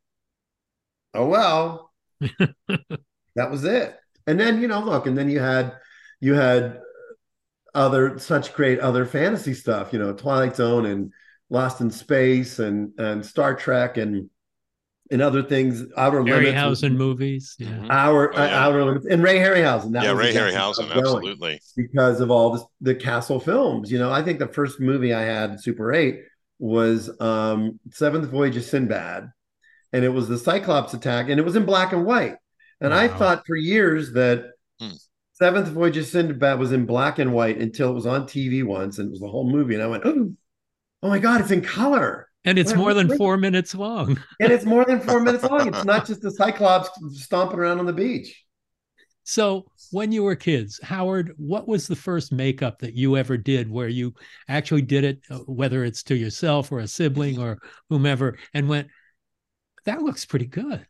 oh 1.14 1.26
well 1.26 1.90
that 3.36 3.50
was 3.50 3.64
it 3.64 3.96
and 4.26 4.38
then 4.38 4.60
you 4.60 4.68
know 4.68 4.80
look 4.80 5.06
and 5.06 5.16
then 5.16 5.28
you 5.28 5.40
had 5.40 5.72
you 6.20 6.34
had 6.34 6.80
other 7.74 8.18
such 8.18 8.52
great 8.54 8.78
other 8.80 9.06
fantasy 9.06 9.54
stuff 9.54 9.92
you 9.92 9.98
know 9.98 10.12
twilight 10.12 10.56
zone 10.56 10.86
and 10.86 11.12
lost 11.50 11.80
in 11.80 11.90
space 11.90 12.58
and 12.58 12.92
and 12.98 13.24
star 13.24 13.54
trek 13.54 13.96
and 13.96 14.28
and 15.12 15.22
other 15.22 15.42
things 15.42 15.84
outer 15.96 16.22
limits 16.24 16.50
Harryhausen 16.50 16.96
movies. 16.96 17.54
Yeah. 17.58 17.68
Mhm. 17.68 17.86
our 17.90 18.32
Oh, 18.34 18.44
yeah. 18.44 18.64
outer 18.66 18.84
limits 18.84 19.06
and 19.06 19.22
ray 19.22 19.38
harryhausen 19.38 19.92
that 19.92 20.02
yeah, 20.04 20.12
Ray 20.12 20.32
Harryhausen, 20.34 20.88
where 20.88 20.96
I 20.96 21.00
was 21.00 21.04
going 21.12 21.28
absolutely. 21.28 21.60
because 21.76 22.20
of 22.20 22.30
all 22.30 22.52
this, 22.52 22.62
the 22.80 22.94
Castle 22.94 23.38
films. 23.38 23.92
You 23.92 23.98
know, 23.98 24.10
I 24.10 24.22
think 24.22 24.38
the 24.40 24.48
first 24.48 24.80
movie 24.80 25.14
I 25.14 25.22
had, 25.22 25.60
Super 25.60 25.92
8, 25.92 26.20
was 26.58 27.10
um, 27.20 27.78
Seventh 27.92 28.28
Voyage 28.30 28.56
of 28.56 28.64
Sinbad. 28.64 29.30
And 29.92 30.04
it 30.04 30.08
was 30.08 30.26
the 30.26 30.38
Cyclops 30.38 30.94
attack, 30.94 31.28
and 31.28 31.38
it 31.38 31.44
was 31.44 31.54
in 31.54 31.66
black 31.66 31.92
and 31.92 32.06
white. 32.06 32.36
And 32.80 32.94
I 32.94 33.08
thought 33.08 33.46
for 33.46 33.56
years 33.56 34.12
that 34.14 34.46
Hmm. 34.80 34.92
Seventh 35.34 35.68
Voyage 35.68 35.96
of 35.98 36.06
Sinbad 36.06 36.58
was 36.58 36.72
in 36.72 36.86
black 36.86 37.18
and 37.18 37.32
white 37.34 37.58
until 37.58 37.90
it 37.90 37.94
was 37.94 38.06
on 38.06 38.26
TV 38.26 38.62
once, 38.64 38.98
and 38.98 39.08
it 39.08 39.10
was 39.10 39.20
the 39.20 39.28
whole 39.28 39.48
movie. 39.50 39.74
And 39.74 39.82
I 39.82 39.86
went, 39.88 40.04
oh, 40.06 40.32
oh 41.02 41.08
my 41.08 41.18
God, 41.18 41.40
it's 41.42 41.50
in 41.50 41.60
color. 41.62 42.28
And 42.44 42.58
it's 42.58 42.74
more 42.74 42.92
than 42.92 43.08
four 43.16 43.36
minutes 43.36 43.72
long. 43.74 44.18
And 44.40 44.52
it's 44.52 44.64
more 44.64 44.84
than 44.84 45.00
four 45.00 45.20
minutes 45.20 45.44
long. 45.44 45.68
It's 45.68 45.84
not 45.84 46.06
just 46.06 46.22
the 46.22 46.30
Cyclops 46.30 46.90
stomping 47.12 47.58
around 47.58 47.78
on 47.78 47.86
the 47.86 47.92
beach. 47.92 48.44
So, 49.24 49.66
when 49.92 50.10
you 50.10 50.24
were 50.24 50.34
kids, 50.34 50.80
Howard, 50.82 51.32
what 51.36 51.68
was 51.68 51.86
the 51.86 51.94
first 51.94 52.32
makeup 52.32 52.80
that 52.80 52.94
you 52.94 53.16
ever 53.16 53.36
did 53.36 53.70
where 53.70 53.86
you 53.86 54.14
actually 54.48 54.82
did 54.82 55.04
it, 55.04 55.20
uh, 55.30 55.38
whether 55.40 55.84
it's 55.84 56.02
to 56.04 56.16
yourself 56.16 56.72
or 56.72 56.80
a 56.80 56.88
sibling 56.88 57.38
or 57.38 57.58
whomever, 57.88 58.38
and 58.54 58.68
went, 58.68 58.88
that 59.84 60.02
looks 60.02 60.24
pretty 60.24 60.46
good? 60.46 60.86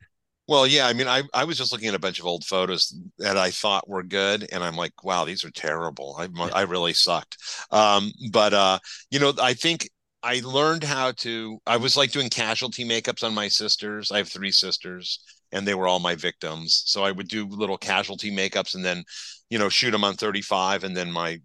Well, 0.49 0.67
yeah, 0.67 0.87
I 0.87 0.93
mean, 0.93 1.09
I, 1.09 1.23
I 1.33 1.45
was 1.45 1.57
just 1.57 1.73
looking 1.73 1.89
at 1.89 1.95
a 1.95 2.01
bunch 2.01 2.19
of 2.19 2.27
old 2.27 2.45
photos 2.45 2.95
that 3.19 3.37
I 3.37 3.51
thought 3.51 3.89
were 3.89 4.03
good, 4.03 4.49
and 4.53 4.63
I'm 4.63 4.77
like, 4.77 5.05
wow, 5.05 5.25
these 5.25 5.45
are 5.45 5.51
terrible. 5.51 6.17
I 6.19 6.29
I 6.53 6.63
really 6.63 6.93
sucked. 6.93 7.37
Um, 7.71 8.13
but 8.31 8.53
uh, 8.53 8.79
you 9.11 9.21
know, 9.21 9.33
I 9.41 9.55
think 9.55 9.89
I 10.23 10.41
learned 10.45 10.85
how 10.85 11.13
to. 11.13 11.59
I 11.67 11.77
was 11.77 11.97
like 11.97 12.13
doing 12.13 12.29
casualty 12.29 12.85
makeups 12.85 13.25
on 13.25 13.35
my 13.35 13.49
sisters. 13.49 14.13
I 14.13 14.19
have 14.19 14.29
three 14.29 14.53
sisters, 14.53 15.21
and 15.51 15.67
they 15.67 15.75
were 15.75 15.89
all 15.89 15.99
my 15.99 16.15
victims. 16.15 16.83
So 16.87 17.03
I 17.03 17.11
would 17.11 17.29
do 17.29 17.47
little 17.47 17.79
casualty 17.79 18.31
makeups, 18.31 18.75
and 18.75 18.85
then, 18.85 19.05
you 19.51 19.59
know, 19.59 19.69
shoot 19.69 19.91
them 19.91 20.05
on 20.05 20.15
35, 20.15 20.85
and 20.85 20.97
then 20.97 21.11
my 21.11 21.41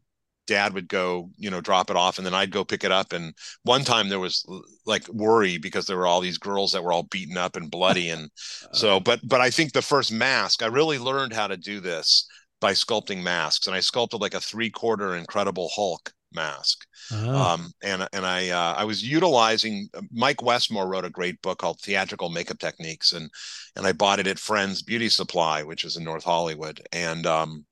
dad 0.45 0.73
would 0.73 0.87
go, 0.87 1.29
you 1.37 1.49
know, 1.49 1.59
drop 1.59 1.89
it 1.89 1.95
off, 1.95 2.17
and 2.17 2.25
then 2.25 2.35
I'd 2.35 2.51
go 2.51 2.63
pick 2.63 2.83
it 2.83 2.91
up. 2.91 3.13
And 3.13 3.33
one 3.63 3.83
time 3.83 4.09
there 4.09 4.19
was 4.19 4.45
like 4.85 5.07
worry 5.09 5.57
because 5.57 5.87
there 5.87 5.97
were 5.97 6.07
all 6.07 6.21
these 6.21 6.37
girls 6.37 6.71
that 6.71 6.83
were 6.83 6.93
all 6.93 7.03
beaten 7.03 7.37
up 7.37 7.55
and 7.55 7.71
bloody, 7.71 8.09
and 8.11 8.25
uh-huh. 8.25 8.73
so, 8.73 8.99
but 8.99 9.21
but 9.23 9.41
I 9.41 9.49
think 9.49 9.73
the 9.73 9.81
first 9.81 10.11
mask, 10.11 10.61
I 10.61 10.67
really 10.67 10.99
learned 10.99 11.33
how 11.33 11.47
to 11.47 11.57
do 11.57 11.79
this 11.79 12.27
by 12.61 12.73
sculpting 12.73 13.23
masks, 13.23 13.65
and 13.65 13.75
I 13.75 13.79
sculpted 13.79 14.21
like 14.21 14.33
a 14.35 14.41
three 14.41 14.69
quarter 14.69 15.15
Incredible 15.15 15.69
Hulk 15.73 16.13
mask. 16.37 16.85
Oh, 17.11 17.51
Um, 17.53 17.71
and 17.83 18.07
and 18.13 18.25
I 18.25 18.49
uh, 18.49 18.75
I 18.77 18.85
was 18.85 19.03
utilizing 19.03 19.89
Mike 20.11 20.41
Westmore 20.43 20.87
wrote 20.89 21.05
a 21.05 21.09
great 21.11 21.41
book 21.41 21.59
called 21.59 21.81
Theatrical 21.81 22.29
Makeup 22.29 22.59
Techniques, 22.59 23.13
and 23.13 23.29
and 23.75 23.87
I 23.87 23.93
bought 23.93 24.19
it 24.19 24.27
at 24.27 24.39
Frends 24.39 24.83
Beauty 24.83 25.09
Supply, 25.09 25.63
which 25.63 25.85
is 25.85 25.97
in 25.97 26.05
North 26.05 26.25
Hollywood, 26.25 26.81
and 26.93 27.25
um, 27.25 27.65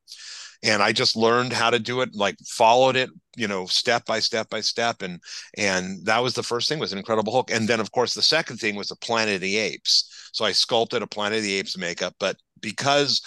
and 0.63 0.81
I 0.81 0.91
just 0.91 1.15
learned 1.15 1.53
how 1.53 1.69
to 1.69 1.79
do 1.79 2.01
it, 2.01 2.15
like 2.15 2.37
followed 2.47 2.95
it, 2.95 3.09
you 3.37 3.47
know, 3.47 3.65
step 3.67 4.05
by 4.05 4.19
step 4.19 4.49
by 4.49 4.61
step, 4.61 5.01
and 5.01 5.19
and 5.57 6.05
that 6.05 6.23
was 6.23 6.33
the 6.33 6.43
first 6.43 6.69
thing 6.69 6.79
was 6.79 6.91
an 6.93 6.97
Incredible 6.97 7.33
Hulk, 7.33 7.51
and 7.51 7.67
then 7.67 7.79
of 7.79 7.91
course 7.91 8.13
the 8.13 8.21
second 8.21 8.57
thing 8.57 8.75
was 8.75 8.89
the 8.89 8.95
Planet 8.97 9.35
of 9.35 9.41
the 9.41 9.57
Apes. 9.57 10.09
So 10.33 10.45
I 10.45 10.51
sculpted 10.53 11.01
a 11.01 11.07
Planet 11.07 11.39
of 11.39 11.43
the 11.43 11.55
Apes 11.59 11.77
makeup, 11.77 12.15
but 12.19 12.37
because 12.61 13.21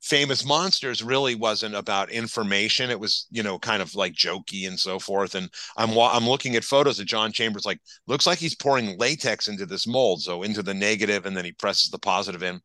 famous 0.00 0.44
monsters 0.44 1.02
really 1.02 1.34
wasn't 1.34 1.74
about 1.74 2.10
information. 2.10 2.90
It 2.90 3.00
was 3.00 3.26
you 3.30 3.42
know 3.42 3.58
kind 3.58 3.82
of 3.82 3.94
like 3.94 4.14
jokey 4.14 4.66
and 4.66 4.78
so 4.78 4.98
forth. 4.98 5.34
And 5.34 5.48
i'm 5.76 5.90
i'm 5.98 6.28
looking 6.28 6.56
at 6.56 6.64
photos 6.64 6.98
of 6.98 7.06
john 7.06 7.32
chambers 7.32 7.66
like 7.66 7.80
looks 8.06 8.26
like 8.26 8.38
he's 8.38 8.54
pouring 8.54 8.98
latex 8.98 9.48
into 9.48 9.66
this 9.66 9.86
mold 9.86 10.22
so 10.22 10.42
into 10.42 10.62
the 10.62 10.74
negative 10.74 11.26
and 11.26 11.36
then 11.36 11.44
he 11.44 11.52
presses 11.52 11.90
the 11.90 11.98
positive 11.98 12.42
in. 12.42 12.60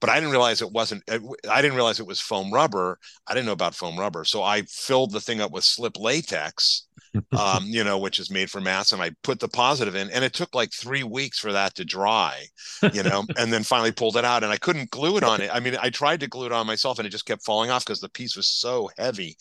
But 0.00 0.10
i 0.10 0.14
didn't 0.14 0.30
realize 0.30 0.62
it 0.62 0.72
wasn't 0.72 1.02
i 1.08 1.62
didn't 1.62 1.76
realize 1.76 2.00
it 2.00 2.06
was 2.06 2.20
foam 2.20 2.52
rubber. 2.52 2.98
I 3.26 3.34
didn't 3.34 3.46
know 3.46 3.52
about 3.52 3.74
foam 3.74 3.98
rubber. 3.98 4.24
So 4.24 4.42
i 4.42 4.62
filled 4.62 5.12
the 5.12 5.20
thing 5.20 5.40
up 5.40 5.52
with 5.52 5.64
slip 5.64 5.98
latex 5.98 6.87
um, 7.38 7.64
you 7.66 7.84
know, 7.84 7.98
which 7.98 8.18
is 8.18 8.30
made 8.30 8.50
for 8.50 8.60
mass. 8.60 8.92
And 8.92 9.02
I 9.02 9.10
put 9.22 9.40
the 9.40 9.48
positive 9.48 9.94
in, 9.94 10.10
and 10.10 10.24
it 10.24 10.32
took 10.32 10.54
like 10.54 10.72
three 10.72 11.02
weeks 11.02 11.38
for 11.38 11.52
that 11.52 11.74
to 11.76 11.84
dry, 11.84 12.44
you 12.92 13.02
know, 13.02 13.24
and 13.38 13.52
then 13.52 13.62
finally 13.62 13.92
pulled 13.92 14.16
it 14.16 14.24
out. 14.24 14.42
And 14.42 14.52
I 14.52 14.56
couldn't 14.56 14.90
glue 14.90 15.16
it 15.16 15.24
on 15.24 15.40
it. 15.40 15.50
I 15.52 15.60
mean, 15.60 15.76
I 15.80 15.90
tried 15.90 16.20
to 16.20 16.28
glue 16.28 16.46
it 16.46 16.52
on 16.52 16.66
myself, 16.66 16.98
and 16.98 17.06
it 17.06 17.10
just 17.10 17.26
kept 17.26 17.44
falling 17.44 17.70
off 17.70 17.84
because 17.84 18.00
the 18.00 18.08
piece 18.08 18.36
was 18.36 18.48
so 18.48 18.90
heavy. 18.98 19.36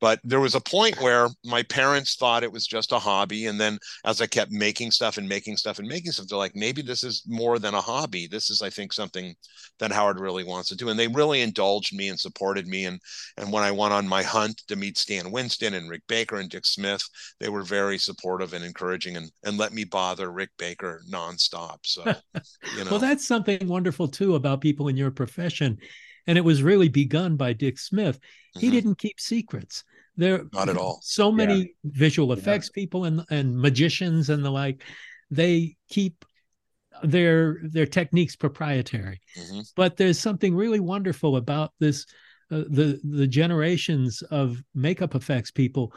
But 0.00 0.20
there 0.24 0.40
was 0.40 0.54
a 0.54 0.60
point 0.60 1.00
where 1.00 1.28
my 1.44 1.62
parents 1.64 2.16
thought 2.16 2.42
it 2.42 2.52
was 2.52 2.66
just 2.66 2.92
a 2.92 2.98
hobby 2.98 3.46
and 3.46 3.60
then 3.60 3.78
as 4.04 4.20
i 4.20 4.26
kept 4.26 4.50
making 4.50 4.90
stuff 4.90 5.16
and 5.16 5.28
making 5.28 5.56
stuff 5.56 5.78
and 5.78 5.88
making 5.88 6.12
stuff 6.12 6.26
they're 6.28 6.38
like 6.38 6.54
maybe 6.54 6.82
this 6.82 7.04
is 7.04 7.22
more 7.26 7.58
than 7.58 7.74
a 7.74 7.80
hobby. 7.80 8.26
This 8.26 8.50
is 8.50 8.62
i 8.62 8.70
think 8.70 8.92
something 8.92 9.34
that 9.78 9.92
howard 9.92 10.18
really 10.18 10.44
wants 10.44 10.68
to 10.70 10.76
do. 10.76 10.88
And 10.88 10.98
they 10.98 11.08
really 11.08 11.40
indulged 11.40 11.94
me 11.96 12.08
and 12.08 12.18
supported 12.18 12.66
me. 12.66 12.86
And 12.86 13.00
and 13.36 13.52
when 13.52 13.62
i 13.62 13.70
went 13.70 13.92
on 13.92 14.08
my 14.08 14.22
hunt 14.22 14.62
to 14.68 14.76
meet 14.76 14.98
stan 14.98 15.30
winston 15.30 15.74
and 15.74 15.88
rick 15.88 16.02
baker 16.08 16.36
and 16.36 16.50
dick 16.50 16.66
smith 16.66 17.02
they 17.40 17.48
were 17.48 17.62
very 17.62 17.98
supportive 17.98 18.52
and 18.52 18.64
encouraging 18.64 19.16
and 19.16 19.30
and 19.44 19.58
let 19.58 19.72
me 19.72 19.84
bother 19.84 20.30
rick 20.30 20.50
baker 20.58 21.02
nonstop. 21.10 21.78
So 21.84 22.04
you 22.76 22.84
know. 22.84 22.90
well 22.90 23.00
that's 23.00 23.26
something 23.26 23.66
wonderful 23.66 24.08
too 24.08 24.34
about 24.34 24.60
people 24.60 24.88
in 24.88 24.96
your 24.96 25.10
profession 25.10 25.78
and 26.28 26.38
it 26.38 26.42
was 26.42 26.62
really 26.62 26.88
begun 26.88 27.36
by 27.36 27.54
Dick 27.54 27.78
Smith. 27.78 28.20
He 28.52 28.66
mm-hmm. 28.66 28.76
didn't 28.76 28.98
keep 28.98 29.18
secrets. 29.18 29.82
There, 30.16 30.44
not 30.52 30.68
at 30.68 30.76
all. 30.76 31.00
So 31.02 31.32
many 31.32 31.58
yeah. 31.58 31.66
visual 31.84 32.32
effects 32.32 32.70
yeah. 32.70 32.80
people 32.82 33.04
and 33.06 33.24
and 33.30 33.56
magicians 33.56 34.28
and 34.30 34.44
the 34.44 34.50
like, 34.50 34.84
they 35.30 35.76
keep 35.88 36.24
their 37.02 37.58
their 37.62 37.86
techniques 37.86 38.36
proprietary. 38.36 39.20
Mm-hmm. 39.38 39.60
But 39.74 39.96
there's 39.96 40.20
something 40.20 40.54
really 40.54 40.80
wonderful 40.80 41.36
about 41.36 41.72
this. 41.80 42.06
Uh, 42.50 42.64
the 42.70 42.98
the 43.04 43.26
generations 43.26 44.22
of 44.30 44.62
makeup 44.74 45.14
effects 45.14 45.50
people 45.50 45.92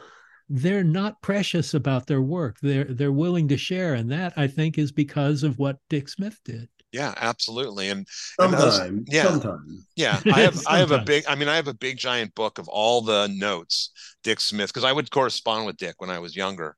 they're 0.50 0.84
not 0.84 1.22
precious 1.22 1.72
about 1.72 2.06
their 2.06 2.20
work 2.20 2.58
they're 2.60 2.84
they're 2.84 3.10
willing 3.10 3.48
to 3.48 3.56
share 3.56 3.94
and 3.94 4.12
that 4.12 4.34
i 4.36 4.46
think 4.46 4.76
is 4.76 4.92
because 4.92 5.44
of 5.44 5.58
what 5.58 5.78
dick 5.88 6.10
smith 6.10 6.38
did 6.44 6.68
yeah 6.92 7.14
absolutely 7.16 7.88
and, 7.88 8.06
sometimes 8.08 8.78
and 8.78 9.08
yeah. 9.10 9.24
sometimes 9.24 9.86
yeah 9.96 10.20
i 10.32 10.40
have 10.40 10.60
i 10.66 10.78
have 10.78 10.90
a 10.90 10.98
big 10.98 11.24
i 11.26 11.34
mean 11.34 11.48
i 11.48 11.56
have 11.56 11.68
a 11.68 11.74
big 11.74 11.96
giant 11.96 12.34
book 12.34 12.58
of 12.58 12.68
all 12.68 13.00
the 13.00 13.28
notes 13.34 13.90
dick 14.22 14.40
smith 14.40 14.68
because 14.68 14.84
i 14.84 14.92
would 14.92 15.10
correspond 15.10 15.66
with 15.66 15.76
dick 15.76 15.94
when 15.98 16.10
i 16.10 16.18
was 16.18 16.36
younger 16.36 16.76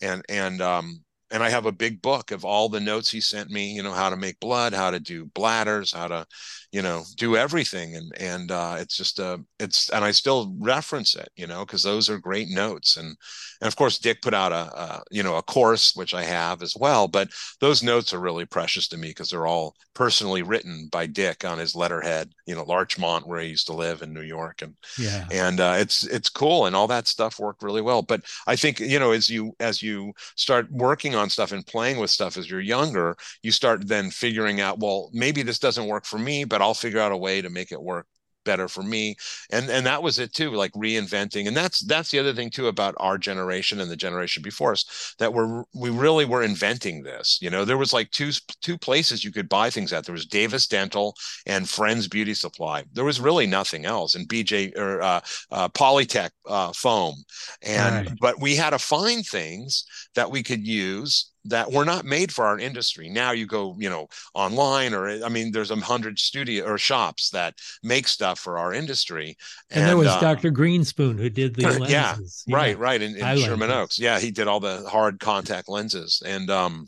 and 0.00 0.22
and 0.28 0.60
um 0.60 1.00
and 1.30 1.42
I 1.42 1.50
have 1.50 1.66
a 1.66 1.72
big 1.72 2.00
book 2.02 2.30
of 2.30 2.44
all 2.44 2.68
the 2.68 2.80
notes 2.80 3.10
he 3.10 3.20
sent 3.20 3.50
me, 3.50 3.72
you 3.72 3.82
know, 3.82 3.92
how 3.92 4.10
to 4.10 4.16
make 4.16 4.38
blood, 4.38 4.72
how 4.72 4.90
to 4.90 5.00
do 5.00 5.24
bladders, 5.26 5.92
how 5.92 6.06
to, 6.06 6.26
you 6.70 6.82
know, 6.82 7.02
do 7.16 7.36
everything. 7.36 7.96
And, 7.96 8.12
and, 8.20 8.50
uh, 8.52 8.76
it's 8.78 8.96
just, 8.96 9.18
uh, 9.18 9.38
it's, 9.58 9.88
and 9.90 10.04
I 10.04 10.12
still 10.12 10.54
reference 10.58 11.16
it, 11.16 11.28
you 11.34 11.48
know, 11.48 11.64
cause 11.66 11.82
those 11.82 12.08
are 12.08 12.18
great 12.18 12.48
notes. 12.48 12.96
And, 12.96 13.16
and 13.60 13.68
of 13.68 13.74
course, 13.74 13.98
Dick 13.98 14.22
put 14.22 14.34
out 14.34 14.52
a, 14.52 14.80
a 14.80 15.02
you 15.10 15.22
know, 15.22 15.36
a 15.36 15.42
course, 15.42 15.96
which 15.96 16.14
I 16.14 16.22
have 16.22 16.62
as 16.62 16.76
well, 16.78 17.08
but 17.08 17.28
those 17.60 17.82
notes 17.82 18.14
are 18.14 18.20
really 18.20 18.44
precious 18.44 18.86
to 18.88 18.96
me 18.96 19.08
because 19.08 19.30
they're 19.30 19.46
all 19.46 19.74
personally 19.94 20.42
written 20.42 20.88
by 20.92 21.06
Dick 21.06 21.44
on 21.44 21.58
his 21.58 21.74
letterhead, 21.74 22.30
you 22.46 22.54
know, 22.54 22.64
Larchmont, 22.64 23.26
where 23.26 23.40
he 23.40 23.48
used 23.48 23.66
to 23.66 23.72
live 23.72 24.02
in 24.02 24.12
New 24.12 24.22
York. 24.22 24.62
And, 24.62 24.74
yeah, 24.98 25.26
and, 25.32 25.58
uh, 25.58 25.74
it's, 25.78 26.04
it's 26.06 26.28
cool. 26.28 26.66
And 26.66 26.76
all 26.76 26.86
that 26.88 27.08
stuff 27.08 27.40
worked 27.40 27.64
really 27.64 27.82
well. 27.82 28.02
But 28.02 28.22
I 28.46 28.54
think, 28.54 28.78
you 28.78 29.00
know, 29.00 29.10
as 29.10 29.28
you, 29.28 29.56
as 29.58 29.82
you 29.82 30.12
start 30.36 30.70
working 30.70 31.15
on 31.16 31.30
stuff 31.30 31.52
and 31.52 31.66
playing 31.66 31.98
with 31.98 32.10
stuff 32.10 32.36
as 32.36 32.50
you're 32.50 32.60
younger, 32.60 33.16
you 33.42 33.52
start 33.52 33.86
then 33.88 34.10
figuring 34.10 34.60
out, 34.60 34.78
well, 34.78 35.10
maybe 35.12 35.42
this 35.42 35.58
doesn't 35.58 35.86
work 35.86 36.04
for 36.04 36.18
me, 36.18 36.44
but 36.44 36.62
I'll 36.62 36.74
figure 36.74 37.00
out 37.00 37.12
a 37.12 37.16
way 37.16 37.40
to 37.42 37.50
make 37.50 37.72
it 37.72 37.82
work 37.82 38.06
better 38.46 38.68
for 38.68 38.82
me. 38.82 39.16
And 39.50 39.68
and 39.68 39.84
that 39.84 40.02
was 40.02 40.18
it 40.18 40.32
too 40.32 40.52
like 40.52 40.72
reinventing. 40.72 41.46
And 41.46 41.54
that's 41.54 41.80
that's 41.80 42.10
the 42.10 42.18
other 42.18 42.32
thing 42.32 42.48
too 42.48 42.68
about 42.68 42.94
our 42.98 43.18
generation 43.18 43.80
and 43.80 43.90
the 43.90 43.96
generation 43.96 44.42
before 44.42 44.72
us 44.72 45.14
that 45.18 45.34
we're 45.34 45.64
we 45.74 45.90
really 45.90 46.24
were 46.24 46.42
inventing 46.42 47.02
this. 47.02 47.38
You 47.42 47.50
know 47.50 47.66
there 47.66 47.76
was 47.76 47.92
like 47.92 48.10
two 48.12 48.30
two 48.62 48.78
places 48.78 49.22
you 49.22 49.32
could 49.32 49.50
buy 49.50 49.68
things 49.68 49.92
at. 49.92 50.06
There 50.06 50.14
was 50.14 50.24
davis 50.24 50.66
dental 50.66 51.14
and 51.44 51.68
frends 51.68 52.08
beauty 52.08 52.32
supply. 52.32 52.84
There 52.94 53.04
was 53.04 53.20
really 53.20 53.46
nothing 53.46 53.84
else. 53.84 54.14
And 54.14 54.26
bj 54.26 54.74
or 54.78 55.02
uh, 55.02 55.20
uh, 55.50 55.68
Polytek 55.68 56.30
uh, 56.46 56.72
foam. 56.72 57.16
And 57.62 58.06
right. 58.06 58.18
but 58.20 58.40
we 58.40 58.56
had 58.56 58.70
to 58.70 58.78
find 58.78 59.26
things 59.26 59.84
that 60.14 60.30
we 60.30 60.42
could 60.42 60.66
use 60.66 61.32
that 61.48 61.70
were 61.70 61.84
not 61.84 62.04
made 62.04 62.32
for 62.32 62.44
our 62.44 62.58
industry. 62.58 63.08
Now 63.08 63.32
you 63.32 63.46
go, 63.46 63.76
you 63.78 63.90
know, 63.90 64.08
online 64.34 64.94
or 64.94 65.08
I 65.24 65.28
mean, 65.28 65.52
there's 65.52 65.70
a 65.70 65.76
hundred 65.76 66.18
studio 66.18 66.64
or 66.64 66.78
shops 66.78 67.30
that 67.30 67.54
make 67.82 68.08
stuff 68.08 68.38
for 68.38 68.58
our 68.58 68.72
industry. 68.72 69.36
And, 69.70 69.80
and 69.80 69.88
there 69.88 69.96
was 69.96 70.08
uh, 70.08 70.20
Dr. 70.20 70.50
Greenspoon 70.50 71.18
who 71.18 71.30
did 71.30 71.54
the 71.54 71.62
lenses. 71.78 72.44
Yeah, 72.46 72.56
right, 72.56 72.78
right. 72.78 73.00
In, 73.00 73.16
in 73.16 73.38
Sherman 73.38 73.70
Oaks. 73.70 73.98
Yeah, 73.98 74.18
he 74.18 74.30
did 74.30 74.48
all 74.48 74.60
the 74.60 74.88
hard 74.88 75.20
contact 75.20 75.68
lenses. 75.68 76.22
And 76.24 76.50
um 76.50 76.86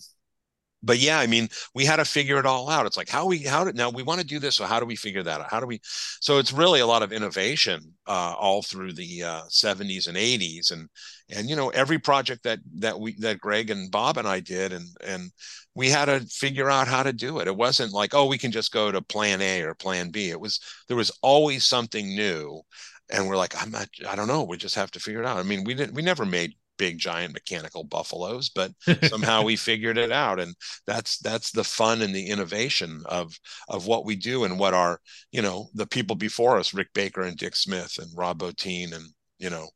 but 0.83 0.99
yeah, 0.99 1.19
I 1.19 1.27
mean, 1.27 1.49
we 1.75 1.85
had 1.85 1.97
to 1.97 2.05
figure 2.05 2.39
it 2.39 2.47
all 2.47 2.69
out. 2.69 2.87
It's 2.87 2.97
like 2.97 3.09
how 3.09 3.27
we 3.27 3.39
how 3.39 3.65
did 3.65 3.77
now 3.77 3.91
we 3.91 4.03
want 4.03 4.21
to 4.21 4.27
do 4.27 4.39
this, 4.39 4.57
so 4.57 4.65
how 4.65 4.79
do 4.79 4.87
we 4.87 4.97
figure 4.97 5.23
that 5.25 5.41
out? 5.41 5.51
How 5.51 5.61
do 5.61 5.67
we? 5.67 5.81
So 6.21 6.39
it's 6.39 6.53
really 6.53 6.81
a 6.81 6.87
lot 6.87 7.03
of 7.03 7.13
innovation 7.13 7.95
uh, 8.07 8.35
all 8.39 8.63
through 8.63 8.93
the 8.93 9.23
uh, 9.25 9.43
70s 9.51 10.07
and 10.07 10.17
80s, 10.17 10.71
and 10.71 10.89
and 11.31 11.49
you 11.49 11.57
know 11.57 11.71
every 11.71 11.99
project 11.99 12.45
that 12.45 12.61
that 12.77 12.99
we 12.99 13.17
that 13.19 13.41
Greg 13.41 13.71
and 13.71 13.91
Bob 13.91 14.19
and 14.19 14.29
I 14.29 14.41
did, 14.41 14.73
and 14.73 14.87
and 15.05 15.31
we 15.75 15.89
had 15.91 16.07
to 16.07 16.21
figure 16.27 16.71
out 16.71 16.89
how 16.89 17.03
to 17.03 17.13
do 17.13 17.39
it. 17.41 17.49
It 17.49 17.57
wasn't 17.57 17.93
like 17.93 18.15
oh 18.15 18.27
we 18.27 18.39
can 18.39 18.53
just 18.53 18.73
go 18.73 18.93
to 18.93 19.03
Plan 19.03 19.41
A 19.43 19.63
or 19.63 19.75
Plan 19.75 20.11
B. 20.11 20.31
It 20.31 20.41
was 20.41 20.61
there 20.87 20.97
was 20.97 21.11
always 21.23 21.65
something 21.65 22.07
new, 22.09 22.63
and 23.11 23.29
we're 23.29 23.37
like 23.37 23.61
I'm 23.61 23.71
not 23.71 23.89
I 24.09 24.15
don't 24.17 24.29
know. 24.29 24.45
We 24.45 24.57
just 24.57 24.77
have 24.77 24.91
to 24.93 25.01
figure 25.01 25.21
it 25.21 25.27
out. 25.27 25.39
I 25.39 25.43
mean 25.43 25.65
we 25.65 25.75
didn't 25.75 25.95
we 25.95 26.03
never 26.03 26.25
made 26.25 26.55
big 26.79 26.99
giant 26.99 27.35
mechanical 27.35 27.85
buffaloes 27.85 28.49
but 28.49 28.73
somehow 29.09 29.43
we 29.43 29.57
figured 29.57 29.99
it 29.99 30.13
out. 30.13 30.41
And 30.41 30.55
that's 30.87 31.19
that's 31.19 31.51
the 31.51 31.65
fun 31.65 32.03
and 32.03 32.15
the 32.15 32.29
innovation 32.29 33.03
of 33.07 33.39
of 33.69 33.87
what 33.87 34.05
we 34.05 34.17
do 34.17 34.45
and 34.45 34.59
what 34.59 34.75
our 34.75 35.01
you 35.33 35.43
know 35.43 35.69
the 35.75 35.87
people 35.87 36.17
before 36.17 36.59
us 36.59 36.75
rick 36.75 36.89
baker 36.95 37.23
and 37.23 37.37
dick 37.37 37.57
smith 37.57 37.99
and 37.99 38.11
rob 38.17 38.39
bottin 38.39 38.95
and 38.95 39.05
you 39.39 39.51
know 39.51 39.69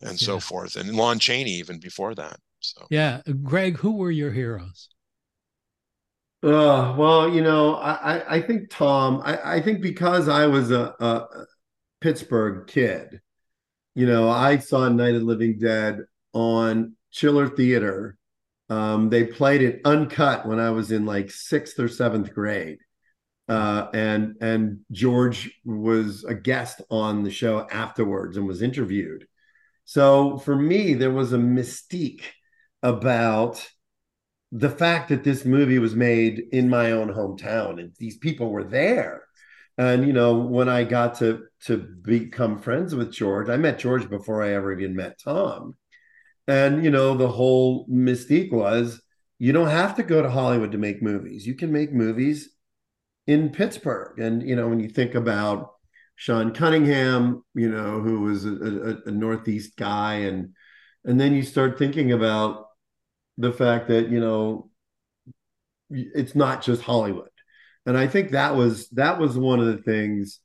and 0.00 0.20
yeah. 0.20 0.26
so 0.26 0.40
forth. 0.40 0.76
And 0.76 0.94
lon 0.94 1.18
chaney 1.18 1.52
even 1.52 1.78
before 1.78 2.14
that 2.14 2.38
so. 2.60 2.86
Yeah. 2.90 3.20
Greg 3.42 3.76
who 3.76 3.96
were 3.96 4.10
your 4.10 4.32
heroes? 4.32 4.88
Uh, 6.42 6.94
well, 6.96 7.28
you 7.28 7.42
know, 7.42 7.76
I, 7.76 8.36
I 8.36 8.40
think 8.42 8.70
Tom, 8.70 9.22
I, 9.24 9.56
I 9.56 9.60
think 9.62 9.80
because 9.80 10.28
I 10.28 10.46
was 10.46 10.70
a, 10.70 10.94
a 11.00 11.26
Pittsburgh 12.00 12.66
kid, 12.68 13.20
you 13.94 14.06
know, 14.06 14.28
I 14.28 14.58
saw 14.58 14.88
Night 14.88 15.14
of 15.14 15.22
Living 15.22 15.58
Dead 15.58 16.00
on 16.36 16.94
Chiller 17.10 17.48
Theater. 17.48 18.18
Um, 18.68 19.08
they 19.08 19.24
played 19.24 19.62
it 19.62 19.80
uncut 19.86 20.46
when 20.46 20.60
I 20.60 20.70
was 20.70 20.92
in 20.92 21.06
like 21.06 21.30
sixth 21.30 21.78
or 21.80 21.88
seventh 21.88 22.34
grade. 22.34 22.78
Uh, 23.48 23.86
and 23.94 24.34
and 24.40 24.80
George 24.90 25.58
was 25.64 26.24
a 26.24 26.34
guest 26.34 26.82
on 26.90 27.22
the 27.22 27.30
show 27.30 27.66
afterwards 27.70 28.36
and 28.36 28.46
was 28.46 28.60
interviewed. 28.60 29.26
So 29.86 30.36
for 30.38 30.54
me, 30.54 30.94
there 30.94 31.12
was 31.12 31.32
a 31.32 31.38
mystique 31.38 32.24
about 32.82 33.66
the 34.52 34.70
fact 34.70 35.08
that 35.08 35.24
this 35.24 35.44
movie 35.44 35.78
was 35.78 35.94
made 35.94 36.42
in 36.52 36.68
my 36.68 36.90
own 36.90 37.08
hometown 37.08 37.80
and 37.80 37.92
these 37.98 38.18
people 38.18 38.50
were 38.50 38.64
there. 38.64 39.22
And 39.78 40.06
you 40.06 40.12
know, 40.12 40.34
when 40.38 40.68
I 40.68 40.84
got 40.84 41.14
to 41.20 41.44
to 41.66 41.78
become 41.78 42.58
friends 42.58 42.94
with 42.94 43.12
George, 43.12 43.48
I 43.48 43.56
met 43.56 43.78
George 43.78 44.10
before 44.10 44.42
I 44.42 44.52
ever 44.52 44.78
even 44.78 44.96
met 44.96 45.20
Tom. 45.22 45.76
And 46.48 46.84
you 46.84 46.90
know, 46.90 47.16
the 47.16 47.28
whole 47.28 47.86
mystique 47.88 48.52
was 48.52 49.00
you 49.38 49.52
don't 49.52 49.68
have 49.68 49.96
to 49.96 50.02
go 50.02 50.22
to 50.22 50.30
Hollywood 50.30 50.72
to 50.72 50.78
make 50.78 51.02
movies. 51.02 51.46
You 51.46 51.54
can 51.54 51.72
make 51.72 51.92
movies 51.92 52.50
in 53.26 53.50
Pittsburgh. 53.50 54.18
And 54.18 54.42
you 54.42 54.56
know, 54.56 54.68
when 54.68 54.80
you 54.80 54.88
think 54.88 55.14
about 55.14 55.72
Sean 56.14 56.52
Cunningham, 56.52 57.44
you 57.54 57.68
know, 57.68 58.00
who 58.00 58.20
was 58.20 58.44
a, 58.44 58.50
a, 58.50 59.08
a 59.08 59.10
Northeast 59.10 59.76
guy, 59.76 60.14
and 60.14 60.54
and 61.04 61.20
then 61.20 61.34
you 61.34 61.42
start 61.42 61.78
thinking 61.78 62.12
about 62.12 62.66
the 63.38 63.52
fact 63.52 63.88
that 63.88 64.08
you 64.08 64.20
know 64.20 64.70
it's 65.90 66.34
not 66.34 66.62
just 66.62 66.82
Hollywood. 66.82 67.28
And 67.84 67.96
I 67.96 68.06
think 68.06 68.30
that 68.30 68.56
was 68.56 68.88
that 68.90 69.18
was 69.18 69.36
one 69.36 69.60
of 69.60 69.66
the 69.66 69.82
things 69.82 70.40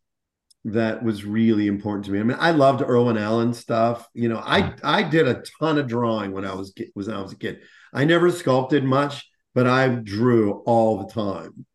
that 0.63 1.03
was 1.03 1.25
really 1.25 1.67
important 1.67 2.05
to 2.05 2.11
me. 2.11 2.19
I 2.19 2.23
mean, 2.23 2.37
I 2.39 2.51
loved 2.51 2.81
Irwin 2.81 3.17
Allen 3.17 3.53
stuff. 3.53 4.07
You 4.13 4.29
know, 4.29 4.41
I 4.43 4.61
mm. 4.61 4.79
I 4.83 5.03
did 5.03 5.27
a 5.27 5.43
ton 5.59 5.77
of 5.79 5.87
drawing 5.87 6.31
when 6.31 6.45
I 6.45 6.53
was 6.53 6.73
was 6.95 7.07
when 7.07 7.15
I 7.15 7.21
was 7.21 7.33
a 7.33 7.37
kid. 7.37 7.61
I 7.93 8.05
never 8.05 8.31
sculpted 8.31 8.83
much, 8.83 9.27
but 9.55 9.67
I 9.67 9.87
drew 9.89 10.61
all 10.65 10.99
the 10.99 11.11
time. 11.11 11.65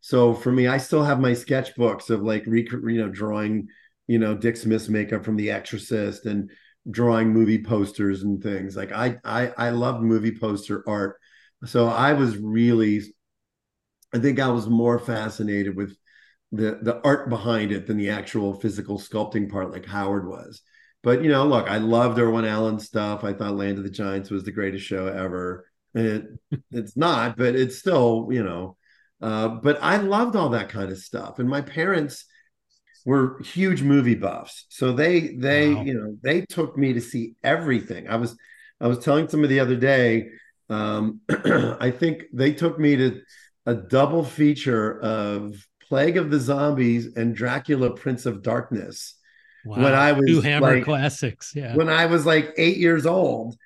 So 0.00 0.34
for 0.34 0.52
me, 0.52 0.66
I 0.66 0.76
still 0.76 1.02
have 1.02 1.20
my 1.20 1.32
sketchbooks 1.32 2.10
of 2.10 2.22
like 2.22 2.44
rec- 2.46 2.72
you 2.72 2.98
know 2.98 3.08
drawing, 3.08 3.68
you 4.06 4.18
know, 4.18 4.36
Dick 4.36 4.56
Smith's 4.58 4.88
makeup 4.88 5.24
from 5.24 5.36
The 5.36 5.50
Exorcist 5.50 6.26
and 6.26 6.50
drawing 6.90 7.32
movie 7.32 7.64
posters 7.64 8.22
and 8.22 8.42
things. 8.42 8.76
Like 8.76 8.92
I 8.92 9.16
I 9.24 9.52
I 9.56 9.70
loved 9.70 10.02
movie 10.02 10.36
poster 10.36 10.84
art. 10.86 11.16
So 11.64 11.88
I 11.88 12.12
was 12.12 12.36
really 12.36 13.02
I 14.12 14.18
think 14.18 14.38
I 14.38 14.48
was 14.48 14.68
more 14.68 14.98
fascinated 14.98 15.74
with 15.74 15.96
the 16.52 16.78
the 16.82 17.00
art 17.04 17.28
behind 17.28 17.72
it 17.72 17.86
than 17.86 17.96
the 17.96 18.10
actual 18.10 18.54
physical 18.54 18.98
sculpting 18.98 19.50
part, 19.50 19.72
like 19.72 19.86
Howard 19.86 20.28
was. 20.28 20.62
But 21.02 21.22
you 21.22 21.30
know, 21.30 21.46
look, 21.46 21.68
I 21.68 21.78
loved 21.78 22.18
Irwin 22.18 22.44
Allen 22.44 22.78
stuff. 22.78 23.24
I 23.24 23.32
thought 23.32 23.56
Land 23.56 23.78
of 23.78 23.84
the 23.84 23.90
Giants 23.90 24.30
was 24.30 24.44
the 24.44 24.52
greatest 24.52 24.84
show 24.84 25.06
ever. 25.06 25.66
It, 25.94 26.26
it's 26.70 26.96
not, 26.96 27.36
but 27.36 27.54
it's 27.54 27.78
still, 27.78 28.28
you 28.30 28.42
know. 28.42 28.76
Uh, 29.20 29.48
but 29.48 29.78
I 29.82 29.96
loved 29.96 30.36
all 30.36 30.50
that 30.50 30.68
kind 30.68 30.90
of 30.90 30.98
stuff. 30.98 31.38
And 31.38 31.48
my 31.48 31.62
parents, 31.62 32.26
were 33.04 33.40
huge 33.42 33.82
movie 33.82 34.14
buffs. 34.14 34.66
So 34.70 34.92
they 34.92 35.34
they 35.36 35.74
Wow. 35.74 35.82
you 35.84 35.94
know 35.94 36.16
they 36.22 36.42
took 36.42 36.76
me 36.76 36.94
to 36.94 37.00
see 37.00 37.34
everything. 37.42 38.08
I 38.08 38.16
was 38.16 38.36
I 38.80 38.88
was 38.88 38.98
telling 38.98 39.28
somebody 39.28 39.54
the 39.54 39.60
other 39.60 39.76
day. 39.76 40.30
Um, 40.70 41.20
I 41.28 41.90
think 41.90 42.24
they 42.32 42.52
took 42.52 42.78
me 42.78 42.96
to 42.96 43.20
a 43.66 43.74
double 43.74 44.24
feature 44.24 44.98
of 45.00 45.54
Plague 45.94 46.16
of 46.16 46.28
the 46.30 46.40
Zombies 46.40 47.14
and 47.14 47.36
Dracula 47.36 47.94
Prince 47.94 48.26
of 48.26 48.42
Darkness 48.42 49.14
Wow. 49.64 49.76
when 49.84 49.94
I 49.94 50.10
was 50.10 50.26
Two 50.26 50.40
Hammer 50.40 50.74
like- 50.74 50.84
classics. 50.84 51.52
Yeah. 51.54 51.76
when 51.76 51.88
I 51.88 52.06
was 52.06 52.26
like 52.26 52.52
eight 52.56 52.78
years 52.78 53.06
old. 53.06 53.56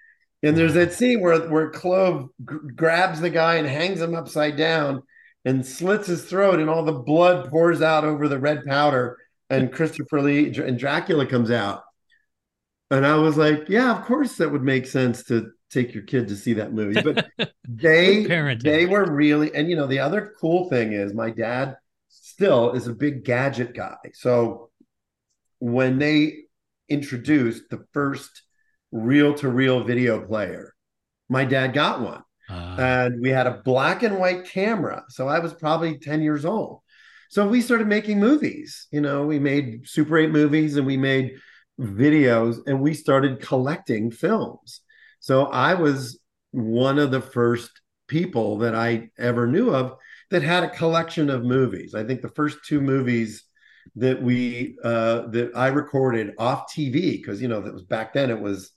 And 0.42 0.54
there's 0.56 0.74
that 0.74 0.92
scene 0.92 1.20
where 1.22 1.48
where 1.48 1.70
Klove 1.72 2.28
g- 2.48 2.56
grabs 2.76 3.20
the 3.22 3.30
guy 3.30 3.54
and 3.54 3.66
hangs 3.66 4.00
him 4.02 4.14
upside 4.14 4.56
down 4.56 5.02
and 5.46 5.64
slits 5.64 6.06
his 6.06 6.22
throat, 6.26 6.60
and 6.60 6.68
all 6.68 6.84
the 6.84 6.92
blood 6.92 7.48
pours 7.50 7.80
out 7.80 8.04
over 8.04 8.28
the 8.28 8.38
red 8.38 8.64
powder. 8.66 9.16
And 9.50 9.72
Christopher 9.72 10.20
Lee 10.20 10.54
and 10.60 10.78
Dracula 10.78 11.24
comes 11.24 11.50
out, 11.50 11.82
and 12.90 13.06
I 13.06 13.14
was 13.16 13.36
like, 13.38 13.68
"Yeah, 13.70 13.98
of 13.98 14.04
course 14.04 14.36
that 14.36 14.52
would 14.52 14.62
make 14.62 14.86
sense 14.86 15.24
to 15.24 15.50
take 15.70 15.94
your 15.94 16.02
kid 16.04 16.28
to 16.28 16.36
see 16.36 16.52
that 16.52 16.72
movie." 16.74 17.00
But 17.02 17.26
they 17.66 18.26
they 18.62 18.84
were 18.86 19.10
really, 19.10 19.52
and 19.54 19.68
you 19.70 19.74
know, 19.76 19.86
the 19.88 20.00
other 20.00 20.34
cool 20.40 20.68
thing 20.68 20.92
is 20.92 21.14
my 21.14 21.30
dad 21.30 21.76
still 22.38 22.72
is 22.72 22.86
a 22.86 22.94
big 22.94 23.24
gadget 23.24 23.74
guy, 23.74 23.96
so 24.14 24.70
when 25.58 25.98
they 25.98 26.44
introduced 26.88 27.64
the 27.70 27.84
first 27.92 28.42
reel-to-reel 28.92 29.84
video 29.84 30.24
player, 30.24 30.74
my 31.28 31.44
dad 31.44 31.74
got 31.74 32.00
one. 32.00 32.22
Ah, 32.48 32.76
And 32.78 33.20
we 33.20 33.30
had 33.30 33.46
a 33.46 33.60
black 33.64 34.02
and 34.02 34.18
white 34.18 34.46
camera. 34.46 35.04
So 35.08 35.28
I 35.28 35.40
was 35.40 35.52
probably 35.52 35.98
10 35.98 36.22
years 36.22 36.44
old. 36.44 36.80
So 37.28 37.46
we 37.46 37.60
started 37.60 37.88
making 37.88 38.20
movies. 38.20 38.86
You 38.90 39.02
know, 39.02 39.26
we 39.26 39.38
made 39.38 39.86
Super 39.86 40.16
8 40.16 40.30
movies 40.30 40.76
and 40.76 40.86
we 40.86 40.96
made 40.96 41.36
videos 41.78 42.58
and 42.66 42.80
we 42.80 42.94
started 42.94 43.42
collecting 43.42 44.10
films. 44.10 44.80
So 45.20 45.46
I 45.46 45.74
was 45.74 46.18
one 46.52 46.98
of 46.98 47.10
the 47.10 47.20
first 47.20 47.70
people 48.06 48.58
that 48.58 48.74
I 48.74 49.10
ever 49.18 49.46
knew 49.46 49.70
of 49.70 49.96
that 50.30 50.42
had 50.42 50.64
a 50.64 50.70
collection 50.70 51.30
of 51.30 51.44
movies. 51.44 51.94
I 51.94 52.04
think 52.04 52.20
the 52.20 52.28
first 52.28 52.58
two 52.64 52.80
movies 52.80 53.44
that 53.96 54.22
we 54.22 54.76
uh 54.84 55.22
that 55.28 55.50
I 55.54 55.68
recorded 55.68 56.34
off 56.38 56.72
TV 56.72 57.12
because 57.12 57.40
you 57.40 57.48
know 57.48 57.60
that 57.60 57.72
was 57.72 57.84
back 57.84 58.12
then 58.12 58.30
it 58.30 58.40
was 58.40 58.72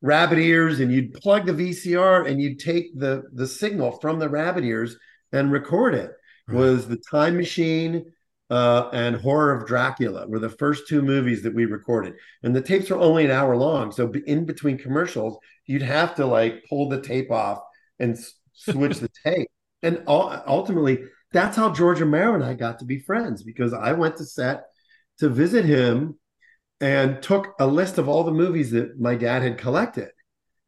rabbit 0.00 0.38
ears 0.38 0.80
and 0.80 0.92
you'd 0.92 1.12
plug 1.14 1.46
the 1.46 1.52
VCR 1.52 2.28
and 2.28 2.40
you'd 2.40 2.58
take 2.58 2.98
the 2.98 3.24
the 3.32 3.46
signal 3.46 3.92
from 4.00 4.18
the 4.18 4.28
rabbit 4.28 4.64
ears 4.64 4.96
and 5.32 5.52
record 5.52 5.94
it 5.94 6.12
right. 6.48 6.56
was 6.56 6.88
the 6.88 7.00
time 7.10 7.36
machine 7.36 8.04
uh, 8.48 8.88
and 8.92 9.16
horror 9.16 9.52
of 9.52 9.66
dracula 9.66 10.26
were 10.28 10.38
the 10.38 10.48
first 10.48 10.86
two 10.88 11.02
movies 11.02 11.42
that 11.42 11.54
we 11.54 11.64
recorded 11.66 12.14
and 12.42 12.54
the 12.54 12.62
tapes 12.62 12.90
were 12.90 12.98
only 12.98 13.24
an 13.24 13.30
hour 13.30 13.56
long 13.56 13.90
so 13.90 14.12
in 14.26 14.44
between 14.44 14.78
commercials 14.78 15.36
you'd 15.66 15.82
have 15.82 16.14
to 16.14 16.24
like 16.24 16.64
pull 16.68 16.88
the 16.88 17.00
tape 17.00 17.30
off 17.30 17.60
and 17.98 18.14
s- 18.14 18.34
switch 18.54 18.98
the 18.98 19.10
tape 19.24 19.48
and 19.86 20.02
ultimately 20.06 21.04
that's 21.32 21.56
how 21.56 21.72
george 21.72 22.00
romero 22.00 22.34
and 22.34 22.44
i 22.44 22.54
got 22.54 22.78
to 22.78 22.84
be 22.84 22.98
friends 22.98 23.42
because 23.42 23.72
i 23.72 23.92
went 23.92 24.16
to 24.16 24.24
set 24.24 24.64
to 25.18 25.28
visit 25.28 25.64
him 25.64 26.16
and 26.80 27.22
took 27.22 27.54
a 27.58 27.66
list 27.66 27.98
of 27.98 28.08
all 28.08 28.24
the 28.24 28.32
movies 28.32 28.70
that 28.70 29.00
my 29.00 29.14
dad 29.14 29.42
had 29.42 29.58
collected. 29.58 30.10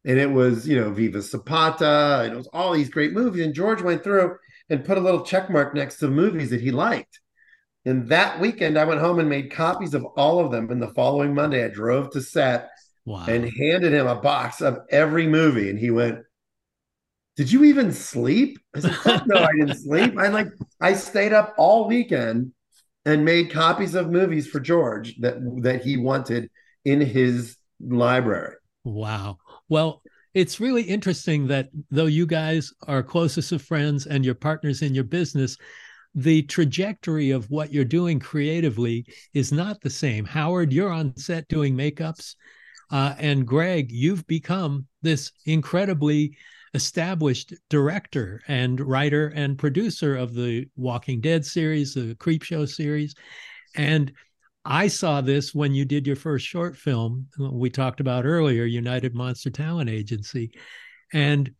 And 0.05 0.17
it 0.17 0.31
was, 0.31 0.67
you 0.67 0.79
know, 0.79 0.91
Viva 0.91 1.21
Zapata, 1.21 2.21
and 2.23 2.33
it 2.33 2.37
was 2.37 2.49
all 2.53 2.73
these 2.73 2.89
great 2.89 3.13
movies. 3.13 3.45
And 3.45 3.53
George 3.53 3.81
went 3.81 4.03
through 4.03 4.37
and 4.69 4.85
put 4.85 4.97
a 4.97 5.01
little 5.01 5.23
check 5.23 5.49
mark 5.49 5.73
next 5.73 5.97
to 5.97 6.07
the 6.07 6.11
movies 6.11 6.49
that 6.51 6.61
he 6.61 6.71
liked. 6.71 7.19
And 7.85 8.07
that 8.09 8.39
weekend, 8.39 8.77
I 8.77 8.85
went 8.85 9.01
home 9.01 9.19
and 9.19 9.29
made 9.29 9.51
copies 9.51 9.93
of 9.93 10.05
all 10.05 10.43
of 10.43 10.51
them. 10.51 10.69
And 10.69 10.81
the 10.81 10.93
following 10.93 11.33
Monday, 11.33 11.63
I 11.63 11.67
drove 11.67 12.11
to 12.11 12.21
set 12.21 12.69
wow. 13.05 13.25
and 13.27 13.49
handed 13.59 13.93
him 13.93 14.07
a 14.07 14.15
box 14.15 14.61
of 14.61 14.79
every 14.89 15.27
movie. 15.27 15.69
And 15.69 15.77
he 15.77 15.91
went, 15.91 16.19
Did 17.39 17.53
you 17.53 17.63
even 17.63 17.93
sleep? 17.93 18.59
I 18.75 18.81
said, 18.81 19.21
no, 19.25 19.37
I 19.37 19.53
didn't 19.57 19.77
sleep. 19.77 20.17
I 20.17 20.27
like, 20.27 20.49
I 20.81 20.93
stayed 20.93 21.31
up 21.31 21.55
all 21.57 21.87
weekend 21.87 22.51
and 23.05 23.23
made 23.23 23.49
copies 23.49 23.95
of 23.95 24.09
movies 24.09 24.45
for 24.45 24.59
George 24.59 25.15
that 25.19 25.37
that 25.61 25.81
he 25.81 25.95
wanted 25.95 26.49
in 26.83 26.99
his 26.99 27.55
library. 27.79 28.55
Wow. 28.83 29.37
Well, 29.69 30.01
it's 30.33 30.59
really 30.59 30.81
interesting 30.81 31.47
that 31.47 31.69
though 31.89 32.07
you 32.07 32.25
guys 32.25 32.73
are 32.87 33.01
closest 33.01 33.53
of 33.53 33.61
friends 33.61 34.05
and 34.05 34.25
your 34.25 34.35
partners 34.35 34.81
in 34.81 34.93
your 34.93 35.05
business, 35.05 35.55
the 36.15 36.41
trajectory 36.41 37.31
of 37.31 37.49
what 37.49 37.71
you're 37.71 37.85
doing 37.85 38.19
creatively 38.19 39.05
is 39.33 39.53
not 39.53 39.79
the 39.79 39.89
same. 39.89 40.25
Howard, 40.25 40.73
you're 40.73 40.91
on 40.91 41.15
set 41.15 41.47
doing 41.47 41.73
makeups. 41.73 42.35
Uh, 42.91 43.15
and 43.17 43.47
Greg, 43.47 43.93
you've 43.93 44.27
become 44.27 44.87
this 45.01 45.31
incredibly 45.45 46.35
established 46.73 47.53
director 47.69 48.41
and 48.47 48.79
writer 48.79 49.27
and 49.35 49.57
producer 49.57 50.15
of 50.15 50.33
the 50.33 50.67
Walking 50.75 51.21
Dead 51.21 51.45
series, 51.45 51.93
the 51.93 52.15
Creepshow 52.15 52.67
series. 52.69 53.15
And 53.75 54.11
I 54.65 54.87
saw 54.87 55.21
this 55.21 55.53
when 55.55 55.73
you 55.73 55.85
did 55.85 56.05
your 56.05 56.15
first 56.15 56.45
short 56.45 56.75
film 56.77 57.27
uh, 57.39 57.49
we 57.51 57.69
talked 57.69 57.99
about 57.99 58.25
earlier, 58.25 58.65
United 58.65 59.15
Monster 59.15 59.49
Talent 59.49 59.89
Agency. 59.89 60.51
And 61.13 61.51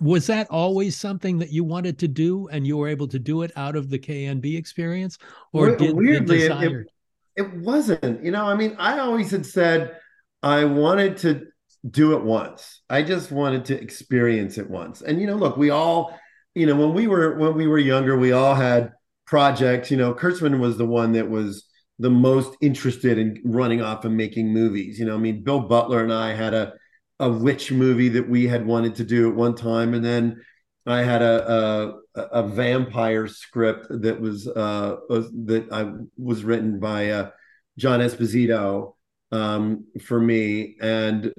was 0.00 0.26
that 0.26 0.48
always 0.50 0.96
something 0.96 1.38
that 1.38 1.50
you 1.50 1.64
wanted 1.64 1.98
to 2.00 2.08
do 2.08 2.48
and 2.48 2.66
you 2.66 2.76
were 2.76 2.88
able 2.88 3.08
to 3.08 3.18
do 3.18 3.42
it 3.42 3.52
out 3.56 3.74
of 3.76 3.88
the 3.88 3.98
KNB 3.98 4.56
experience? 4.56 5.16
Or 5.52 5.70
We- 5.70 5.76
did 5.76 5.96
weirdly, 5.96 6.36
it- 6.36 6.48
desire? 6.48 6.86
It 7.34 7.50
wasn't, 7.54 8.22
you 8.22 8.30
know, 8.30 8.44
I 8.44 8.54
mean, 8.54 8.76
I 8.78 8.98
always 8.98 9.30
had 9.30 9.46
said 9.46 9.96
I 10.42 10.66
wanted 10.66 11.16
to 11.18 11.46
do 11.88 12.12
it 12.16 12.22
once. 12.22 12.80
I 12.88 13.02
just 13.02 13.32
wanted 13.32 13.64
to 13.66 13.80
experience 13.80 14.58
it 14.58 14.70
once. 14.70 15.02
And 15.02 15.20
you 15.20 15.26
know, 15.26 15.36
look, 15.36 15.56
we 15.56 15.70
all, 15.70 16.18
you 16.54 16.66
know, 16.66 16.76
when 16.76 16.94
we 16.94 17.06
were 17.06 17.36
when 17.38 17.54
we 17.54 17.66
were 17.66 17.78
younger, 17.78 18.16
we 18.16 18.32
all 18.32 18.54
had 18.54 18.92
projects. 19.26 19.90
You 19.90 19.96
know, 19.96 20.14
Kurtzman 20.14 20.60
was 20.60 20.78
the 20.78 20.86
one 20.86 21.12
that 21.12 21.28
was 21.28 21.66
the 21.98 22.10
most 22.10 22.56
interested 22.60 23.18
in 23.18 23.40
running 23.44 23.82
off 23.82 24.04
and 24.04 24.16
making 24.16 24.52
movies. 24.52 24.98
You 24.98 25.06
know, 25.06 25.14
I 25.14 25.18
mean, 25.18 25.42
Bill 25.42 25.60
Butler 25.60 26.02
and 26.02 26.12
I 26.12 26.34
had 26.34 26.54
a 26.54 26.74
a 27.18 27.30
witch 27.30 27.70
movie 27.70 28.08
that 28.10 28.28
we 28.28 28.46
had 28.46 28.66
wanted 28.66 28.96
to 28.96 29.04
do 29.04 29.28
at 29.28 29.36
one 29.36 29.54
time, 29.54 29.94
and 29.94 30.04
then 30.04 30.42
I 30.86 31.02
had 31.02 31.22
a 31.22 31.94
a, 32.14 32.20
a 32.20 32.48
vampire 32.48 33.26
script 33.26 33.86
that 33.90 34.20
was 34.20 34.46
uh 34.48 34.96
that 35.08 35.68
I 35.72 35.92
was 36.16 36.44
written 36.44 36.80
by 36.80 37.10
uh, 37.10 37.30
John 37.78 38.00
Esposito 38.00 38.94
um, 39.30 39.86
for 40.04 40.20
me, 40.20 40.76
and 40.80 41.32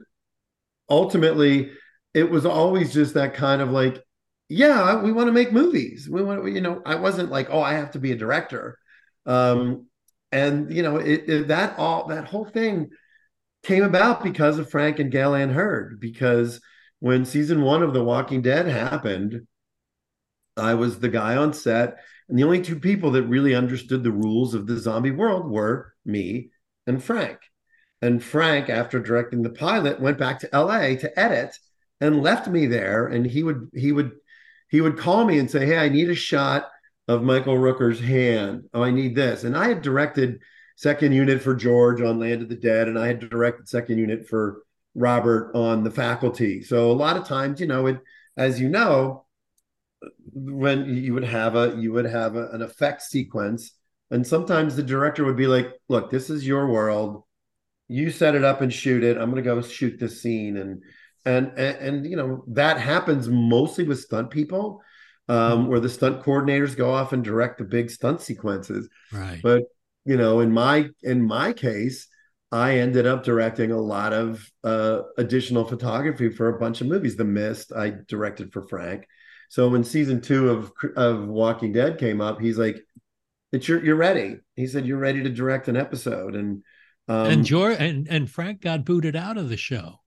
ultimately 0.90 1.72
it 2.14 2.30
was 2.30 2.46
always 2.46 2.94
just 2.94 3.16
that 3.16 3.34
kind 3.34 3.62
of 3.62 3.72
like, 3.72 4.04
yeah, 4.50 5.02
we 5.02 5.12
want 5.12 5.28
to 5.28 5.34
make 5.34 5.52
movies. 5.52 6.08
We 6.10 6.22
want, 6.22 6.46
you 6.52 6.62
know, 6.62 6.82
I 6.86 6.96
wasn't 6.96 7.32
like, 7.32 7.50
oh, 7.50 7.62
I 7.62 7.74
have 7.74 7.92
to 7.92 8.00
be 8.00 8.12
a 8.12 8.18
director, 8.18 8.78
um, 9.26 9.88
and 10.32 10.72
you 10.74 10.84
know, 10.84 10.98
it, 10.98 11.30
it 11.30 11.48
that 11.48 11.78
all 11.80 12.08
that 12.08 12.26
whole 12.26 12.46
thing 12.46 12.90
came 13.64 13.84
about 13.84 14.24
because 14.24 14.60
of 14.60 14.70
Frank 14.70 15.00
and 15.00 15.12
Gale 15.12 15.34
Anne 15.36 15.50
Hurd. 15.52 16.00
Because 16.00 16.60
when 17.00 17.26
season 17.26 17.62
one 17.62 17.82
of 17.82 17.94
The 17.94 18.04
Walking 18.04 18.42
Dead 18.42 18.68
happened, 18.68 19.48
I 20.58 20.74
was 20.76 21.00
the 21.00 21.10
guy 21.10 21.36
on 21.36 21.54
set, 21.54 21.98
and 22.30 22.38
the 22.38 22.44
only 22.44 22.62
two 22.62 22.80
people 22.80 23.12
that 23.12 23.24
really 23.24 23.56
understood 23.56 24.04
the 24.04 24.12
rules 24.12 24.54
of 24.54 24.68
the 24.68 24.78
zombie 24.78 25.12
world 25.12 25.50
were 25.50 25.94
me 26.06 26.50
and 26.86 27.04
Frank. 27.04 27.40
And 28.04 28.22
Frank, 28.22 28.70
after 28.70 29.00
directing 29.00 29.44
the 29.44 29.50
pilot, 29.50 30.02
went 30.02 30.18
back 30.18 30.40
to 30.40 30.50
LA 30.52 30.96
to 30.98 31.18
edit 31.18 31.58
and 32.02 32.22
left 32.22 32.50
me 32.50 32.66
there. 32.66 33.08
And 33.08 33.26
he 33.26 33.44
would 33.44 33.70
he 33.74 33.94
would 33.94 34.12
he 34.68 34.82
would 34.82 34.98
call 34.98 35.24
me 35.24 35.40
and 35.40 35.50
say, 35.50 35.66
"Hey, 35.66 35.78
I 35.78 35.88
need 35.88 36.10
a 36.10 36.16
shot 36.16 36.68
of 37.08 37.24
Michael 37.24 37.58
Rooker's 37.58 38.02
hand. 38.02 38.66
Oh, 38.74 38.84
I 38.84 38.92
need 38.92 39.16
this." 39.16 39.46
And 39.46 39.56
I 39.56 39.70
had 39.70 39.82
directed 39.82 40.42
second 40.76 41.14
unit 41.14 41.42
for 41.42 41.56
George 41.56 42.02
on 42.02 42.20
Land 42.20 42.42
of 42.42 42.50
the 42.50 42.58
Dead, 42.58 42.90
and 42.90 43.00
I 43.00 43.08
had 43.08 43.22
directed 43.30 43.70
second 43.70 44.00
unit 44.00 44.28
for 44.28 44.64
Robert 44.96 45.54
on 45.56 45.86
The 45.86 45.92
Faculty. 45.92 46.62
So 46.62 46.92
a 46.92 47.00
lot 47.06 47.16
of 47.16 47.26
times, 47.26 47.62
you 47.62 47.68
know, 47.68 47.88
it 47.88 48.00
as 48.36 48.60
you 48.60 48.68
know, 48.68 49.28
when 50.34 50.94
you 50.94 51.14
would 51.14 51.24
have 51.24 51.56
a 51.56 51.78
you 51.80 51.94
would 51.94 52.04
have 52.04 52.36
a, 52.36 52.50
an 52.50 52.62
effect 52.62 53.02
sequence, 53.02 53.72
and 54.12 54.28
sometimes 54.28 54.76
the 54.76 54.84
director 54.84 55.24
would 55.24 55.38
be 55.38 55.48
like, 55.48 55.72
"Look, 55.88 56.12
this 56.12 56.30
is 56.30 56.46
your 56.46 56.68
world." 56.68 57.24
You 57.94 58.10
set 58.10 58.34
it 58.34 58.44
up 58.44 58.62
and 58.62 58.74
shoot 58.74 59.04
it. 59.04 59.18
I'm 59.18 59.30
going 59.30 59.44
to 59.44 59.48
go 59.48 59.62
shoot 59.62 60.00
this 60.00 60.20
scene. 60.20 60.58
And, 60.58 60.82
and 61.26 61.48
and 61.58 61.78
and 61.78 62.06
you 62.08 62.18
know 62.18 62.44
that 62.48 62.80
happens 62.80 63.30
mostly 63.30 63.86
with 63.86 64.02
stunt 64.02 64.30
people 64.30 64.82
um 65.30 65.68
where 65.68 65.80
the 65.80 65.88
stunt 65.88 66.22
coordinators 66.22 66.76
go 66.76 66.92
off 66.92 67.14
and 67.14 67.24
direct 67.24 67.60
the 67.60 67.64
big 67.64 67.90
stunt 67.90 68.20
sequences. 68.20 68.90
Right. 69.12 69.40
but 69.42 69.64
you 70.06 70.18
know 70.18 70.42
in 70.42 70.52
my 70.52 70.90
in 71.02 71.26
my 71.26 71.54
case 71.54 72.08
i 72.52 72.80
ended 72.80 73.08
up 73.08 73.24
directing 73.24 73.72
a 73.72 73.80
lot 73.80 74.12
of 74.12 74.46
uh 74.66 75.04
additional 75.18 75.64
photography 75.64 76.30
for 76.30 76.50
a 76.50 76.60
bunch 76.60 76.82
of 76.82 76.88
movies. 76.88 77.16
The 77.16 77.24
mist 77.24 77.72
i 77.74 77.94
directed 78.08 78.52
for 78.52 78.68
frank. 78.68 79.08
So 79.48 79.70
when 79.70 79.86
season 79.86 80.20
two 80.20 80.50
of 80.50 80.72
of 80.98 81.26
walking 81.28 81.72
dead 81.72 82.00
came 82.00 82.20
up 82.20 82.42
he's 82.42 82.58
like 82.58 82.84
it's 83.54 83.68
you're 83.68 83.86
you're 83.86 83.96
ready. 83.96 84.40
He 84.56 84.68
said 84.68 84.86
you're 84.86 84.98
ready 84.98 85.24
to 85.24 85.30
direct 85.30 85.68
an 85.68 85.78
episode, 85.78 86.36
and 86.36 86.64
um, 87.08 87.28
and 87.28 87.46
George 87.46 87.78
and 87.80 88.08
and 88.08 88.30
Frank 88.30 88.62
got 88.62 88.86
booted 88.86 89.16
out 89.16 89.38
of 89.38 89.50
the 89.50 89.58
show. 89.58 90.00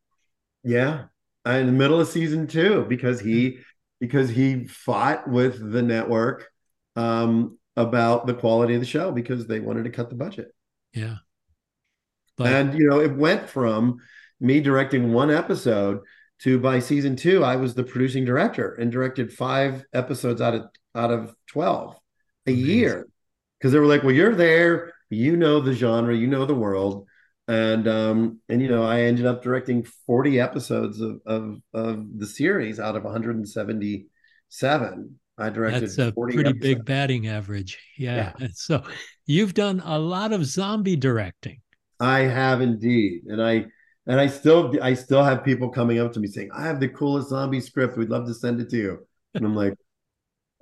Yeah, 0.64 1.04
in 1.44 1.66
the 1.66 1.72
middle 1.72 2.00
of 2.00 2.08
season 2.08 2.46
two 2.46 2.84
because 2.88 3.20
he 3.20 3.58
because 4.00 4.30
he 4.30 4.66
fought 4.66 5.28
with 5.28 5.72
the 5.72 5.82
network 5.82 6.48
um, 6.96 7.58
about 7.76 8.26
the 8.26 8.34
quality 8.34 8.74
of 8.74 8.80
the 8.80 8.86
show 8.86 9.12
because 9.12 9.46
they 9.46 9.60
wanted 9.60 9.84
to 9.84 9.90
cut 9.90 10.10
the 10.10 10.16
budget. 10.16 10.48
Yeah, 10.92 11.16
but, 12.36 12.46
and 12.48 12.74
you 12.78 12.88
know 12.88 13.00
it 13.00 13.14
went 13.14 13.48
from 13.48 13.98
me 14.40 14.60
directing 14.60 15.12
one 15.12 15.30
episode 15.30 16.00
to 16.38 16.58
by 16.58 16.78
season 16.78 17.16
two 17.16 17.44
I 17.44 17.56
was 17.56 17.74
the 17.74 17.84
producing 17.84 18.24
director 18.24 18.74
and 18.74 18.90
directed 18.90 19.32
five 19.32 19.84
episodes 19.92 20.40
out 20.40 20.54
of 20.54 20.62
out 20.94 21.10
of 21.10 21.34
twelve 21.46 21.98
a 22.46 22.52
amazing. 22.52 22.66
year 22.66 23.06
because 23.58 23.72
they 23.72 23.78
were 23.78 23.86
like, 23.86 24.02
well, 24.02 24.12
you're 24.12 24.34
there, 24.34 24.92
you 25.10 25.36
know 25.36 25.60
the 25.60 25.74
genre, 25.74 26.14
you 26.14 26.26
know 26.26 26.46
the 26.46 26.54
world. 26.54 27.06
And 27.48 27.86
um, 27.86 28.40
and 28.48 28.60
you 28.60 28.68
know, 28.68 28.84
I 28.84 29.02
ended 29.02 29.26
up 29.26 29.42
directing 29.42 29.84
40 30.06 30.40
episodes 30.40 31.00
of 31.00 31.20
of, 31.26 31.58
of 31.72 32.18
the 32.18 32.26
series 32.26 32.80
out 32.80 32.96
of 32.96 33.04
177. 33.04 35.18
I 35.38 35.50
directed 35.50 35.82
That's 35.82 35.98
a 35.98 36.12
pretty 36.12 36.40
episodes. 36.40 36.60
big 36.60 36.84
batting 36.84 37.28
average. 37.28 37.78
Yeah. 37.98 38.32
yeah. 38.38 38.48
So 38.54 38.82
you've 39.26 39.54
done 39.54 39.82
a 39.84 39.98
lot 39.98 40.32
of 40.32 40.46
zombie 40.46 40.96
directing. 40.96 41.60
I 42.00 42.20
have 42.20 42.60
indeed. 42.60 43.22
And 43.26 43.42
I 43.42 43.66
and 44.06 44.20
I 44.20 44.28
still 44.28 44.74
I 44.82 44.94
still 44.94 45.22
have 45.22 45.44
people 45.44 45.68
coming 45.68 45.98
up 45.98 46.12
to 46.14 46.20
me 46.20 46.28
saying, 46.28 46.50
I 46.54 46.62
have 46.62 46.80
the 46.80 46.88
coolest 46.88 47.28
zombie 47.28 47.60
script. 47.60 47.96
We'd 47.96 48.10
love 48.10 48.26
to 48.26 48.34
send 48.34 48.60
it 48.60 48.70
to 48.70 48.76
you. 48.76 49.06
And 49.34 49.44
I'm 49.44 49.54
like, 49.54 49.74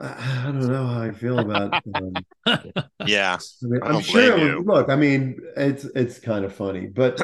I 0.00 0.42
don't 0.46 0.66
know 0.66 0.86
how 0.86 1.02
I 1.02 1.12
feel 1.12 1.38
about. 1.38 1.82
Um, 1.94 2.14
yeah, 3.06 3.38
I 3.62 3.66
mean, 3.66 3.80
I'm 3.82 4.00
sure. 4.00 4.56
Was, 4.56 4.66
look, 4.66 4.88
I 4.88 4.96
mean, 4.96 5.38
it's 5.56 5.84
it's 5.84 6.18
kind 6.18 6.44
of 6.44 6.54
funny, 6.54 6.86
but 6.86 7.20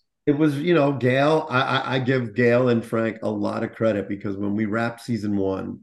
it 0.26 0.32
was 0.32 0.58
you 0.58 0.74
know, 0.74 0.92
Gale. 0.92 1.46
I, 1.48 1.96
I 1.96 1.98
give 2.00 2.34
Gale 2.34 2.68
and 2.68 2.84
Frank 2.84 3.18
a 3.22 3.30
lot 3.30 3.62
of 3.62 3.74
credit 3.74 4.08
because 4.08 4.36
when 4.36 4.56
we 4.56 4.66
wrapped 4.66 5.00
season 5.00 5.36
one, 5.36 5.80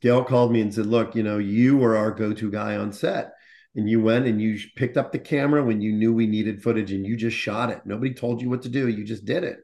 Gail 0.00 0.24
called 0.24 0.50
me 0.50 0.62
and 0.62 0.72
said, 0.72 0.86
"Look, 0.86 1.14
you 1.14 1.22
know, 1.22 1.38
you 1.38 1.76
were 1.76 1.96
our 1.96 2.10
go-to 2.10 2.50
guy 2.50 2.76
on 2.76 2.92
set, 2.92 3.32
and 3.74 3.88
you 3.88 4.00
went 4.00 4.26
and 4.26 4.40
you 4.40 4.58
picked 4.76 4.96
up 4.96 5.12
the 5.12 5.18
camera 5.18 5.62
when 5.62 5.82
you 5.82 5.92
knew 5.92 6.14
we 6.14 6.26
needed 6.26 6.62
footage, 6.62 6.92
and 6.92 7.06
you 7.06 7.18
just 7.18 7.36
shot 7.36 7.68
it. 7.68 7.82
Nobody 7.84 8.14
told 8.14 8.40
you 8.40 8.48
what 8.48 8.62
to 8.62 8.70
do; 8.70 8.88
you 8.88 9.04
just 9.04 9.26
did 9.26 9.44
it." 9.44 9.58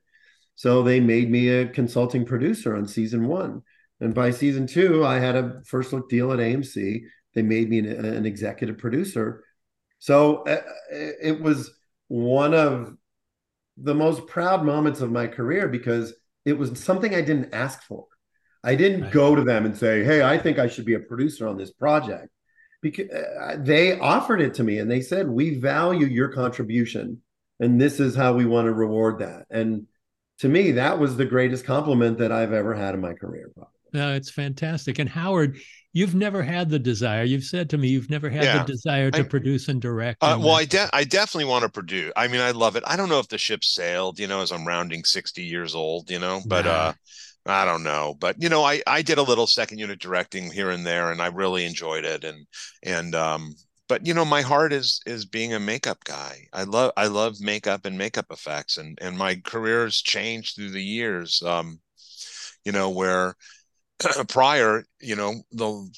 So 0.57 0.83
they 0.83 1.01
made 1.01 1.31
me 1.31 1.49
a 1.49 1.67
consulting 1.67 2.27
producer 2.27 2.77
on 2.77 2.87
season 2.87 3.27
one 3.27 3.63
and 4.03 4.15
by 4.15 4.33
season 4.33 4.67
two, 4.67 5.07
I 5.07 5.21
had 5.21 5.37
a 5.37 5.63
first 5.65 5.93
look 5.93 6.11
deal 6.11 6.33
at 6.33 6.41
AMC. 6.41 7.03
They 7.35 7.43
made 7.43 7.71
me 7.71 7.79
an, 7.79 7.87
an 7.87 8.27
executive 8.27 8.77
producer. 8.77 9.45
So 10.01 10.39
uh, 10.43 10.61
it 10.91 11.41
was 11.41 11.71
one 12.09 12.53
of 12.53 12.95
the 13.77 13.95
most 13.95 14.27
proud 14.27 14.65
moments 14.65 15.03
of 15.03 15.13
my 15.13 15.29
career 15.29 15.69
because 15.69 16.13
it 16.45 16.55
was 16.55 16.81
something 16.81 17.15
I 17.15 17.21
didn't 17.21 17.55
ask 17.55 17.85
for. 17.85 18.07
I 18.65 18.75
didn't 18.75 19.03
right. 19.03 19.13
go 19.13 19.37
to 19.37 19.45
them 19.45 19.65
and 19.65 19.77
say, 19.79 20.03
"Hey, 20.03 20.21
I 20.21 20.37
think 20.37 20.59
I 20.59 20.67
should 20.67 20.85
be 20.85 20.95
a 20.95 21.01
producer 21.01 21.47
on 21.47 21.57
this 21.57 21.71
project." 21.71 22.29
Because 22.81 23.09
uh, 23.09 23.57
they 23.61 24.01
offered 24.01 24.41
it 24.41 24.55
to 24.55 24.65
me 24.65 24.79
and 24.79 24.91
they 24.91 25.01
said, 25.01 25.29
"We 25.29 25.61
value 25.61 26.07
your 26.07 26.29
contribution 26.29 27.23
and 27.61 27.81
this 27.81 28.01
is 28.01 28.17
how 28.17 28.33
we 28.35 28.47
want 28.47 28.67
to 28.67 28.73
reward 28.73 29.21
that." 29.21 29.47
And 29.49 29.87
to 30.39 30.49
me, 30.49 30.73
that 30.73 30.99
was 30.99 31.17
the 31.17 31.25
greatest 31.25 31.65
compliment 31.65 32.19
that 32.19 32.33
I've 32.33 32.53
ever 32.53 32.75
had 32.75 32.95
in 32.95 33.01
my 33.01 33.15
career. 33.15 33.49
Probably. 33.55 33.82
No, 33.93 34.15
it's 34.15 34.31
fantastic. 34.31 34.99
And 34.99 35.09
Howard, 35.09 35.59
you've 35.93 36.15
never 36.15 36.43
had 36.43 36.71
the 36.71 36.79
desire. 36.79 37.25
You've 37.25 37.45
said 37.45 37.71
to 37.71 37.79
me 37.79 37.89
you've 37.89 38.11
never 38.11 38.31
had 38.31 38.45
yeah. 38.45 38.63
the 38.63 38.73
desire 38.73 39.11
to 39.11 39.21
I, 39.21 39.23
produce 39.23 39.69
and 39.69 39.81
direct. 39.81 40.23
Uh, 40.23 40.39
well, 40.41 40.55
I 40.55 40.65
de- 40.65 40.91
I 40.93 41.05
definitely 41.05 41.51
want 41.51 41.65
to 41.65 41.69
produce. 41.69 42.13
I 42.17 42.29
mean, 42.29 42.41
I 42.41 42.53
love 42.53 42.77
it. 42.77 42.85
I 42.87 42.97
don't 42.97 43.09
know 43.09 43.19
if 43.19 43.29
the 43.29 43.39
ship 43.39 43.65
sailed, 43.65 44.19
you 44.19 44.27
know, 44.27 44.41
as 44.41 44.53
I'm 44.53 44.67
rounding 44.67 45.05
60 45.05 45.43
years 45.43 45.75
old, 45.75 46.11
you 46.11 46.19
know, 46.19 46.41
but 46.47 46.65
nah. 46.65 46.71
uh 46.71 46.93
I 47.45 47.65
don't 47.65 47.83
know, 47.83 48.15
but 48.21 48.41
you 48.41 48.49
know, 48.49 48.63
I 48.63 48.83
I 48.87 49.03
did 49.03 49.19
a 49.19 49.23
little 49.23 49.49
second 49.49 49.79
unit 49.79 49.99
directing 49.99 50.51
here 50.51 50.71
and 50.71 50.87
there, 50.87 51.11
and 51.11 51.21
I 51.21 51.27
really 51.27 51.65
enjoyed 51.65 52.05
it. 52.05 52.23
And 52.23 52.47
and 52.85 53.15
um, 53.17 53.57
but 53.89 54.07
you 54.07 54.15
know, 54.15 54.25
my 54.25 54.43
heart 54.43 54.73
is 54.73 55.01
is 55.07 55.25
being 55.25 55.53
a 55.53 55.59
makeup 55.61 56.05
guy. 56.05 56.47
I 56.53 56.63
love 56.63 56.93
I 56.97 57.09
love 57.09 57.41
makeup 57.41 57.85
and 57.85 57.99
makeup 57.99 58.27
effects, 58.31 58.77
and 58.77 58.97
and 59.03 59.19
my 59.19 59.37
career 59.45 59.85
has 59.85 59.97
changed 59.97 60.55
through 60.55 60.71
the 60.71 60.83
years. 60.83 61.43
Um, 61.43 61.81
you 62.65 62.71
know, 62.71 62.91
where 62.91 63.35
prior, 64.29 64.85
you 65.01 65.17
know, 65.17 65.35
the 65.53 65.91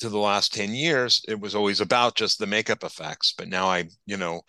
to 0.00 0.08
the 0.08 0.18
last 0.18 0.52
10 0.52 0.74
years, 0.74 1.22
it 1.28 1.38
was 1.38 1.54
always 1.54 1.80
about 1.80 2.16
just 2.16 2.38
the 2.38 2.46
makeup 2.46 2.82
effects. 2.82 3.34
But 3.36 3.48
now 3.48 3.66
I, 3.68 3.84
you 4.04 4.16
know, 4.16 4.42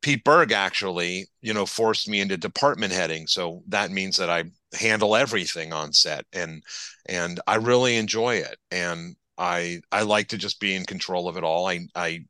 Pete 0.00 0.24
Berg 0.24 0.52
actually, 0.52 1.26
you 1.42 1.54
know, 1.54 1.66
forced 1.66 2.08
me 2.08 2.20
into 2.20 2.36
department 2.36 2.92
heading. 2.92 3.26
So 3.26 3.62
that 3.68 3.90
means 3.90 4.16
that 4.16 4.30
I 4.30 4.44
handle 4.74 5.14
everything 5.16 5.72
on 5.72 5.92
set 5.92 6.26
and 6.32 6.62
and 7.06 7.40
I 7.46 7.56
really 7.56 7.96
enjoy 7.96 8.36
it. 8.36 8.56
And 8.70 9.16
I 9.36 9.80
I 9.90 10.02
like 10.02 10.28
to 10.28 10.38
just 10.38 10.60
be 10.60 10.74
in 10.74 10.84
control 10.84 11.28
of 11.28 11.36
it 11.36 11.44
all. 11.44 11.66
I 11.66 11.86
I 11.94 12.24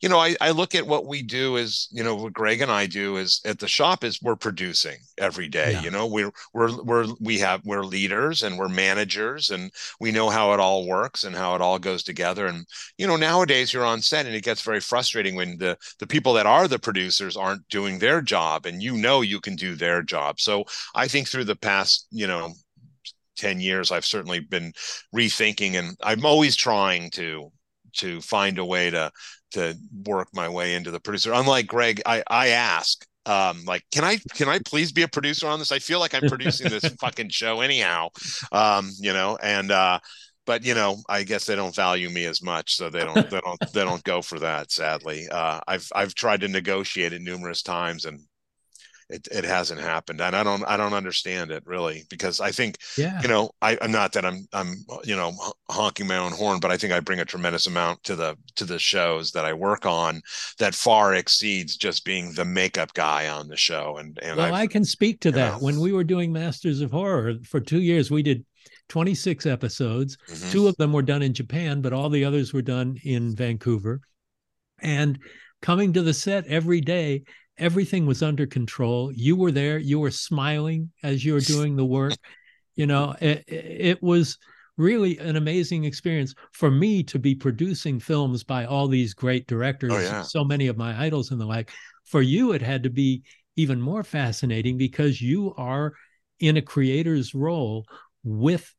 you 0.00 0.08
know 0.08 0.18
I 0.18 0.34
I 0.40 0.50
look 0.50 0.74
at 0.74 0.86
what 0.86 1.06
we 1.06 1.22
do 1.22 1.56
is 1.56 1.88
you 1.92 2.02
know 2.02 2.16
what 2.16 2.32
Greg 2.32 2.60
and 2.60 2.70
I 2.70 2.86
do 2.86 3.16
is 3.16 3.40
at 3.44 3.58
the 3.58 3.68
shop 3.68 4.02
is 4.02 4.20
we're 4.20 4.36
producing 4.36 4.96
every 5.18 5.48
day. 5.48 5.72
Yeah. 5.72 5.82
You 5.82 5.90
know 5.90 6.06
we're 6.06 6.32
we're 6.52 6.82
we're 6.82 7.06
we 7.20 7.38
have 7.38 7.64
we're 7.64 7.84
leaders 7.84 8.42
and 8.42 8.58
we're 8.58 8.68
managers 8.68 9.50
and 9.50 9.70
we 10.00 10.10
know 10.10 10.30
how 10.30 10.52
it 10.52 10.60
all 10.60 10.86
works 10.86 11.24
and 11.24 11.34
how 11.36 11.54
it 11.54 11.60
all 11.60 11.78
goes 11.78 12.02
together. 12.02 12.46
And 12.46 12.66
you 12.96 13.06
know 13.06 13.16
nowadays 13.16 13.72
you're 13.72 13.84
on 13.84 14.02
set 14.02 14.26
and 14.26 14.34
it 14.34 14.44
gets 14.44 14.62
very 14.62 14.80
frustrating 14.80 15.36
when 15.36 15.58
the 15.58 15.76
the 16.00 16.06
people 16.06 16.32
that 16.34 16.46
are 16.46 16.66
the 16.66 16.78
producers 16.78 17.36
aren't 17.36 17.68
doing 17.68 17.98
their 17.98 18.20
job 18.20 18.66
and 18.66 18.82
you 18.82 18.96
know 18.96 19.20
you 19.20 19.40
can 19.40 19.54
do 19.54 19.76
their 19.76 20.02
job. 20.02 20.40
So 20.40 20.64
I 20.94 21.06
think 21.06 21.28
through 21.28 21.44
the 21.44 21.56
past 21.56 22.06
you 22.10 22.26
know 22.26 22.54
10 23.38 23.60
years 23.60 23.90
i've 23.90 24.04
certainly 24.04 24.40
been 24.40 24.72
rethinking 25.14 25.74
and 25.78 25.96
i'm 26.02 26.26
always 26.26 26.54
trying 26.54 27.10
to 27.10 27.50
to 27.94 28.20
find 28.20 28.58
a 28.58 28.64
way 28.64 28.90
to 28.90 29.10
to 29.52 29.76
work 30.04 30.28
my 30.34 30.48
way 30.48 30.74
into 30.74 30.90
the 30.90 31.00
producer. 31.00 31.32
Unlike 31.32 31.66
greg 31.66 32.02
i 32.06 32.22
i 32.28 32.48
ask 32.48 33.04
um 33.26 33.64
like 33.66 33.84
can 33.92 34.04
i 34.04 34.18
can 34.34 34.48
i 34.48 34.58
please 34.64 34.92
be 34.92 35.02
a 35.02 35.08
producer 35.08 35.46
on 35.46 35.58
this? 35.58 35.72
I 35.72 35.78
feel 35.78 36.00
like 36.00 36.14
i'm 36.14 36.28
producing 36.28 36.70
this 36.70 36.84
fucking 37.00 37.30
show 37.30 37.60
anyhow. 37.60 38.08
Um 38.52 38.90
you 38.98 39.12
know 39.12 39.38
and 39.42 39.70
uh 39.70 40.00
but 40.46 40.64
you 40.64 40.74
know 40.74 40.96
i 41.08 41.22
guess 41.22 41.46
they 41.46 41.56
don't 41.56 41.74
value 41.74 42.08
me 42.08 42.24
as 42.24 42.42
much 42.42 42.74
so 42.76 42.90
they 42.90 43.00
don't 43.00 43.30
they 43.30 43.40
don't 43.40 43.72
they 43.72 43.84
don't 43.84 44.04
go 44.04 44.22
for 44.22 44.38
that 44.38 44.70
sadly. 44.70 45.26
Uh 45.30 45.60
i've 45.66 45.88
i've 45.94 46.14
tried 46.14 46.40
to 46.42 46.48
negotiate 46.48 47.12
it 47.12 47.22
numerous 47.22 47.62
times 47.62 48.04
and 48.04 48.20
it, 49.10 49.26
it 49.30 49.44
hasn't 49.44 49.80
happened 49.80 50.20
and 50.20 50.36
i 50.36 50.42
don't 50.42 50.64
i 50.64 50.76
don't 50.76 50.92
understand 50.92 51.50
it 51.50 51.66
really 51.66 52.04
because 52.10 52.40
i 52.40 52.50
think 52.50 52.78
yeah 52.96 53.20
you 53.22 53.28
know 53.28 53.50
I, 53.62 53.78
i'm 53.80 53.90
not 53.90 54.12
that 54.12 54.24
i'm 54.24 54.46
i'm 54.52 54.84
you 55.04 55.16
know 55.16 55.32
honking 55.70 56.06
my 56.06 56.18
own 56.18 56.32
horn 56.32 56.60
but 56.60 56.70
i 56.70 56.76
think 56.76 56.92
i 56.92 57.00
bring 57.00 57.20
a 57.20 57.24
tremendous 57.24 57.66
amount 57.66 58.02
to 58.04 58.16
the 58.16 58.36
to 58.56 58.64
the 58.64 58.78
shows 58.78 59.32
that 59.32 59.44
i 59.44 59.52
work 59.52 59.86
on 59.86 60.20
that 60.58 60.74
far 60.74 61.14
exceeds 61.14 61.76
just 61.76 62.04
being 62.04 62.32
the 62.32 62.44
makeup 62.44 62.92
guy 62.94 63.28
on 63.28 63.48
the 63.48 63.56
show 63.56 63.96
and 63.96 64.18
and 64.22 64.36
well 64.36 64.54
i 64.54 64.66
can 64.66 64.84
speak 64.84 65.20
to 65.20 65.30
that 65.30 65.54
know. 65.54 65.58
when 65.58 65.80
we 65.80 65.92
were 65.92 66.04
doing 66.04 66.32
masters 66.32 66.80
of 66.80 66.90
horror 66.90 67.34
for 67.44 67.60
two 67.60 67.80
years 67.80 68.10
we 68.10 68.22
did 68.22 68.44
26 68.88 69.46
episodes 69.46 70.16
mm-hmm. 70.28 70.50
two 70.50 70.68
of 70.68 70.76
them 70.76 70.92
were 70.92 71.02
done 71.02 71.22
in 71.22 71.32
japan 71.32 71.80
but 71.80 71.92
all 71.92 72.10
the 72.10 72.24
others 72.24 72.52
were 72.52 72.62
done 72.62 72.96
in 73.04 73.34
vancouver 73.34 74.00
and 74.80 75.18
coming 75.62 75.92
to 75.92 76.02
the 76.02 76.14
set 76.14 76.46
every 76.46 76.80
day 76.80 77.22
everything 77.58 78.06
was 78.06 78.22
under 78.22 78.46
control. 78.46 79.12
You 79.12 79.36
were 79.36 79.52
there, 79.52 79.78
you 79.78 79.98
were 79.98 80.10
smiling 80.10 80.90
as 81.02 81.24
you 81.24 81.34
were 81.34 81.40
doing 81.54 81.76
the 81.76 81.84
work. 81.84 82.14
You 82.76 82.86
know, 82.86 83.14
it, 83.20 83.44
it 83.48 84.02
was 84.02 84.38
really 84.76 85.18
an 85.18 85.36
amazing 85.36 85.84
experience 85.84 86.34
for 86.52 86.70
me 86.70 87.02
to 87.02 87.18
be 87.18 87.34
producing 87.34 87.98
films 87.98 88.44
by 88.44 88.64
all 88.64 88.86
these 88.86 89.12
great 89.12 89.42
oh, 89.42 89.48
directors, 89.48 89.92
oh, 89.92 89.98
yeah. 89.98 90.22
so 90.22 90.44
many 90.44 90.68
of 90.68 90.76
my 90.76 90.98
idols 91.04 91.30
and 91.30 91.40
the 91.40 91.46
like. 91.46 91.70
For 92.04 92.22
you, 92.22 92.52
it 92.52 92.62
had 92.62 92.84
to 92.84 92.90
be 92.90 93.22
even 93.56 93.80
more 93.80 94.04
fascinating 94.04 94.78
because 94.78 95.20
you 95.20 95.52
are 95.56 95.92
in 96.40 96.56
a 96.56 96.62
creator's 96.62 97.34
role 97.34 97.84
with 98.22 98.72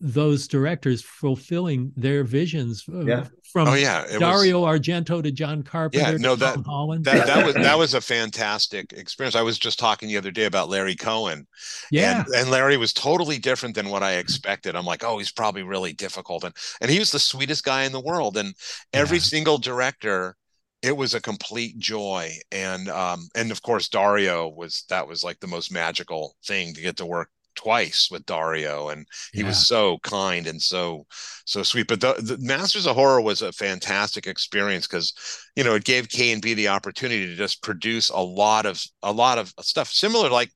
those 0.00 0.48
directors 0.48 1.02
fulfilling 1.02 1.92
their 1.94 2.24
visions 2.24 2.84
yeah. 2.88 3.26
from 3.52 3.68
oh, 3.68 3.74
yeah. 3.74 4.06
Dario 4.18 4.60
was, 4.60 4.80
Argento 4.80 5.22
to 5.22 5.30
John 5.30 5.62
Carpenter 5.62 6.12
yeah, 6.12 6.16
no, 6.16 6.34
that, 6.36 6.58
Holland. 6.64 7.04
That, 7.04 7.26
that 7.26 7.44
was 7.44 7.54
that 7.54 7.78
was 7.78 7.94
a 7.94 8.00
fantastic 8.00 8.94
experience. 8.94 9.36
I 9.36 9.42
was 9.42 9.58
just 9.58 9.78
talking 9.78 10.08
the 10.08 10.16
other 10.16 10.30
day 10.30 10.46
about 10.46 10.70
Larry 10.70 10.96
Cohen. 10.96 11.46
Yeah. 11.90 12.24
And, 12.24 12.34
and 12.34 12.50
Larry 12.50 12.78
was 12.78 12.94
totally 12.94 13.38
different 13.38 13.74
than 13.74 13.90
what 13.90 14.02
I 14.02 14.14
expected. 14.14 14.74
I'm 14.74 14.86
like, 14.86 15.04
oh, 15.04 15.18
he's 15.18 15.32
probably 15.32 15.62
really 15.62 15.92
difficult. 15.92 16.44
And 16.44 16.54
and 16.80 16.90
he 16.90 16.98
was 16.98 17.12
the 17.12 17.18
sweetest 17.18 17.64
guy 17.64 17.84
in 17.84 17.92
the 17.92 18.00
world. 18.00 18.38
And 18.38 18.54
every 18.94 19.18
yeah. 19.18 19.24
single 19.24 19.58
director 19.58 20.36
it 20.82 20.96
was 20.96 21.12
a 21.12 21.20
complete 21.20 21.78
joy 21.78 22.32
and 22.50 22.88
um 22.88 23.28
and 23.34 23.50
of 23.50 23.60
course 23.60 23.90
dario 23.90 24.48
was 24.48 24.84
that 24.88 25.06
was 25.06 25.22
like 25.22 25.38
the 25.40 25.46
most 25.46 25.70
magical 25.70 26.34
thing 26.46 26.72
to 26.72 26.80
get 26.80 26.96
to 26.96 27.04
work 27.04 27.28
twice 27.60 28.08
with 28.10 28.26
Dario, 28.26 28.88
and 28.88 29.06
he 29.32 29.42
Yeah. 29.42 29.44
was 29.44 29.58
so 29.58 29.98
kind 30.02 30.46
and 30.46 30.60
so 30.60 31.06
so 31.44 31.62
sweet. 31.62 31.88
But 31.88 32.00
the, 32.00 32.14
the 32.20 32.38
Masters 32.38 32.86
of 32.86 32.96
Horror 32.96 33.20
was 33.20 33.42
a 33.42 33.52
fantastic 33.52 34.26
experience 34.26 34.86
because 34.86 35.12
you 35.56 35.64
know 35.64 35.74
it 35.74 35.84
gave 35.84 36.08
K 36.08 36.32
and 36.32 36.42
B 36.42 36.54
the 36.54 36.68
opportunity 36.68 37.26
to 37.26 37.36
just 37.36 37.62
produce 37.62 38.08
a 38.10 38.18
lot 38.18 38.66
of 38.66 38.82
a 39.02 39.12
lot 39.12 39.38
of 39.38 39.52
stuff 39.60 39.88
similar 39.88 40.28
like 40.30 40.50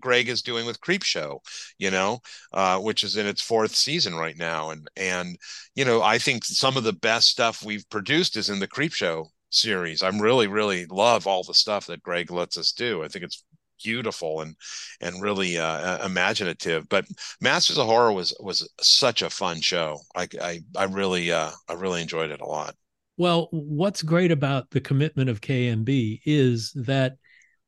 Greg 0.00 0.28
is 0.28 0.42
doing 0.42 0.66
with 0.66 0.80
Creepshow, 0.80 1.38
you 1.78 1.90
know, 1.90 2.20
uh, 2.52 2.78
which 2.78 3.04
is 3.04 3.16
in 3.16 3.26
its 3.26 3.42
fourth 3.42 3.74
season 3.74 4.14
right 4.14 4.36
now, 4.36 4.70
and 4.70 4.88
and 4.96 5.36
you 5.74 5.84
know 5.84 6.02
I 6.02 6.18
think 6.18 6.44
some 6.44 6.76
of 6.76 6.84
the 6.84 6.92
best 6.92 7.28
stuff 7.28 7.62
we've 7.64 7.88
produced 7.90 8.36
is 8.36 8.50
in 8.50 8.58
the 8.60 8.68
Creepshow 8.68 9.26
series. 9.50 10.02
I'm 10.02 10.20
really 10.20 10.46
really 10.46 10.86
love 10.86 11.26
all 11.26 11.42
the 11.42 11.54
stuff 11.54 11.86
that 11.86 12.02
Greg 12.02 12.30
lets 12.30 12.56
us 12.56 12.72
do. 12.72 13.02
I 13.02 13.08
think 13.08 13.24
it's 13.24 13.42
beautiful 13.82 14.40
and 14.40 14.56
and 15.00 15.22
really 15.22 15.58
uh, 15.58 16.04
imaginative. 16.04 16.88
But 16.88 17.06
Masters 17.40 17.78
of 17.78 17.86
Horror 17.86 18.12
was 18.12 18.36
was 18.40 18.68
such 18.80 19.22
a 19.22 19.30
fun 19.30 19.60
show. 19.60 19.98
I 20.14 20.28
I, 20.40 20.60
I 20.76 20.84
really 20.84 21.32
uh, 21.32 21.50
I 21.68 21.74
really 21.74 22.02
enjoyed 22.02 22.30
it 22.30 22.40
a 22.40 22.46
lot. 22.46 22.74
Well, 23.16 23.48
what's 23.50 24.02
great 24.02 24.32
about 24.32 24.70
the 24.70 24.80
commitment 24.80 25.28
of 25.28 25.42
KNB 25.42 26.22
is 26.24 26.72
that 26.74 27.16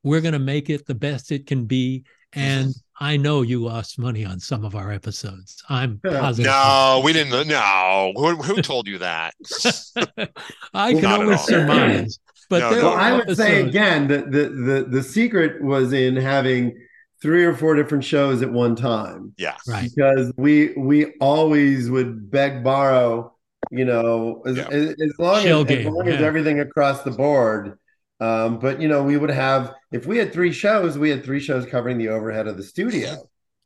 we're 0.02 0.22
going 0.22 0.32
to 0.32 0.38
make 0.38 0.70
it 0.70 0.86
the 0.86 0.94
best 0.94 1.30
it 1.30 1.46
can 1.46 1.66
be. 1.66 2.04
And 2.32 2.72
I 2.98 3.18
know 3.18 3.42
you 3.42 3.62
lost 3.62 3.98
money 3.98 4.24
on 4.24 4.40
some 4.40 4.64
of 4.64 4.74
our 4.74 4.90
episodes. 4.90 5.62
I'm 5.68 6.00
positive. 6.02 6.50
No, 6.50 7.02
we 7.04 7.12
didn't. 7.12 7.48
No, 7.48 8.12
who, 8.16 8.36
who 8.36 8.62
told 8.62 8.88
you 8.88 8.98
that? 8.98 9.34
I 10.72 10.92
can 10.92 11.02
Not 11.02 11.20
at 11.20 11.26
only 11.26 11.36
surmise. 11.36 12.18
But 12.53 12.59
No, 12.59 12.70
there. 12.74 12.82
Well, 12.84 12.92
I 12.92 13.16
would 13.16 13.34
say 13.34 13.66
again 13.66 14.09
that 14.09 14.30
the, 14.30 14.48
the 14.50 14.86
the 14.86 15.03
secret 15.03 15.62
was 15.64 15.94
in 15.94 16.16
having 16.16 16.76
three 17.22 17.46
or 17.46 17.55
four 17.57 17.74
different 17.74 18.05
shows 18.05 18.42
at 18.42 18.53
one 18.53 18.76
time 18.76 19.32
Yeah, 19.38 19.57
right. 19.66 19.88
because 19.88 20.30
we 20.36 20.74
we 20.76 21.14
always 21.18 21.88
would 21.88 22.30
beg 22.30 22.62
borrow 22.62 23.34
you 23.70 23.86
know 23.86 24.42
as, 24.44 24.59
Yeah. 24.59 24.68
as, 24.68 24.88
as 24.90 25.12
long, 25.18 25.36
as, 25.36 25.42
Shell 25.44 25.61
as 25.62 25.66
game, 25.66 25.94
long 25.94 26.09
as 26.09 26.20
everything 26.20 26.61
across 26.61 27.03
the 27.05 27.11
board 27.12 27.78
um, 28.20 28.59
but 28.59 28.82
you 28.82 28.88
know 28.88 29.03
we 29.03 29.16
would 29.16 29.30
have 29.30 29.72
if 29.90 30.05
we 30.07 30.18
had 30.18 30.30
three 30.30 30.53
shows 30.53 30.98
we 30.98 31.09
had 31.09 31.24
three 31.24 31.40
shows 31.40 31.64
covering 31.64 31.96
the 31.96 32.09
overhead 32.11 32.46
of 32.48 32.59
the 32.59 32.62
studio 32.62 33.16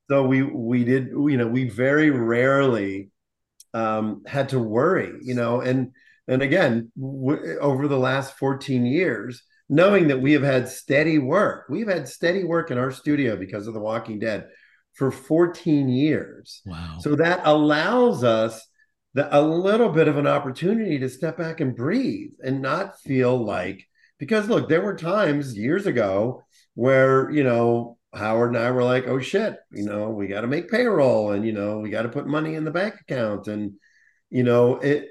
so 0.09 0.23
we 0.23 0.45
we 0.45 0.85
did 0.85 1.09
you 1.09 1.37
know 1.37 1.49
we 1.49 1.69
very 1.69 2.11
rarely 2.11 3.11
um, 3.75 4.23
had 4.29 4.51
to 4.51 4.61
worry 4.61 5.13
you 5.23 5.35
know 5.35 5.61
and 5.61 5.91
and 6.29 6.43
again 6.43 6.91
w- 6.99 7.59
over 7.61 7.89
the 7.89 7.99
last 7.99 8.37
14 8.39 8.85
years 8.87 9.43
knowing 9.69 10.09
that 10.09 10.21
we 10.21 10.33
have 10.33 10.43
had 10.43 10.69
steady 10.69 11.19
work 11.19 11.67
we've 11.69 11.89
had 11.89 12.09
steady 12.09 12.45
work 12.45 12.71
in 12.71 12.79
our 12.79 12.91
studio 12.91 13.37
because 13.37 13.67
of 13.67 13.75
the 13.75 13.81
walking 13.81 14.19
dead 14.19 14.49
for 14.95 15.11
14 15.11 15.89
years 15.89 16.63
Wow. 16.67 16.99
so 17.01 17.17
that 17.17 17.41
allows 17.45 18.25
us 18.25 18.67
the, 19.15 19.29
a 19.37 19.41
little 19.41 19.89
bit 19.91 20.09
of 20.09 20.19
an 20.19 20.27
opportunity 20.27 20.99
to 20.99 21.09
step 21.09 21.39
back 21.39 21.61
and 21.61 21.75
breathe 21.77 22.33
and 22.45 22.61
not 22.63 22.99
feel 23.01 23.37
like 23.37 23.87
because 24.19 24.49
look 24.49 24.69
there 24.69 24.83
were 24.83 24.95
times 24.97 25.57
years 25.57 25.87
ago 25.87 26.43
where 26.75 27.31
you 27.31 27.43
know 27.45 27.97
howard 28.15 28.55
and 28.55 28.59
i 28.65 28.71
were 28.71 28.85
like 28.85 29.07
oh 29.09 29.19
shit 29.19 29.57
you 29.73 29.85
know 29.85 30.09
we 30.11 30.27
got 30.27 30.41
to 30.43 30.47
make 30.47 30.71
payroll 30.71 31.33
and 31.33 31.45
you 31.47 31.53
know 31.53 31.79
we 31.79 31.91
got 31.91 32.03
to 32.03 32.09
put 32.09 32.27
money 32.27 32.55
in 32.55 32.65
the 32.65 32.71
bank 32.71 32.95
account 33.01 33.47
and 33.49 33.73
you 34.31 34.43
know 34.43 34.77
it, 34.77 35.07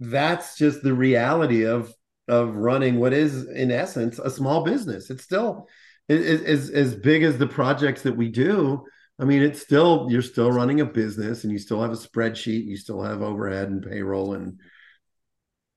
that's 0.00 0.56
just 0.56 0.82
the 0.82 0.94
reality 0.94 1.64
of 1.64 1.92
of 2.28 2.54
running 2.54 2.98
what 2.98 3.12
is 3.12 3.46
in 3.48 3.70
essence 3.70 4.18
a 4.18 4.30
small 4.30 4.64
business 4.64 5.10
it's 5.10 5.24
still 5.24 5.68
as 6.08 6.42
as 6.42 6.70
as 6.70 6.94
big 6.94 7.22
as 7.22 7.36
the 7.36 7.46
projects 7.46 8.02
that 8.02 8.16
we 8.16 8.30
do 8.30 8.82
I 9.18 9.24
mean, 9.24 9.42
it's 9.42 9.62
still 9.62 10.08
you're 10.10 10.22
still 10.22 10.50
running 10.50 10.80
a 10.80 10.84
business 10.84 11.44
and 11.44 11.52
you 11.52 11.58
still 11.58 11.80
have 11.80 11.92
a 11.92 11.96
spreadsheet, 11.96 12.64
you 12.64 12.76
still 12.76 13.02
have 13.02 13.22
overhead 13.22 13.68
and 13.68 13.82
payroll 13.82 14.34
and 14.34 14.60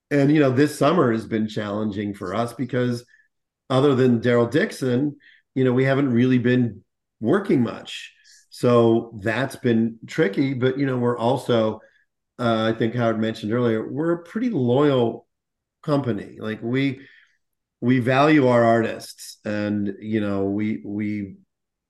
and 0.10 0.32
you 0.32 0.40
know, 0.40 0.52
this 0.52 0.78
summer 0.78 1.12
has 1.12 1.28
been 1.28 1.48
challenging 1.48 2.14
for 2.14 2.34
us 2.34 2.54
because 2.54 3.06
other 3.70 3.94
than 3.94 4.22
Daryl 4.22 4.50
Dixon, 4.50 5.18
you 5.54 5.66
know, 5.66 5.74
we 5.74 5.84
haven't 5.84 6.14
really 6.14 6.38
been 6.38 6.84
working 7.20 7.62
much. 7.62 8.14
So 8.50 9.20
that's 9.22 9.58
been 9.58 10.00
tricky, 10.08 10.54
but 10.54 10.80
you 10.80 10.86
know, 10.86 10.98
we're 10.98 11.18
also 11.18 11.82
uh, 12.40 12.72
I 12.74 12.78
think 12.78 12.94
Howard 12.96 13.20
mentioned 13.20 13.54
earlier, 13.54 13.88
we're 13.88 14.14
a 14.14 14.24
pretty 14.24 14.50
loyal 14.50 15.28
company. 15.84 16.38
Like 16.40 16.62
we 16.62 17.02
we 17.82 18.00
value 18.00 18.48
our 18.48 18.64
artists 18.64 19.38
and 19.46 19.96
you 20.00 20.22
know, 20.22 20.46
we 20.46 20.82
we 20.86 21.36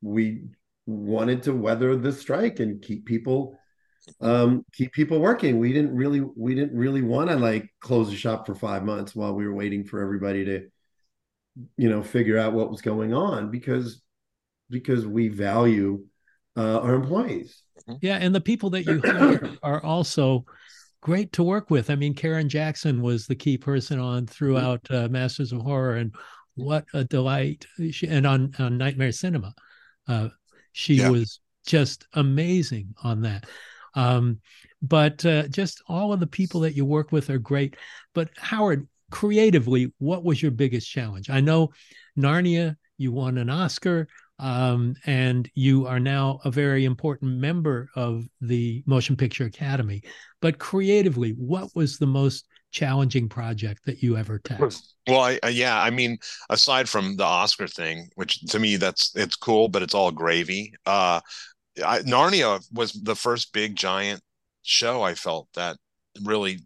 we 0.01 0.43
wanted 0.85 1.43
to 1.43 1.53
weather 1.53 1.95
the 1.95 2.11
strike 2.11 2.59
and 2.59 2.81
keep 2.81 3.05
people 3.05 3.57
um 4.21 4.65
keep 4.71 4.93
people 4.93 5.19
working 5.19 5.59
we 5.59 5.73
didn't 5.73 5.93
really 5.93 6.21
we 6.21 6.55
didn't 6.55 6.77
really 6.77 7.01
want 7.01 7.29
to 7.29 7.35
like 7.35 7.67
close 7.81 8.09
the 8.09 8.15
shop 8.15 8.45
for 8.45 8.55
five 8.55 8.85
months 8.85 9.13
while 9.13 9.33
we 9.33 9.45
were 9.45 9.53
waiting 9.53 9.83
for 9.83 10.01
everybody 10.01 10.45
to 10.45 10.69
you 11.75 11.89
know 11.89 12.01
figure 12.01 12.37
out 12.37 12.53
what 12.53 12.69
was 12.69 12.81
going 12.81 13.13
on 13.13 13.51
because 13.51 14.01
because 14.69 15.05
we 15.05 15.27
value 15.27 16.05
uh, 16.57 16.79
our 16.79 16.95
employees 16.95 17.63
Yeah, 18.01 18.17
and 18.17 18.33
the 18.33 18.41
people 18.41 18.69
that 18.71 18.85
you 18.85 18.99
hire 19.05 19.57
are 19.63 19.83
also 19.83 20.45
great 21.01 21.31
to 21.33 21.43
work 21.43 21.69
with. 21.69 21.89
I 21.89 21.95
mean, 21.95 22.13
Karen 22.13 22.49
Jackson 22.49 23.01
was 23.01 23.27
the 23.27 23.35
key 23.35 23.57
person 23.57 23.99
on 23.99 24.27
throughout 24.27 24.85
uh, 24.89 25.07
Masters 25.09 25.53
of 25.53 25.61
Horror, 25.61 25.95
and 25.95 26.13
what 26.55 26.85
a 26.93 27.03
delight! 27.03 27.65
She, 27.91 28.07
and 28.07 28.25
on, 28.25 28.53
on 28.59 28.77
Nightmare 28.77 29.11
Cinema, 29.11 29.53
uh, 30.07 30.29
she 30.73 30.95
Yeah. 30.95 31.09
was 31.09 31.39
just 31.65 32.05
amazing 32.13 32.95
on 33.03 33.21
that. 33.21 33.45
Um, 33.93 34.39
but 34.81 35.25
uh, 35.25 35.47
just 35.47 35.81
all 35.87 36.13
of 36.13 36.19
the 36.19 36.27
people 36.27 36.61
that 36.61 36.75
you 36.75 36.85
work 36.85 37.11
with 37.11 37.29
are 37.29 37.39
great. 37.39 37.75
But 38.13 38.29
Howard, 38.37 38.87
creatively, 39.11 39.93
what 39.99 40.23
was 40.23 40.41
your 40.41 40.51
biggest 40.51 40.89
challenge? 40.89 41.29
I 41.29 41.41
know 41.41 41.71
Narnia, 42.17 42.75
you 42.97 43.11
won 43.11 43.37
an 43.37 43.49
Oscar 43.49 44.07
um, 44.39 44.95
and 45.05 45.49
you 45.55 45.87
are 45.87 45.99
now 45.99 46.39
a 46.45 46.51
very 46.51 46.85
important 46.85 47.37
member 47.37 47.89
of 47.95 48.25
the 48.41 48.83
Motion 48.85 49.15
Picture 49.15 49.45
Academy. 49.45 50.03
But 50.41 50.59
creatively, 50.59 51.31
what 51.31 51.75
was 51.75 51.97
the 51.97 52.07
most 52.07 52.45
challenging 52.71 53.29
project 53.29 53.85
that 53.85 54.03
you 54.03 54.17
ever 54.17 54.39
tackled? 54.39 54.75
Well, 55.07 55.21
I, 55.21 55.39
yeah, 55.49 55.81
I 55.81 55.89
mean, 55.89 56.17
aside 56.49 56.87
from 56.87 57.15
the 57.15 57.23
Oscar 57.23 57.67
thing, 57.67 58.09
which 58.15 58.41
to 58.47 58.59
me 58.59 58.75
that's 58.75 59.15
it's 59.15 59.35
cool, 59.35 59.69
but 59.69 59.81
it's 59.81 59.95
all 59.95 60.11
gravy. 60.11 60.73
Uh, 60.85 61.21
I, 61.83 61.99
Narnia 61.99 62.63
was 62.71 62.91
the 62.91 63.15
first 63.15 63.53
big 63.53 63.75
giant 63.75 64.21
show 64.63 65.01
I 65.01 65.15
felt 65.15 65.47
that 65.55 65.77
really. 66.23 66.59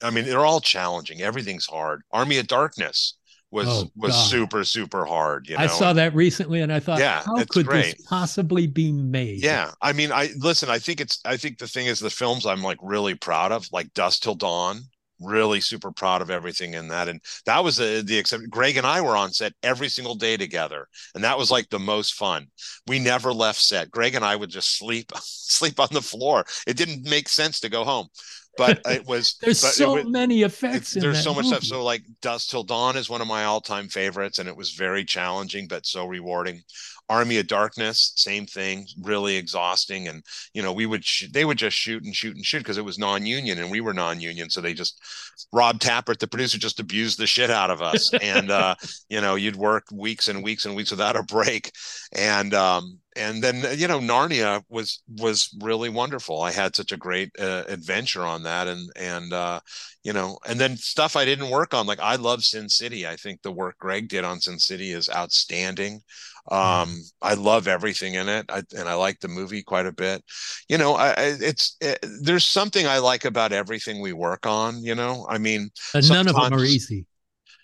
I 0.00 0.10
mean, 0.10 0.26
they're 0.26 0.46
all 0.46 0.60
challenging. 0.60 1.22
Everything's 1.22 1.66
hard. 1.66 2.02
Army 2.12 2.38
of 2.38 2.46
Darkness 2.46 3.14
was 3.50 3.66
Oh, 3.68 3.90
was 3.96 4.12
God. 4.12 4.28
super 4.28 4.64
super 4.64 5.04
hard. 5.06 5.48
You 5.48 5.56
know, 5.56 5.64
I 5.64 5.66
saw 5.66 5.92
that 5.94 6.14
recently, 6.14 6.60
and 6.60 6.72
I 6.72 6.80
thought, 6.80 6.98
Yeah, 6.98 7.22
how 7.24 7.44
could 7.44 7.66
great. 7.66 7.96
this 7.96 8.06
possibly 8.06 8.66
be 8.66 8.92
made? 8.92 9.42
Yeah, 9.42 9.72
I 9.80 9.92
mean, 9.92 10.12
I 10.12 10.30
listen. 10.36 10.68
I 10.68 10.78
think 10.78 11.00
it's. 11.00 11.20
I 11.24 11.36
think 11.36 11.58
the 11.58 11.68
thing 11.68 11.86
is, 11.86 11.98
the 11.98 12.10
films 12.10 12.44
I'm 12.46 12.62
like 12.62 12.78
really 12.82 13.14
proud 13.14 13.52
of, 13.52 13.66
like 13.72 13.92
Dusk 13.94 14.22
Till 14.22 14.34
Dawn. 14.34 14.82
Really 15.20 15.60
super 15.60 15.90
proud 15.90 16.22
of 16.22 16.30
everything 16.30 16.74
in 16.74 16.86
that, 16.88 17.08
and 17.08 17.20
that 17.44 17.64
was 17.64 17.76
the 17.76 18.04
the 18.06 18.16
except. 18.16 18.48
Greg 18.50 18.76
and 18.76 18.86
I 18.86 19.00
were 19.00 19.16
on 19.16 19.32
set 19.32 19.52
every 19.64 19.88
single 19.88 20.14
day 20.14 20.36
together, 20.36 20.86
and 21.12 21.24
that 21.24 21.36
was 21.36 21.50
like 21.50 21.68
the 21.70 21.80
most 21.80 22.14
fun. 22.14 22.46
We 22.86 23.00
never 23.00 23.32
left 23.32 23.58
set. 23.60 23.90
Greg 23.90 24.14
and 24.14 24.24
I 24.24 24.36
would 24.36 24.50
just 24.50 24.78
sleep 24.78 25.10
sleep 25.16 25.80
on 25.80 25.88
the 25.90 26.02
floor. 26.02 26.44
It 26.68 26.76
didn't 26.76 27.08
make 27.10 27.28
sense 27.28 27.58
to 27.60 27.68
go 27.68 27.82
home, 27.82 28.06
but 28.58 28.80
it 28.86 29.06
was. 29.06 29.36
There's 29.40 29.60
so 29.60 29.94
was- 29.94 30.06
many 30.06 30.42
effects 30.42 30.96
in 30.96 31.02
there's 31.02 31.22
so 31.22 31.32
much 31.32 31.46
stuff. 31.46 31.62
So 31.62 31.82
like 31.82 32.02
Dusk 32.20 32.50
Till 32.50 32.64
Dawn 32.64 32.96
is 32.96 33.08
one 33.08 33.22
of 33.22 33.28
my 33.28 33.44
all-time 33.44 33.88
favorites, 33.88 34.38
and 34.38 34.48
it 34.48 34.56
was 34.56 34.72
very 34.72 35.04
challenging 35.04 35.66
but 35.68 35.86
so 35.86 36.04
rewarding. 36.04 36.62
Army 37.10 37.38
of 37.38 37.46
Darkness, 37.46 38.12
same 38.16 38.44
thing, 38.44 38.86
really 39.00 39.36
exhausting. 39.36 40.08
And 40.08 40.22
you 40.52 40.62
know, 40.62 40.74
we 40.74 40.84
would 40.84 41.04
sh- 41.04 41.28
they 41.32 41.46
would 41.46 41.56
just 41.56 41.76
shoot 41.76 42.04
and 42.04 42.14
shoot 42.14 42.36
and 42.36 42.44
shoot 42.44 42.58
because 42.58 42.76
it 42.76 42.84
was 42.84 42.98
non-union 42.98 43.58
and 43.58 43.70
we 43.70 43.80
were 43.80 43.94
non-union, 43.94 44.50
so 44.50 44.60
they 44.60 44.74
just 44.74 45.00
Rob 45.52 45.78
Tapert, 45.78 46.18
the 46.18 46.26
producer, 46.26 46.58
just 46.58 46.80
abused 46.80 47.18
the 47.18 47.26
shit 47.26 47.50
out 47.50 47.70
of 47.70 47.80
us. 47.80 48.12
and 48.22 48.50
uh, 48.50 48.74
you 49.08 49.20
know, 49.20 49.36
you'd 49.36 49.56
work 49.56 49.84
weeks 49.92 50.28
and 50.28 50.42
weeks 50.42 50.66
and 50.66 50.76
weeks 50.76 50.90
without 50.90 51.16
a 51.16 51.22
break. 51.22 51.72
And 52.12 52.52
um, 52.52 52.98
and 53.18 53.42
then 53.42 53.64
you 53.78 53.88
know, 53.88 53.98
Narnia 53.98 54.62
was 54.68 55.02
was 55.08 55.54
really 55.60 55.88
wonderful. 55.88 56.40
I 56.42 56.52
had 56.52 56.76
such 56.76 56.92
a 56.92 56.96
great 56.96 57.30
uh, 57.38 57.64
adventure 57.68 58.22
on 58.22 58.42
that, 58.44 58.68
and 58.68 58.90
and 58.96 59.32
uh, 59.32 59.60
you 60.04 60.12
know, 60.12 60.38
and 60.46 60.58
then 60.60 60.76
stuff 60.76 61.16
I 61.16 61.24
didn't 61.24 61.50
work 61.50 61.74
on. 61.74 61.86
Like 61.86 62.00
I 62.00 62.16
love 62.16 62.44
Sin 62.44 62.68
City. 62.68 63.06
I 63.06 63.16
think 63.16 63.42
the 63.42 63.52
work 63.52 63.76
Greg 63.78 64.08
did 64.08 64.24
on 64.24 64.40
Sin 64.40 64.58
City 64.58 64.92
is 64.92 65.10
outstanding. 65.10 66.00
Um, 66.50 67.02
I 67.20 67.34
love 67.34 67.68
everything 67.68 68.14
in 68.14 68.28
it, 68.28 68.46
I, 68.48 68.62
and 68.74 68.88
I 68.88 68.94
like 68.94 69.20
the 69.20 69.28
movie 69.28 69.62
quite 69.62 69.84
a 69.86 69.92
bit. 69.92 70.24
You 70.68 70.78
know, 70.78 70.94
I, 70.94 71.08
I 71.08 71.14
it's 71.40 71.76
it, 71.80 71.98
there's 72.22 72.46
something 72.46 72.86
I 72.86 72.98
like 72.98 73.24
about 73.26 73.52
everything 73.52 74.00
we 74.00 74.12
work 74.14 74.46
on. 74.46 74.82
You 74.82 74.94
know, 74.94 75.26
I 75.28 75.38
mean, 75.38 75.70
none 76.08 76.26
of 76.28 76.36
them 76.36 76.52
are 76.52 76.64
easy. 76.64 77.06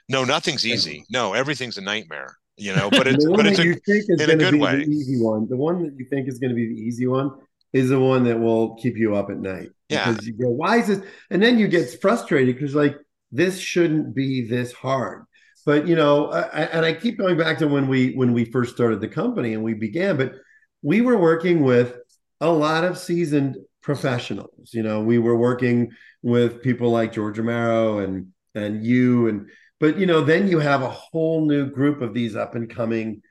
no, 0.08 0.24
nothing's 0.24 0.66
easy. 0.66 1.04
No, 1.10 1.32
everything's 1.32 1.78
a 1.78 1.82
nightmare. 1.82 2.36
You 2.56 2.74
know. 2.74 2.90
But 2.90 3.06
it's 3.06 3.24
the 3.24 3.30
one 3.30 3.38
but 3.38 3.46
it's 3.46 3.56
that 3.58 3.64
a, 3.64 3.68
you 3.68 3.74
think 3.74 4.04
is 4.08 4.20
in 4.20 4.20
a 4.20 4.26
going 4.26 4.38
to 4.38 4.44
good 4.44 4.52
be 4.52 4.58
way. 4.60 4.84
the 4.84 4.90
easy 4.90 5.20
one. 5.20 5.48
The 5.48 5.56
one 5.56 5.82
that 5.84 5.94
you 5.98 6.06
think 6.10 6.28
is 6.28 6.38
going 6.38 6.50
to 6.50 6.54
be 6.54 6.66
the 6.66 6.80
easy 6.80 7.06
one 7.06 7.30
is 7.72 7.88
the 7.90 7.98
one 8.00 8.24
that 8.24 8.38
will 8.38 8.76
keep 8.76 8.96
you 8.96 9.16
up 9.16 9.30
at 9.30 9.38
night. 9.38 9.70
Yeah. 9.88 10.10
Because 10.10 10.26
you 10.26 10.34
go, 10.34 10.48
why 10.48 10.78
is 10.78 10.86
this? 10.86 11.00
And 11.30 11.42
then 11.42 11.58
you 11.58 11.68
get 11.68 12.00
frustrated 12.00 12.54
because 12.54 12.74
like 12.74 12.96
this 13.32 13.58
shouldn't 13.58 14.14
be 14.14 14.46
this 14.46 14.72
hard. 14.72 15.24
But 15.66 15.86
you 15.88 15.96
know, 15.96 16.30
I- 16.30 16.64
and 16.64 16.84
I 16.84 16.92
keep 16.92 17.18
going 17.18 17.36
back 17.38 17.58
to 17.58 17.68
when 17.68 17.88
we 17.88 18.12
when 18.14 18.32
we 18.32 18.44
first 18.44 18.74
started 18.74 19.00
the 19.00 19.08
company 19.08 19.54
and 19.54 19.62
we 19.64 19.74
began, 19.74 20.16
but 20.16 20.34
we 20.82 21.00
were 21.00 21.16
working 21.16 21.62
with 21.62 21.96
a 22.40 22.50
lot 22.50 22.84
of 22.84 22.98
seasoned 22.98 23.56
professionals. 23.82 24.70
You 24.72 24.82
know, 24.82 25.00
we 25.02 25.18
were 25.18 25.36
working 25.36 25.92
with 26.22 26.62
people 26.62 26.90
like 26.90 27.12
George 27.12 27.38
Romero 27.38 27.98
and 27.98 28.28
and 28.54 28.84
you 28.84 29.28
and 29.28 29.48
but 29.80 29.98
you 29.98 30.06
know, 30.06 30.20
then 30.20 30.48
you 30.48 30.58
have 30.60 30.82
a 30.82 30.90
whole 30.90 31.46
new 31.46 31.66
group 31.66 32.00
of 32.00 32.14
these 32.14 32.36
up 32.36 32.54
and 32.54 32.70
coming 32.70 33.22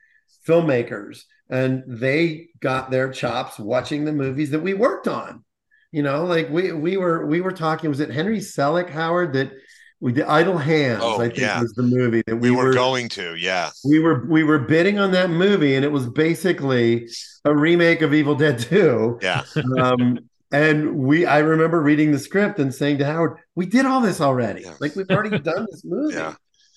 filmmakers, 0.46 1.22
and 1.50 1.82
they 1.86 2.48
got 2.60 2.90
their 2.90 3.10
chops 3.10 3.58
watching 3.58 4.04
the 4.04 4.12
movies 4.12 4.50
that 4.50 4.60
we 4.60 4.74
worked 4.74 5.08
on. 5.08 5.44
You 5.92 6.02
know, 6.02 6.24
like 6.24 6.50
we 6.50 6.72
we 6.72 6.96
were 6.96 7.26
we 7.26 7.40
were 7.40 7.52
talking. 7.52 7.88
Was 7.88 8.00
it 8.00 8.10
Henry 8.10 8.38
Selick 8.38 8.90
Howard 8.90 9.32
that 9.34 9.52
we 10.00 10.12
did 10.12 10.24
Idle 10.24 10.58
Hands? 10.58 11.00
Oh, 11.02 11.20
I 11.20 11.28
think 11.28 11.38
yeah. 11.38 11.60
was 11.60 11.72
the 11.72 11.82
movie 11.82 12.22
that 12.26 12.36
we 12.36 12.50
we, 12.50 12.56
were 12.56 12.74
going 12.74 13.08
to, 13.10 13.36
yeah. 13.36 13.70
we 13.84 14.00
were 14.00 14.26
we 14.26 14.44
were 14.44 14.58
bidding 14.58 14.98
on 14.98 15.12
that 15.12 15.30
movie, 15.30 15.76
and 15.76 15.84
it 15.84 15.92
was 15.92 16.06
basically 16.08 17.08
a 17.44 17.54
remake 17.54 18.02
of 18.02 18.12
Evil 18.12 18.34
Dead 18.34 18.58
Two. 18.58 19.18
Yeah. 19.22 19.44
Um, 19.78 20.18
and 20.52 20.96
we, 20.96 21.26
I 21.26 21.38
remember 21.38 21.80
reading 21.80 22.12
the 22.12 22.18
script 22.18 22.58
and 22.58 22.74
saying 22.74 22.98
to 22.98 23.04
Howard, 23.06 23.38
"We 23.54 23.66
did 23.66 23.86
all 23.86 24.00
this 24.00 24.20
already. 24.20 24.62
Yeah. 24.62 24.74
Like 24.80 24.94
we've 24.96 25.10
already 25.10 25.38
done 25.40 25.66
this 25.70 25.84
movie." 25.84 26.14
Yeah. 26.14 26.34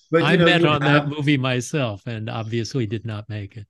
But 0.09 0.23
I 0.23 0.33
you 0.33 0.37
know, 0.37 0.45
bet 0.45 0.65
on 0.65 0.81
have- 0.81 1.09
that 1.09 1.15
movie 1.15 1.37
myself 1.37 2.07
and 2.07 2.29
obviously 2.29 2.85
did 2.85 3.05
not 3.05 3.27
make 3.29 3.57
it. 3.57 3.67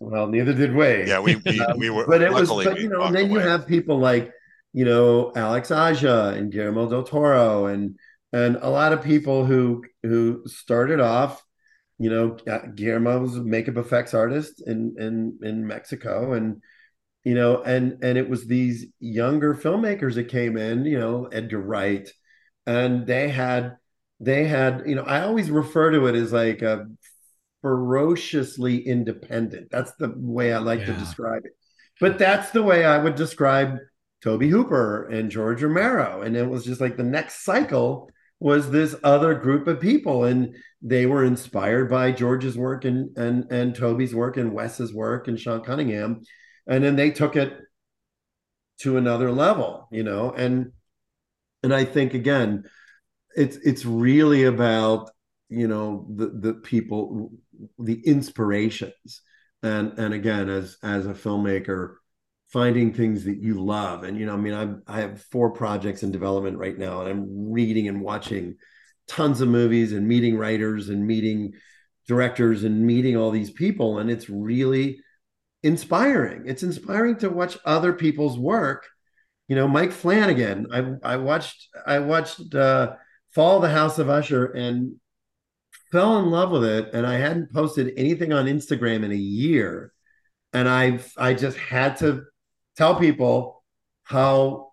Well, 0.00 0.26
neither 0.26 0.52
did 0.52 0.74
we. 0.74 1.06
Yeah, 1.06 1.20
we 1.20 1.36
we, 1.36 1.60
Um, 1.66 1.78
we 1.78 1.88
were 1.90 2.06
but 2.06 2.20
it 2.20 2.32
was, 2.32 2.50
luckily 2.50 2.64
but 2.66 2.80
you 2.80 2.88
know, 2.88 3.00
walked 3.00 3.08
and 3.08 3.16
then 3.16 3.30
you 3.30 3.38
have 3.38 3.66
people 3.66 3.98
like, 3.98 4.32
you 4.72 4.84
know, 4.84 5.32
Alex 5.34 5.70
Aja 5.70 6.34
and 6.36 6.52
Guillermo 6.52 6.88
del 6.90 7.04
Toro, 7.04 7.66
and 7.66 7.96
and 8.32 8.56
a 8.56 8.68
lot 8.68 8.92
of 8.92 9.02
people 9.02 9.46
who 9.46 9.84
who 10.02 10.42
started 10.46 11.00
off, 11.00 11.42
you 11.98 12.10
know, 12.10 12.36
uh, 12.50 12.66
Guillermo 12.74 13.20
was 13.20 13.36
a 13.36 13.42
makeup 13.42 13.76
effects 13.76 14.12
artist 14.14 14.62
in 14.66 14.96
in 14.98 15.38
in 15.42 15.66
Mexico, 15.66 16.34
and 16.34 16.60
you 17.24 17.34
know, 17.34 17.62
and 17.62 18.02
and 18.02 18.18
it 18.18 18.28
was 18.28 18.46
these 18.46 18.86
younger 18.98 19.54
filmmakers 19.54 20.14
that 20.14 20.28
came 20.28 20.56
in, 20.56 20.84
you 20.84 20.98
know, 20.98 21.26
Edgar 21.26 21.60
Wright, 21.60 22.08
and 22.66 23.06
they 23.06 23.28
had 23.28 23.76
they 24.20 24.44
had, 24.44 24.84
you 24.86 24.94
know, 24.94 25.02
I 25.02 25.22
always 25.22 25.50
refer 25.50 25.90
to 25.90 26.06
it 26.06 26.14
as 26.14 26.32
like 26.32 26.62
a 26.62 26.86
ferociously 27.60 28.78
independent. 28.86 29.68
That's 29.70 29.92
the 29.98 30.12
way 30.16 30.52
I 30.52 30.58
like 30.58 30.84
to 30.84 30.92
describe 30.92 31.44
it. 31.44 31.52
But 32.00 32.18
that's 32.18 32.50
the 32.50 32.62
way 32.62 32.84
I 32.84 32.98
would 32.98 33.14
describe 33.14 33.78
Tobe 34.22 34.42
Hooper 34.42 35.08
and 35.08 35.30
George 35.30 35.62
Romero. 35.62 36.22
And 36.22 36.36
it 36.36 36.48
was 36.48 36.64
just 36.64 36.80
like 36.80 36.96
the 36.96 37.04
next 37.04 37.44
cycle 37.44 38.10
was 38.40 38.70
this 38.70 38.96
other 39.04 39.34
group 39.34 39.68
of 39.68 39.80
people. 39.80 40.24
And 40.24 40.56
they 40.80 41.06
were 41.06 41.24
inspired 41.24 41.88
by 41.88 42.12
George's 42.12 42.58
work 42.58 42.84
and 42.84 43.16
and 43.16 43.50
and 43.50 43.74
Tobe's 43.74 44.14
work 44.14 44.36
and 44.36 44.52
Wes's 44.52 44.92
work 44.92 45.28
and 45.28 45.38
Sean 45.38 45.62
Cunningham. 45.62 46.22
And 46.66 46.82
then 46.82 46.96
they 46.96 47.10
took 47.10 47.36
it 47.36 47.56
to 48.80 48.96
another 48.96 49.30
level, 49.30 49.88
you 49.90 50.02
know, 50.02 50.32
and 50.32 50.72
and 51.62 51.72
I 51.72 51.84
think 51.84 52.14
again, 52.14 52.64
it's 53.36 53.56
it's 53.56 53.84
really 53.84 54.44
about 54.44 55.10
you 55.48 55.68
know 55.68 56.06
the 56.14 56.26
the 56.28 56.54
people 56.54 57.32
the 57.78 58.00
inspirations. 58.04 59.22
And 59.62 59.96
and 59.98 60.12
again 60.12 60.48
as 60.48 60.76
as 60.82 61.06
a 61.06 61.14
filmmaker 61.14 61.94
finding 62.52 62.92
things 62.92 63.24
that 63.24 63.38
you 63.38 63.62
love. 63.62 64.02
And 64.02 64.18
you 64.18 64.26
know 64.26 64.34
i 64.34 64.36
mean 64.36 64.54
i'm 64.54 64.82
i 64.88 65.00
have 65.00 65.22
four 65.22 65.52
projects 65.52 66.02
in 66.02 66.10
development 66.10 66.58
right 66.58 66.76
now 66.76 67.00
and 67.00 67.08
i'm 67.08 67.52
reading 67.52 67.86
and 67.86 68.00
watching 68.00 68.56
tons 69.06 69.40
of 69.40 69.48
movies 69.48 69.92
and 69.92 70.08
meeting 70.08 70.36
writers 70.36 70.88
and 70.88 71.06
meeting 71.06 71.52
directors 72.08 72.64
and 72.64 72.84
meeting 72.84 73.16
all 73.16 73.30
these 73.30 73.50
people. 73.50 73.98
And 73.98 74.10
it's 74.10 74.28
really 74.28 75.00
inspiring. 75.62 76.44
It's 76.46 76.62
inspiring 76.62 77.16
to 77.18 77.30
watch 77.30 77.58
other 77.64 77.92
people's 77.92 78.38
work. 78.38 78.86
You 79.48 79.56
know 79.56 79.68
mike 79.68 79.92
flanagan 79.92 80.68
i 80.72 81.12
i 81.14 81.16
watched 81.16 81.68
i 81.86 81.98
watched 81.98 82.54
uh 82.54 82.94
fall 83.34 83.56
of 83.56 83.62
the 83.62 83.68
house 83.68 83.98
of 83.98 84.08
usher 84.08 84.46
and 84.46 84.94
fell 85.90 86.18
in 86.20 86.30
love 86.30 86.50
with 86.52 86.64
it 86.64 86.90
and 86.94 87.06
i 87.06 87.14
hadn't 87.18 87.52
posted 87.52 87.92
anything 87.98 88.32
on 88.32 88.46
instagram 88.46 89.04
in 89.04 89.12
a 89.12 89.14
year. 89.16 89.92
And 90.54 90.68
i 90.68 91.00
i 91.18 91.34
just 91.34 91.58
had 91.58 91.98
to 91.98 92.22
tell 92.78 92.94
people 92.98 93.62
how 94.04 94.72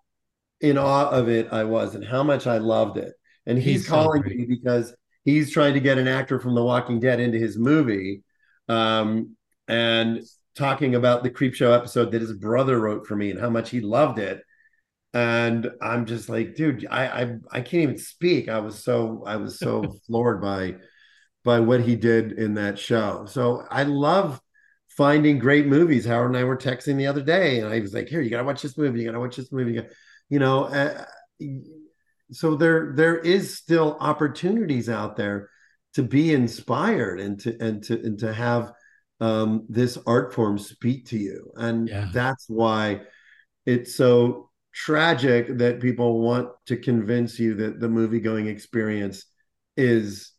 in 0.62 0.78
awe 0.78 1.10
of 1.10 1.28
it 1.28 1.52
i 1.52 1.64
was 1.64 1.94
and 1.94 2.04
how 2.04 2.22
much 2.22 2.46
i 2.46 2.56
loved 2.58 2.96
it. 2.96 3.12
And 3.46 3.58
he's, 3.58 3.82
He's 3.82 3.88
calling 3.88 4.22
great. 4.22 4.36
me 4.38 4.44
because 4.46 4.94
he's 5.24 5.52
trying 5.52 5.74
to 5.74 5.80
get 5.80 5.98
an 5.98 6.08
actor 6.08 6.38
from 6.38 6.54
the 6.54 6.62
walking 6.64 7.00
dead 7.00 7.20
into 7.20 7.38
his 7.38 7.58
movie. 7.58 8.22
Um, 8.68 9.36
and 9.68 10.22
talking 10.56 10.94
about 10.94 11.22
the 11.22 11.30
Creepshow 11.30 11.76
episode 11.76 12.12
that 12.12 12.20
his 12.20 12.32
brother 12.32 12.78
wrote 12.78 13.06
for 13.06 13.16
me 13.16 13.30
and 13.30 13.40
how 13.40 13.50
much 13.50 13.70
he 13.70 13.80
loved 13.80 14.18
it. 14.18 14.42
And 15.12 15.68
i'm 15.82 16.06
just 16.06 16.28
like 16.28 16.54
dude 16.54 16.86
i 16.88 17.06
i, 17.22 17.36
I 17.50 17.60
can't 17.62 17.82
even 17.82 17.98
speak. 17.98 18.48
I 18.48 18.60
was 18.60 18.82
so 18.82 19.24
i 19.26 19.36
was 19.36 19.58
so 19.58 19.82
floored 20.06 20.40
by 20.40 20.76
by 21.44 21.60
what 21.60 21.80
he 21.80 21.96
did 21.96 22.32
in 22.32 22.54
that 22.54 22.78
show. 22.78 23.26
So 23.26 23.66
i 23.70 23.82
love 23.82 24.40
finding 24.88 25.38
great 25.38 25.66
movies. 25.66 26.04
Howard 26.04 26.28
and 26.28 26.36
i 26.36 26.44
were 26.44 26.56
texting 26.56 26.96
the 26.96 27.08
other 27.08 27.22
day 27.22 27.58
and 27.60 27.72
i 27.72 27.80
was 27.80 27.92
like 27.92 28.08
here 28.08 28.20
you 28.20 28.30
gotta 28.30 28.44
watch 28.44 28.62
this 28.62 28.78
movie. 28.78 29.00
You 29.00 29.06
gotta 29.06 29.20
watch 29.20 29.36
this 29.36 29.50
movie. 29.50 29.72
You, 29.72 29.86
you 30.28 30.38
know 30.38 30.64
uh, 30.64 31.04
so 32.32 32.54
there 32.54 32.92
there 32.94 33.18
is 33.18 33.56
still 33.56 33.96
opportunities 34.00 34.88
out 34.88 35.16
there 35.16 35.50
to 35.94 36.02
be 36.02 36.32
inspired 36.32 37.20
and 37.20 37.40
to 37.40 37.56
and 37.60 37.82
to 37.84 37.94
and 37.94 38.18
to 38.20 38.32
have 38.32 38.72
um, 39.20 39.66
this 39.68 39.98
art 40.06 40.32
form 40.34 40.58
speak 40.58 41.06
to 41.06 41.18
you 41.18 41.52
and 41.56 41.88
Yeah. 41.88 42.08
that's 42.12 42.46
why 42.48 43.02
it's 43.66 43.94
so 43.94 44.50
tragic 44.72 45.58
that 45.58 45.80
people 45.80 46.20
want 46.20 46.48
to 46.66 46.76
convince 46.76 47.38
you 47.38 47.54
that 47.54 47.80
the 47.80 47.88
movie 47.88 48.20
going 48.20 48.46
experience 48.46 49.24
is 49.76 50.32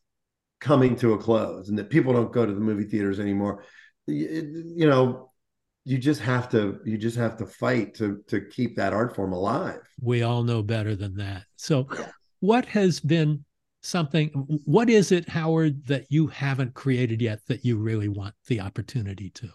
coming 0.60 0.96
to 0.96 1.14
a 1.14 1.18
close 1.18 1.70
and 1.70 1.78
that 1.78 1.90
people 1.90 2.14
don't 2.14 2.32
go 2.32 2.46
to 2.46 2.54
the 2.54 2.60
movie 2.60 2.86
theaters 2.86 3.20
anymore 3.20 3.64
you, 4.08 4.74
you 4.76 4.88
know 4.88 5.32
you 5.84 5.98
just 5.98 6.22
have 6.22 6.48
to 6.50 6.80
you 6.86 6.98
just 6.98 7.18
have 7.18 7.38
to 7.38 7.46
fight 7.46 7.96
to 7.96 8.22
to 8.28 8.42
keep 8.42 8.76
that 8.76 8.94
art 8.94 9.16
form 9.16 9.34
alive 9.34 9.82
We 10.02 10.24
all 10.24 10.44
know 10.44 10.62
better 10.64 10.96
than 10.96 11.16
that. 11.18 11.44
So, 11.56 11.88
what 12.40 12.66
has 12.66 13.00
been 13.00 13.46
something, 13.82 14.30
what 14.66 14.90
is 14.90 15.12
it, 15.12 15.30
Howard, 15.30 15.86
that 15.88 16.06
you 16.10 16.28
haven't 16.28 16.74
created 16.74 17.22
yet 17.22 17.42
that 17.48 17.66
you 17.66 17.78
really 17.78 18.08
want 18.08 18.36
the 18.48 18.62
opportunity 18.62 19.30
to? 19.32 19.50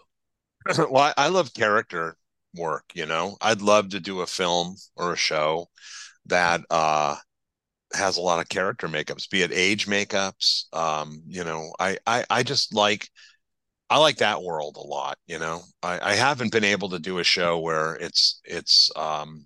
well, 0.89 1.13
I, 1.17 1.29
love 1.29 1.53
character 1.53 2.17
work, 2.55 2.85
you 2.93 3.05
know. 3.05 3.37
I'd 3.41 3.61
love 3.61 3.89
to 3.89 3.99
do 3.99 4.21
a 4.21 4.27
film 4.27 4.75
or 4.95 5.13
a 5.13 5.17
show 5.17 5.67
that 6.25 6.61
uh 6.69 7.15
has 7.93 8.17
a 8.17 8.21
lot 8.21 8.41
of 8.41 8.49
character 8.49 8.87
makeups, 8.89 9.29
be 9.29 9.43
it 9.43 9.51
age 9.53 9.87
makeups. 9.87 10.65
Um, 10.73 11.21
you 11.25 11.43
know, 11.43 11.71
I 11.79 11.97
I, 12.05 12.25
I 12.29 12.43
just 12.43 12.73
like 12.73 13.09
I 13.89 13.97
like 13.99 14.17
that 14.17 14.43
world 14.43 14.75
a 14.75 14.85
lot, 14.85 15.17
you 15.27 15.39
know. 15.39 15.61
I, 15.81 16.11
I 16.11 16.15
haven't 16.15 16.51
been 16.51 16.65
able 16.65 16.89
to 16.89 16.99
do 16.99 17.19
a 17.19 17.23
show 17.23 17.59
where 17.59 17.95
it's 17.95 18.41
it's 18.43 18.91
um 18.95 19.45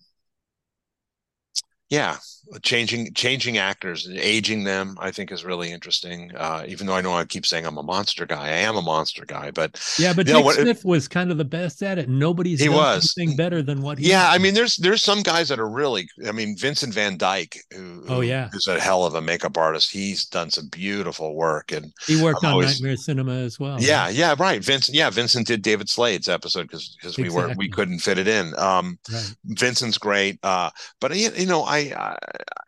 yeah, 1.91 2.17
changing 2.63 3.13
changing 3.13 3.57
actors 3.57 4.07
and 4.07 4.17
aging 4.17 4.63
them, 4.63 4.97
I 4.99 5.11
think 5.11 5.31
is 5.31 5.45
really 5.45 5.71
interesting. 5.71 6.31
Uh, 6.35 6.65
even 6.67 6.87
though 6.87 6.95
I 6.95 7.01
know 7.01 7.13
I 7.13 7.23
keep 7.25 7.45
saying 7.45 7.65
I'm 7.65 7.77
a 7.77 7.83
monster 7.83 8.25
guy, 8.25 8.47
I 8.47 8.57
am 8.67 8.75
a 8.75 8.81
monster 8.81 9.25
guy, 9.25 9.51
but 9.51 9.79
Yeah, 9.99 10.13
but 10.13 10.25
You 10.27 10.33
know 10.33 10.39
Dick 10.39 10.45
what- 10.45 10.55
Smith 10.55 10.83
was 10.83 11.07
kind 11.07 11.31
of 11.31 11.37
the 11.37 11.45
best 11.45 11.83
at 11.83 11.97
it. 11.99 12.09
Nobody's 12.09 12.59
He 12.59 12.67
was. 12.69 13.13
anything 13.17 13.35
better 13.37 13.61
than 13.61 13.81
what 13.83 13.99
he 13.99 14.09
Yeah, 14.09 14.29
I 14.29 14.37
mean, 14.37 14.53
there's 14.53 14.75
there's 14.77 15.03
some 15.03 15.21
guys 15.21 15.49
that 15.49 15.59
are 15.59 15.69
really. 15.69 16.09
I 16.27 16.31
mean, 16.31 16.57
Vincent 16.57 16.93
Van 16.93 17.17
Dyke, 17.17 17.57
who, 17.73 18.03
Oh, 18.07 18.21
yeah. 18.21 18.49
is 18.53 18.67
a 18.67 18.79
hell 18.79 19.05
of 19.05 19.13
a 19.15 19.21
makeup 19.21 19.57
artist. 19.57 19.91
He's 19.91 20.25
done 20.25 20.49
some 20.49 20.67
beautiful 20.69 21.35
work, 21.35 21.71
and 21.71 21.93
he 22.07 22.21
worked 22.21 22.39
I'm 22.43 22.47
on 22.49 22.53
always- 22.53 22.81
Nightmare 22.81 22.97
Cinema 22.97 23.33
as 23.35 23.59
well. 23.59 23.81
yeah, 23.81 24.09
yeah, 24.09 24.33
right. 24.39 24.63
Vincent, 24.63 24.95
yeah, 24.97 25.09
Vincent 25.09 25.45
did 25.47 25.61
David 25.61 25.89
Slade's 25.89 26.27
episode 26.29 26.63
because 26.63 26.95
because 26.99 27.17
we 27.17 27.29
were 27.29 27.43
Exactly. 27.45 27.55
we 27.67 27.69
couldn't 27.69 27.99
fit 27.99 28.17
it 28.17 28.27
in. 28.27 28.57
Um, 28.57 28.97
Right. 29.11 29.35
Vincent's 29.45 29.97
great, 29.97 30.39
uh, 30.43 30.69
but 31.01 31.15
you, 31.15 31.29
you 31.35 31.45
know, 31.45 31.63
I 31.63 31.80
I, 31.81 32.11
I, 32.11 32.17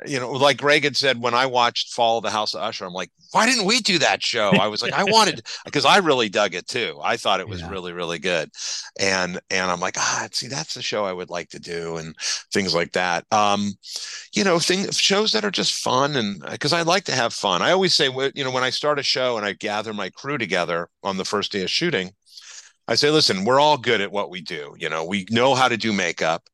you 0.06 0.20
know, 0.20 0.32
like 0.32 0.58
Greg 0.58 0.84
had 0.84 0.98
said 0.98 1.22
when 1.22 1.34
I 1.34 1.46
watched 1.46 1.94
Fall 1.94 2.18
of 2.18 2.24
the 2.24 2.32
House 2.32 2.54
of 2.54 2.62
Usher, 2.62 2.86
I'm 2.86 2.94
like, 2.94 3.12
why 3.32 3.46
didn't 3.46 3.66
we 3.66 3.80
do 3.80 4.00
that 4.00 4.24
show? 4.24 4.52
I 4.52 4.68
was 4.68 4.82
like, 4.82 4.94
I 4.94 5.04
wanted 5.04 5.46
because 5.66 5.86
I 5.86 5.98
really 5.98 6.30
dug 6.30 6.54
it 6.56 6.68
too. 6.68 7.00
I 7.04 7.18
thought 7.18 7.40
it 7.40 7.48
was 7.48 7.62
yeah. 7.62 7.70
really, 7.70 7.94
really 7.94 8.20
good, 8.20 8.50
and 9.00 9.40
and 9.50 9.72
I'm 9.72 9.80
like, 9.80 9.98
ah, 9.98 10.28
see, 10.32 10.48
that's 10.48 10.74
the 10.74 10.82
show 10.82 11.06
I 11.06 11.14
would 11.14 11.30
like 11.30 11.50
to 11.50 11.60
do, 11.60 11.98
and 11.98 12.16
things 12.52 12.74
like 12.74 12.92
that. 12.94 13.26
Um, 13.32 13.74
you 14.34 14.44
know, 14.44 14.60
things 14.60 14.98
shows 14.98 15.32
that 15.32 15.46
are 15.46 15.52
just 15.52 15.76
fun, 15.76 16.16
and 16.16 16.42
because 16.52 16.74
I 16.74 16.82
like 16.82 17.06
to 17.06 17.16
have 17.16 17.34
fun. 17.34 17.62
I 17.62 17.72
always 17.72 17.94
say, 17.94 18.10
you 18.36 18.44
know, 18.44 18.52
when 18.52 18.64
I 18.64 18.70
start 18.70 19.00
a 19.00 19.04
show 19.04 19.38
and 19.38 19.46
I 19.46 19.54
gather 19.54 19.94
my 19.94 20.10
crew 20.10 20.38
together 20.38 20.90
on 21.04 21.18
the 21.18 21.26
first 21.26 21.52
day 21.52 21.64
of 21.64 21.70
shooting. 21.70 22.12
I 22.86 22.96
say, 22.96 23.10
listen, 23.10 23.46
we're 23.46 23.62
all 23.62 23.78
good 23.78 24.02
at 24.02 24.12
what 24.12 24.30
we 24.30 24.42
do. 24.42 24.76
You 24.78 24.90
know, 24.90 25.06
we 25.06 25.26
know 25.30 25.56
how 25.56 25.70
to 25.70 25.78
do 25.78 25.94
makeup 25.94 26.50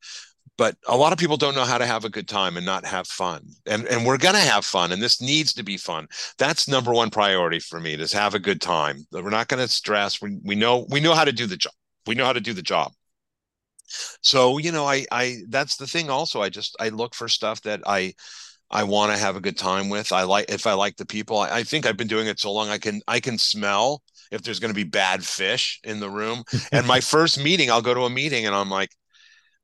but 0.60 0.76
a 0.90 0.98
lot 0.98 1.14
of 1.14 1.18
people 1.18 1.38
don't 1.38 1.56
know 1.56 1.64
how 1.64 1.78
to 1.78 1.86
have 1.86 2.04
a 2.04 2.10
good 2.10 2.28
time 2.28 2.58
and 2.58 2.66
not 2.66 2.86
have 2.86 3.08
fun. 3.08 3.48
And 3.66 3.88
and 3.88 4.06
we're 4.06 4.18
going 4.18 4.36
to 4.36 4.42
have 4.42 4.66
fun 4.66 4.92
and 4.92 5.02
this 5.02 5.22
needs 5.22 5.54
to 5.54 5.64
be 5.64 5.78
fun. 5.78 6.06
That's 6.38 6.68
number 6.68 6.92
one 6.92 7.10
priority 7.10 7.60
for 7.60 7.80
me 7.80 7.96
to 7.96 8.18
have 8.18 8.36
a 8.36 8.40
good 8.40 8.60
time. 8.60 9.08
We're 9.10 9.30
not 9.30 9.48
going 9.48 9.66
to 9.66 9.74
stress. 9.74 10.22
We, 10.22 10.38
we 10.44 10.56
know 10.56 10.86
we 10.90 11.00
know 11.00 11.14
how 11.16 11.24
to 11.24 11.32
do 11.32 11.48
the 11.48 11.56
job. 11.56 11.72
We 12.06 12.16
know 12.16 12.26
how 12.26 12.34
to 12.34 12.42
do 12.42 12.54
the 12.54 12.62
job. 12.62 12.92
So 14.22 14.58
you 14.58 14.74
know 14.74 14.86
i 14.86 15.06
i 15.14 15.38
that's 15.48 15.78
the 15.78 15.88
thing 15.88 16.10
also. 16.10 16.42
I 16.42 16.50
just 16.50 16.76
i 16.78 16.90
look 16.90 17.16
for 17.16 17.30
stuff 17.30 17.62
that 17.62 17.80
i 17.88 18.14
i 18.70 18.84
want 18.84 19.14
to 19.14 19.18
have 19.18 19.38
a 19.38 19.42
good 19.42 19.58
time 19.58 19.88
with. 19.88 20.12
I 20.12 20.24
like 20.24 20.52
if 20.52 20.68
i 20.68 20.74
like 20.74 20.98
the 20.98 21.06
people 21.06 21.38
I, 21.38 21.60
I 21.60 21.64
think 21.64 21.86
i've 21.86 21.98
been 21.98 22.08
doing 22.08 22.28
it 22.28 22.38
so 22.38 22.52
long 22.52 22.68
i 22.68 22.78
can 22.78 23.02
i 23.08 23.22
can 23.22 23.38
smell 23.38 24.04
if 24.30 24.42
there's 24.42 24.60
going 24.60 24.74
to 24.74 24.84
be 24.84 24.84
bad 24.84 25.24
fish 25.24 25.80
in 25.86 26.02
the 26.02 26.10
room. 26.10 26.44
And 26.74 26.86
my 26.86 27.00
first 27.00 27.42
meeting 27.42 27.72
i'll 27.72 27.82
go 27.82 27.94
to 27.94 28.02
a 28.02 28.10
meeting 28.10 28.46
and 28.46 28.54
i'm 28.54 28.70
like 28.70 28.92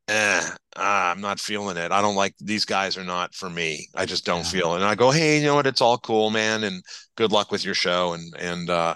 eh, 0.07 0.41
ah, 0.75 1.11
I'm 1.11 1.21
not 1.21 1.39
feeling 1.39 1.77
it. 1.77 1.91
I 1.91 2.01
don't 2.01 2.15
like 2.15 2.35
these 2.39 2.65
guys 2.65 2.97
are 2.97 3.03
not 3.03 3.33
for 3.33 3.49
me. 3.49 3.87
I 3.95 4.05
just 4.05 4.25
don't 4.25 4.43
yeah. 4.45 4.49
feel 4.49 4.73
it. 4.73 4.77
And 4.77 4.85
I 4.85 4.95
go, 4.95 5.11
hey, 5.11 5.39
you 5.39 5.45
know 5.45 5.55
what? 5.55 5.67
It's 5.67 5.81
all 5.81 5.97
cool, 5.97 6.29
man, 6.29 6.63
and 6.63 6.83
good 7.15 7.31
luck 7.31 7.51
with 7.51 7.65
your 7.65 7.73
show. 7.73 8.13
And 8.13 8.33
and 8.39 8.69
uh, 8.69 8.95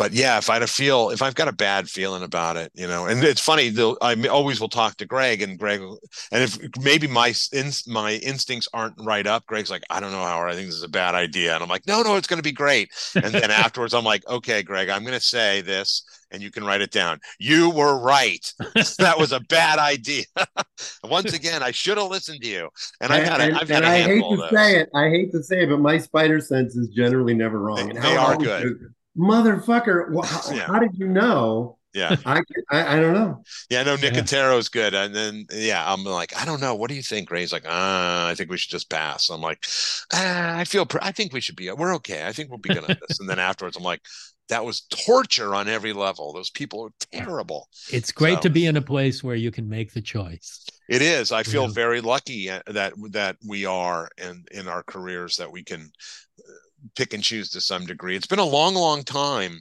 but 0.00 0.14
yeah, 0.14 0.38
if 0.38 0.48
I 0.48 0.64
feel 0.64 1.10
if 1.10 1.20
I've 1.20 1.34
got 1.34 1.48
a 1.48 1.52
bad 1.52 1.86
feeling 1.86 2.22
about 2.22 2.56
it, 2.56 2.72
you 2.74 2.86
know, 2.86 3.04
and 3.04 3.22
it's 3.22 3.38
funny, 3.38 3.70
I 4.00 4.14
always 4.28 4.58
will 4.58 4.70
talk 4.70 4.96
to 4.96 5.04
Greg, 5.04 5.42
and 5.42 5.58
Greg, 5.58 5.82
and 6.32 6.42
if 6.42 6.58
maybe 6.80 7.06
my 7.06 7.34
in, 7.52 7.70
my 7.86 8.12
instincts 8.12 8.66
aren't 8.72 8.94
right 8.98 9.26
up, 9.26 9.44
Greg's 9.44 9.70
like, 9.70 9.82
I 9.90 10.00
don't 10.00 10.10
know, 10.10 10.22
Howard, 10.22 10.52
I 10.52 10.54
think 10.54 10.68
this 10.68 10.76
is 10.76 10.84
a 10.84 10.88
bad 10.88 11.14
idea, 11.14 11.52
and 11.52 11.62
I'm 11.62 11.68
like, 11.68 11.86
no, 11.86 12.00
no, 12.00 12.16
it's 12.16 12.26
going 12.26 12.38
to 12.38 12.42
be 12.42 12.50
great. 12.50 12.88
And 13.14 13.26
then 13.26 13.50
afterwards, 13.50 13.92
I'm 13.92 14.04
like, 14.04 14.26
okay, 14.26 14.62
Greg, 14.62 14.88
I'm 14.88 15.02
going 15.02 15.12
to 15.12 15.20
say 15.20 15.60
this, 15.60 16.02
and 16.30 16.42
you 16.42 16.50
can 16.50 16.64
write 16.64 16.80
it 16.80 16.92
down. 16.92 17.20
You 17.38 17.68
were 17.68 18.00
right. 18.00 18.50
that 18.98 19.18
was 19.18 19.32
a 19.32 19.40
bad 19.40 19.78
idea. 19.78 20.24
Once 21.04 21.34
again, 21.34 21.62
I 21.62 21.72
should 21.72 21.98
have 21.98 22.08
listened 22.08 22.40
to 22.40 22.48
you. 22.48 22.70
And 23.02 23.12
I've 23.12 23.24
had, 23.24 23.40
a, 23.42 23.54
I've 23.54 23.68
had 23.68 23.84
a 23.84 23.88
I 23.88 24.00
hate 24.00 24.22
to 24.22 24.48
say 24.50 24.80
it. 24.80 24.88
I 24.94 25.10
hate 25.10 25.30
to 25.32 25.42
say 25.42 25.64
it, 25.64 25.68
but 25.68 25.80
my 25.80 25.98
spider 25.98 26.40
sense 26.40 26.74
is 26.74 26.88
generally 26.88 27.34
never 27.34 27.58
wrong. 27.58 27.88
They, 27.88 28.00
they 28.00 28.16
are 28.16 28.38
good 28.38 28.94
motherfucker 29.16 30.24
how, 30.24 30.54
yeah. 30.54 30.66
how, 30.66 30.78
did 30.78 30.92
you 30.94 31.08
know? 31.08 31.76
Yeah. 31.92 32.16
I, 32.24 32.40
I, 32.70 32.96
I 32.96 33.00
don't 33.00 33.14
know. 33.14 33.42
Yeah 33.68 33.82
no 33.82 33.96
nicotero 33.96 34.56
is 34.58 34.68
good 34.68 34.94
and 34.94 35.12
then 35.12 35.46
yeah 35.52 35.82
i'm 35.92 36.04
like 36.04 36.32
i 36.40 36.44
don't 36.44 36.60
know. 36.60 36.74
What 36.76 36.88
do 36.88 36.94
you 36.94 37.02
think? 37.02 37.30
Ray's 37.30 37.52
like 37.52 37.66
uh, 37.66 37.68
i 38.28 38.34
think 38.36 38.48
we 38.48 38.58
should 38.58 38.70
just 38.70 38.88
pass. 38.88 39.28
I'm 39.28 39.40
like 39.40 39.64
ah, 40.12 40.56
i 40.56 40.64
feel 40.64 40.86
i 41.02 41.10
think 41.10 41.32
we 41.32 41.40
should 41.40 41.56
be 41.56 41.70
we're 41.72 41.94
okay. 41.96 42.26
I 42.26 42.32
think 42.32 42.48
we'll 42.48 42.58
be 42.58 42.68
good 42.68 42.88
at 42.88 43.00
this. 43.08 43.18
And 43.18 43.28
then 43.28 43.40
afterwards 43.40 43.76
i'm 43.76 43.82
like 43.82 44.02
that 44.50 44.64
was 44.64 44.82
torture 44.90 45.54
on 45.54 45.68
every 45.68 45.92
level. 45.92 46.32
Those 46.32 46.50
people 46.50 46.84
are 46.84 47.06
terrible. 47.12 47.68
It's 47.90 48.12
great 48.12 48.36
so, 48.36 48.40
to 48.42 48.50
be 48.50 48.66
in 48.66 48.76
a 48.76 48.82
place 48.82 49.24
where 49.24 49.36
you 49.36 49.50
can 49.50 49.68
make 49.68 49.92
the 49.92 50.02
choice. 50.02 50.66
It 50.88 51.02
is. 51.02 51.32
I 51.32 51.44
feel 51.44 51.66
yeah. 51.66 51.72
very 51.72 52.00
lucky 52.00 52.50
uh, 52.50 52.60
that 52.66 52.92
that 53.10 53.36
we 53.48 53.64
are 53.64 54.10
in 54.18 54.44
in 54.50 54.68
our 54.68 54.82
careers 54.82 55.36
that 55.36 55.50
we 55.50 55.62
can 55.62 55.90
pick 56.96 57.14
and 57.14 57.22
choose 57.22 57.50
to 57.50 57.60
some 57.60 57.86
degree. 57.86 58.16
It's 58.16 58.26
been 58.26 58.38
a 58.38 58.44
long, 58.44 58.74
long 58.74 59.02
time. 59.02 59.60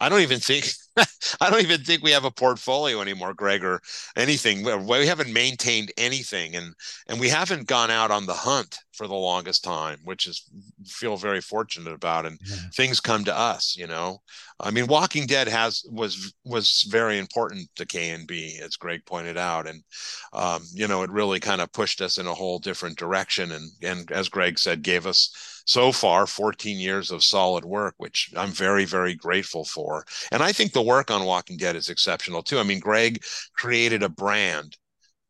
I 0.00 0.08
don't 0.08 0.22
even 0.22 0.40
think 0.40 0.66
I 1.40 1.50
don't 1.50 1.62
even 1.62 1.82
think 1.82 2.02
we 2.02 2.10
have 2.12 2.24
a 2.24 2.30
portfolio 2.30 3.00
anymore, 3.00 3.34
Greg, 3.34 3.64
or 3.64 3.80
anything. 4.16 4.64
We 4.86 5.06
haven't 5.06 5.32
maintained 5.32 5.92
anything, 5.96 6.56
and 6.56 6.74
and 7.08 7.20
we 7.20 7.28
haven't 7.28 7.68
gone 7.68 7.90
out 7.90 8.10
on 8.10 8.26
the 8.26 8.34
hunt 8.34 8.78
for 9.00 9.08
the 9.08 9.14
longest 9.14 9.64
time, 9.64 9.98
which 10.04 10.26
is 10.26 10.44
feel 10.84 11.16
very 11.16 11.40
fortunate 11.40 11.94
about. 11.94 12.26
And 12.26 12.38
yeah. 12.44 12.56
things 12.74 13.00
come 13.00 13.24
to 13.24 13.34
us, 13.34 13.74
you 13.74 13.86
know. 13.86 14.20
I 14.60 14.70
mean, 14.70 14.88
Walking 14.88 15.24
Dead 15.24 15.48
has 15.48 15.82
was 15.90 16.34
was 16.44 16.86
very 16.90 17.18
important 17.18 17.70
to 17.76 17.86
KNB, 17.86 18.60
as 18.60 18.76
Greg 18.76 19.06
pointed 19.06 19.38
out, 19.38 19.66
and 19.66 19.82
um, 20.34 20.64
you 20.74 20.86
know, 20.86 21.02
it 21.02 21.08
really 21.08 21.40
kind 21.40 21.62
of 21.62 21.72
pushed 21.72 22.02
us 22.02 22.18
in 22.18 22.26
a 22.26 22.34
whole 22.34 22.58
different 22.58 22.98
direction, 22.98 23.52
and 23.52 23.70
and 23.80 24.12
as 24.12 24.28
Greg 24.28 24.58
said, 24.58 24.82
gave 24.82 25.06
us 25.06 25.62
so 25.64 25.92
far 25.92 26.26
14 26.26 26.78
years 26.78 27.10
of 27.10 27.22
solid 27.22 27.64
work 27.64 27.94
which 27.98 28.32
i'm 28.34 28.48
very 28.48 28.86
very 28.86 29.14
grateful 29.14 29.64
for 29.64 30.04
and 30.32 30.42
i 30.42 30.50
think 30.50 30.72
the 30.72 30.82
work 30.82 31.10
on 31.10 31.26
walking 31.26 31.58
dead 31.58 31.76
is 31.76 31.90
exceptional 31.90 32.42
too 32.42 32.58
i 32.58 32.62
mean 32.62 32.80
greg 32.80 33.22
created 33.54 34.02
a 34.02 34.08
brand 34.08 34.78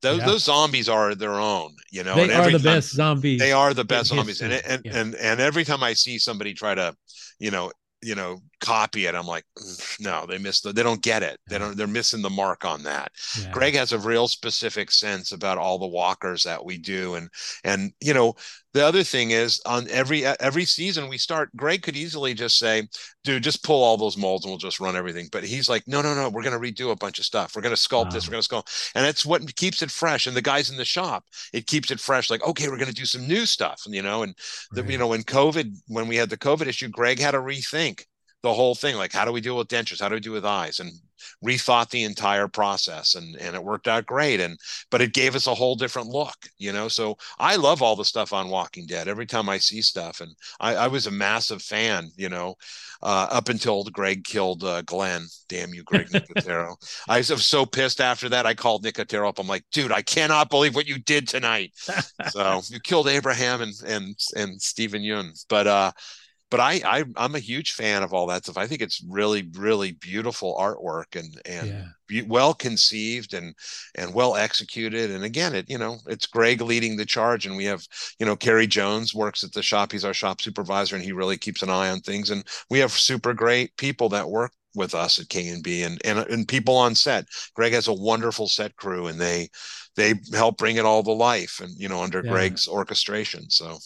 those, 0.02 0.18
yeah. 0.18 0.26
those 0.26 0.44
zombies 0.44 0.88
are 0.88 1.14
their 1.14 1.34
own 1.34 1.74
you 1.90 2.02
know 2.02 2.14
they 2.14 2.32
are 2.32 2.50
the 2.50 2.58
time, 2.58 2.62
best 2.62 2.90
zombies 2.90 3.38
they 3.38 3.52
are 3.52 3.74
the 3.74 3.84
best 3.84 4.08
zombies 4.08 4.40
and, 4.40 4.52
and, 4.52 4.82
yeah. 4.84 4.96
and 4.96 5.14
and 5.16 5.40
every 5.40 5.64
time 5.64 5.82
i 5.82 5.92
see 5.92 6.18
somebody 6.18 6.54
try 6.54 6.74
to 6.74 6.94
you 7.38 7.50
know 7.50 7.70
you 8.02 8.14
know 8.14 8.38
copy 8.60 9.06
it 9.06 9.14
i'm 9.14 9.26
like 9.26 9.44
no 10.00 10.24
they 10.26 10.38
missed 10.38 10.64
the, 10.64 10.72
they 10.72 10.82
don't 10.82 11.02
get 11.02 11.22
it 11.22 11.38
they 11.48 11.58
don't 11.58 11.76
they're 11.76 11.86
missing 11.86 12.22
the 12.22 12.30
mark 12.30 12.64
on 12.64 12.82
that 12.82 13.10
yeah. 13.40 13.50
greg 13.50 13.74
has 13.74 13.92
a 13.92 13.98
real 13.98 14.26
specific 14.26 14.90
sense 14.90 15.32
about 15.32 15.58
all 15.58 15.78
the 15.78 15.86
walkers 15.86 16.42
that 16.42 16.64
we 16.64 16.78
do 16.78 17.14
and 17.14 17.28
and 17.64 17.92
you 18.00 18.14
know 18.14 18.34
the 18.72 18.86
other 18.86 19.02
thing 19.02 19.30
is 19.32 19.60
on 19.66 19.88
every 19.90 20.24
every 20.24 20.64
season 20.64 21.08
we 21.08 21.18
start 21.18 21.54
greg 21.56 21.82
could 21.82 21.96
easily 21.96 22.34
just 22.34 22.58
say 22.58 22.86
dude 23.24 23.42
just 23.42 23.64
pull 23.64 23.82
all 23.82 23.96
those 23.96 24.16
molds 24.16 24.44
and 24.44 24.50
we'll 24.50 24.58
just 24.58 24.80
run 24.80 24.96
everything. 24.96 25.28
But 25.30 25.44
he's 25.44 25.68
like 25.68 25.86
no 25.86 26.02
no 26.02 26.14
no 26.14 26.28
we're 26.28 26.42
going 26.42 26.60
to 26.60 26.84
redo 26.84 26.90
a 26.90 26.96
bunch 26.96 27.18
of 27.18 27.24
stuff. 27.24 27.54
We're 27.54 27.62
going 27.62 27.74
to 27.74 27.80
sculpt 27.80 28.04
wow. 28.06 28.10
this 28.10 28.28
we're 28.28 28.32
going 28.32 28.42
to 28.42 28.48
sculpt 28.48 28.92
and 28.94 29.06
it's 29.06 29.26
what 29.26 29.56
keeps 29.56 29.82
it 29.82 29.90
fresh. 29.90 30.26
And 30.26 30.36
the 30.36 30.42
guys 30.42 30.70
in 30.70 30.76
the 30.76 30.84
shop 30.84 31.24
it 31.52 31.66
keeps 31.66 31.90
it 31.90 32.00
fresh 32.00 32.30
like 32.30 32.46
okay 32.46 32.68
we're 32.68 32.76
going 32.76 32.88
to 32.88 32.94
do 32.94 33.06
some 33.06 33.26
new 33.26 33.46
stuff 33.46 33.82
and 33.86 33.94
you 33.94 34.02
know? 34.02 34.22
And 34.22 34.34
the, 34.72 34.82
right. 34.82 34.90
you 34.90 34.98
know 34.98 35.08
when 35.08 35.22
covid 35.22 35.76
when 35.88 36.08
we 36.08 36.16
had 36.16 36.30
the 36.30 36.36
covid 36.36 36.66
issue 36.66 36.88
greg 36.88 37.18
had 37.18 37.32
to 37.32 37.38
rethink 37.38 38.04
the 38.42 38.52
whole 38.52 38.74
thing 38.74 38.96
like 38.96 39.12
how 39.12 39.24
do 39.24 39.32
we 39.32 39.40
deal 39.40 39.56
with 39.56 39.68
dentures? 39.68 40.00
How 40.00 40.08
do 40.08 40.14
we 40.14 40.20
do 40.20 40.32
with 40.32 40.44
eyes? 40.44 40.80
And 40.80 40.92
rethought 41.44 41.90
the 41.90 42.04
entire 42.04 42.48
process 42.48 43.14
and 43.14 43.36
and 43.36 43.54
it 43.54 43.62
worked 43.62 43.88
out 43.88 44.06
great 44.06 44.40
and 44.40 44.58
but 44.90 45.00
it 45.00 45.12
gave 45.12 45.34
us 45.34 45.46
a 45.46 45.54
whole 45.54 45.74
different 45.74 46.08
look 46.08 46.36
you 46.58 46.72
know? 46.72 46.88
So 46.88 47.16
i 47.38 47.56
love 47.56 47.82
all 47.82 47.96
the 47.96 48.04
stuff 48.04 48.32
on 48.32 48.48
walking 48.48 48.86
dead 48.86 49.08
every 49.08 49.26
time 49.26 49.48
i 49.48 49.58
see 49.58 49.82
stuff 49.82 50.20
and 50.20 50.34
i, 50.60 50.74
I 50.74 50.86
was 50.88 51.06
a 51.06 51.10
massive 51.10 51.62
fan 51.62 52.10
you 52.16 52.28
know 52.28 52.56
uh, 53.02 53.26
up 53.30 53.48
until 53.48 53.84
greg 53.84 54.24
killed 54.24 54.62
uh, 54.62 54.82
glenn. 54.82 55.26
Damn 55.48 55.72
you 55.74 55.82
greg 55.82 56.08
nicotero. 56.10 56.76
I 57.08 57.18
was 57.18 57.46
so 57.46 57.64
pissed 57.64 58.00
after 58.00 58.28
that 58.28 58.46
i 58.46 58.54
called 58.54 58.84
nicotero 58.84 59.28
up. 59.28 59.38
I'm 59.38 59.46
like 59.46 59.64
dude 59.72 59.92
i 59.92 60.02
cannot 60.02 60.50
believe 60.50 60.74
what 60.74 60.86
you 60.86 60.98
did 60.98 61.28
tonight. 61.28 61.72
So 62.30 62.60
you 62.68 62.78
killed 62.80 63.08
abraham 63.08 63.60
and 63.62 63.74
and 63.86 64.16
and 64.36 64.60
Steven 64.60 65.02
Yeun. 65.02 65.44
But 65.48 65.66
uh 65.66 65.92
but 66.50 66.60
I, 66.60 66.80
I 66.84 67.24
am 67.24 67.34
a 67.34 67.40
huge 67.40 67.72
fan 67.72 68.02
of 68.02 68.12
all 68.12 68.26
that 68.26 68.44
stuff. 68.44 68.58
I 68.58 68.66
think 68.66 68.82
it's 68.82 69.02
really 69.08 69.48
really 69.54 69.92
beautiful 69.92 70.56
artwork 70.60 71.18
and 71.18 71.40
and 71.46 71.68
yeah. 71.68 71.84
be, 72.06 72.22
well 72.22 72.54
conceived 72.54 73.34
and 73.34 73.54
and 73.94 74.12
well 74.12 74.36
executed. 74.36 75.10
And 75.10 75.24
again, 75.24 75.54
it 75.54 75.70
you 75.70 75.78
know 75.78 75.98
it's 76.06 76.26
Greg 76.26 76.60
leading 76.60 76.96
the 76.96 77.06
charge, 77.06 77.46
and 77.46 77.56
we 77.56 77.64
have 77.64 77.86
you 78.18 78.26
know 78.26 78.36
Kerry 78.36 78.66
Jones 78.66 79.14
works 79.14 79.44
at 79.44 79.52
the 79.52 79.62
shop. 79.62 79.92
He's 79.92 80.04
our 80.04 80.14
shop 80.14 80.40
supervisor, 80.40 80.96
and 80.96 81.04
he 81.04 81.12
really 81.12 81.38
keeps 81.38 81.62
an 81.62 81.70
eye 81.70 81.90
on 81.90 82.00
things. 82.00 82.30
And 82.30 82.44
we 82.68 82.80
have 82.80 82.92
super 82.92 83.32
great 83.32 83.76
people 83.76 84.08
that 84.10 84.28
work 84.28 84.52
with 84.74 84.94
us 84.94 85.18
at 85.18 85.28
KNB 85.28 85.84
and, 85.86 86.00
and 86.04 86.18
and 86.18 86.48
people 86.48 86.76
on 86.76 86.94
set. 86.94 87.26
Greg 87.54 87.72
has 87.72 87.88
a 87.88 87.92
wonderful 87.92 88.48
set 88.48 88.76
crew, 88.76 89.06
and 89.06 89.20
they 89.20 89.48
they 89.96 90.14
help 90.32 90.58
bring 90.58 90.76
it 90.76 90.84
all 90.84 91.02
to 91.02 91.12
life, 91.12 91.60
and 91.62 91.70
you 91.78 91.88
know 91.88 92.02
under 92.02 92.22
yeah. 92.24 92.30
Greg's 92.30 92.66
orchestration. 92.66 93.48
So 93.50 93.78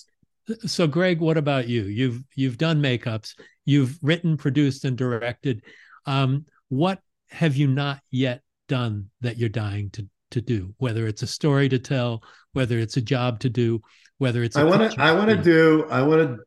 so 0.66 0.86
greg 0.86 1.20
what 1.20 1.36
about 1.36 1.68
you? 1.68 1.84
You've 1.84 2.22
you've 2.34 2.59
done 2.59 2.80
makeups. 2.80 3.34
You've 3.64 3.99
written 4.03 4.36
produced 4.36 4.84
and 4.84 4.97
directed. 4.97 5.62
Um, 6.07 6.47
what 6.68 7.01
have 7.30 7.57
you 7.57 7.66
not 7.66 8.01
yet 8.11 8.42
done 8.68 9.11
that 9.20 9.38
you're 9.38 9.49
dying 9.49 9.90
to 9.90 10.07
to 10.32 10.40
do? 10.40 10.74
Whether 10.78 11.07
it's 11.07 11.22
a 11.22 11.26
story 11.26 11.68
to 11.68 11.78
tell 11.78 12.22
whether 12.53 12.78
it's 12.78 12.97
a 12.97 13.03
job 13.03 13.40
to 13.40 13.51
do 13.51 13.82
whether 14.18 14.42
it's 14.42 14.57
i 14.57 14.64
want 14.64 14.90
to 14.90 15.01
i 15.01 15.12
want 15.12 15.28
to 15.28 15.36
do. 15.36 15.86
i 15.90 16.01
want 16.01 16.20
to 16.20 16.38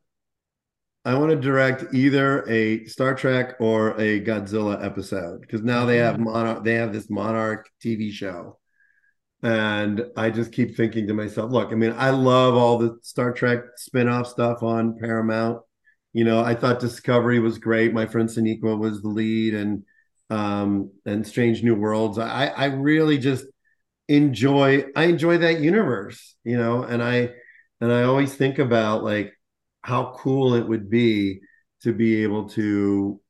i 1.04 1.14
want 1.14 1.30
to 1.30 1.36
direct 1.36 1.94
either 1.94 2.48
a 2.48 2.84
star 2.86 3.14
trek 3.14 3.54
or 3.60 3.98
a 4.00 4.20
godzilla 4.20 4.82
episode 4.84 5.40
because 5.40 5.62
now 5.62 5.84
they 5.84 5.98
have 5.98 6.16
mm. 6.16 6.24
monarch 6.24 6.64
they 6.64 6.74
have 6.74 6.92
this 6.92 7.08
monarch 7.10 7.68
tv 7.84 8.10
show 8.10 8.58
and 9.42 10.04
I 10.16 10.30
just 10.30 10.52
keep 10.52 10.76
thinking 10.76 11.06
to 11.06 11.14
myself, 11.14 11.52
look, 11.52 11.70
I 11.70 11.74
mean, 11.76 11.94
I 11.96 12.10
love 12.10 12.54
all 12.54 12.78
the 12.78 12.98
Star 13.02 13.32
Trek 13.32 13.60
spin-off 13.76 14.26
stuff 14.26 14.62
on 14.62 14.98
Paramount. 14.98 15.62
You 16.12 16.24
know, 16.24 16.40
I 16.40 16.54
thought 16.54 16.80
Discovery 16.80 17.38
was 17.38 17.58
great. 17.58 17.92
My 17.92 18.06
friend 18.06 18.28
Sonequa 18.28 18.76
was 18.76 19.02
the 19.02 19.08
lead 19.08 19.54
and 19.54 19.84
um 20.30 20.90
and 21.06 21.26
Strange 21.26 21.62
New 21.62 21.74
Worlds. 21.74 22.18
I 22.18 22.46
I 22.48 22.66
really 22.66 23.18
just 23.18 23.46
enjoy 24.08 24.86
I 24.96 25.04
enjoy 25.04 25.38
that 25.38 25.60
universe, 25.60 26.36
you 26.44 26.58
know, 26.58 26.82
and 26.82 27.02
I 27.02 27.30
and 27.80 27.92
I 27.92 28.02
always 28.02 28.34
think 28.34 28.58
about 28.58 29.04
like 29.04 29.32
how 29.82 30.14
cool 30.16 30.54
it 30.54 30.66
would 30.66 30.90
be 30.90 31.40
to 31.82 31.92
be 31.92 32.22
able 32.22 32.48
to 32.50 33.20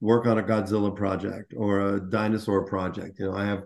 work 0.00 0.26
on 0.26 0.38
a 0.38 0.42
Godzilla 0.42 0.94
project 0.94 1.54
or 1.56 1.94
a 1.94 2.00
dinosaur 2.00 2.64
project. 2.64 3.18
You 3.18 3.26
know, 3.26 3.36
I 3.36 3.44
have 3.46 3.64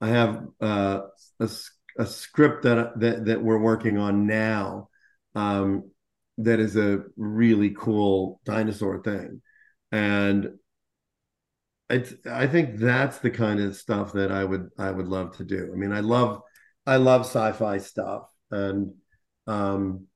I 0.00 0.08
have 0.08 0.46
uh, 0.60 1.00
a, 1.40 1.50
a 1.98 2.06
script 2.06 2.62
that 2.62 2.98
that 3.00 3.24
that 3.26 3.42
we're 3.42 3.58
working 3.58 3.98
on 3.98 4.26
now 4.26 4.88
um, 5.34 5.90
that 6.38 6.60
is 6.60 6.76
a 6.76 7.02
really 7.16 7.70
cool 7.70 8.40
dinosaur 8.44 9.02
thing, 9.02 9.42
and 9.90 10.52
it's 11.90 12.12
I 12.26 12.46
think 12.46 12.76
that's 12.78 13.18
the 13.18 13.30
kind 13.30 13.60
of 13.60 13.76
stuff 13.76 14.12
that 14.12 14.30
I 14.30 14.44
would 14.44 14.70
I 14.78 14.90
would 14.90 15.08
love 15.08 15.36
to 15.38 15.44
do. 15.44 15.70
I 15.72 15.76
mean, 15.76 15.92
I 15.92 16.00
love 16.00 16.42
I 16.86 16.96
love 16.96 17.22
sci-fi 17.22 17.78
stuff, 17.78 18.28
and 18.50 18.94
um, 19.46 20.06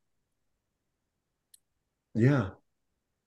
yeah, 2.15 2.51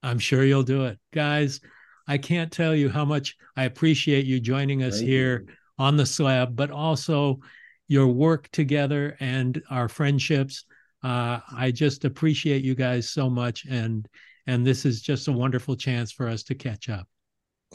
I'm 0.03 0.19
sure 0.19 0.43
you'll 0.43 0.63
do 0.63 0.85
it, 0.85 0.99
guys. 1.11 1.59
I 2.07 2.17
can't 2.19 2.51
tell 2.51 2.75
you 2.75 2.89
how 2.89 3.03
much 3.03 3.35
I 3.57 3.63
appreciate 3.63 4.25
you 4.25 4.39
joining 4.39 4.83
us 4.83 4.97
Thank 4.97 5.09
here 5.09 5.45
you. 5.47 5.53
On 5.77 5.97
the 5.97 6.05
slab, 6.05 6.55
but 6.55 6.71
also 6.71 7.39
your 7.87 8.07
work 8.07 8.49
together 8.51 9.15
and 9.19 9.61
our 9.69 9.87
friendships. 9.87 10.65
Uh, 11.03 11.39
I 11.55 11.71
just 11.71 12.05
appreciate 12.05 12.63
you 12.63 12.75
guys 12.75 13.09
so 13.09 13.29
much, 13.29 13.65
and 13.65 14.07
and 14.47 14.65
this 14.65 14.85
is 14.85 15.01
just 15.01 15.27
a 15.27 15.31
wonderful 15.31 15.75
chance 15.75 16.11
for 16.11 16.27
us 16.27 16.43
to 16.43 16.55
catch 16.55 16.89
up. 16.89 17.07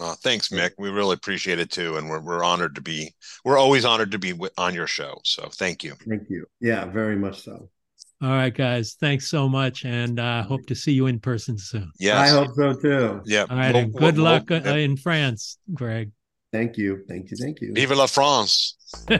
Uh, 0.01 0.14
thanks, 0.22 0.48
Mick. 0.48 0.72
We 0.78 0.89
really 0.90 1.14
appreciate 1.14 1.59
it 1.59 1.70
too, 1.70 1.97
and 1.97 2.09
we're 2.09 2.20
we're 2.20 2.43
honored 2.44 2.74
to 2.77 2.81
be. 2.81 3.14
We're 3.44 3.59
always 3.59 3.85
honored 3.85 4.12
to 4.12 4.18
be 4.18 4.35
on 4.56 4.74
your 4.74 4.86
show. 4.86 5.20
So 5.24 5.48
thank 5.52 5.85
you. 5.85 5.94
Thank 6.09 6.28
you. 6.28 6.47
Yeah, 6.60 6.86
very 6.86 7.16
much 7.16 7.44
so. 7.44 7.68
All 8.22 8.31
right, 8.31 8.55
guys. 8.55 8.97
Thanks 9.01 9.28
so 9.28 9.48
much, 9.48 9.85
and 9.85 10.18
uh, 10.18 10.43
hope 10.43 10.66
to 10.66 10.74
see 10.74 10.93
you 10.93 11.06
in 11.06 11.20
person 11.20 11.56
soon. 11.56 11.90
Yeah, 11.98 12.20
I 12.20 12.28
hope 12.28 12.48
so 12.55 12.74
too. 12.74 13.22
Yeah. 13.24 13.47
All 13.48 13.56
right, 13.56 13.74
and 13.74 13.94
good 13.94 14.18
luck 14.18 14.51
uh, 14.51 14.56
in 14.56 14.97
France, 14.97 15.59
Greg. 15.72 16.10
Thank 16.52 16.77
you, 16.77 17.05
thank 17.09 17.31
you, 17.31 17.36
thank 17.36 17.60
you. 17.60 17.72
Vive 17.74 17.93
la 17.93 18.06
France! 18.06 18.74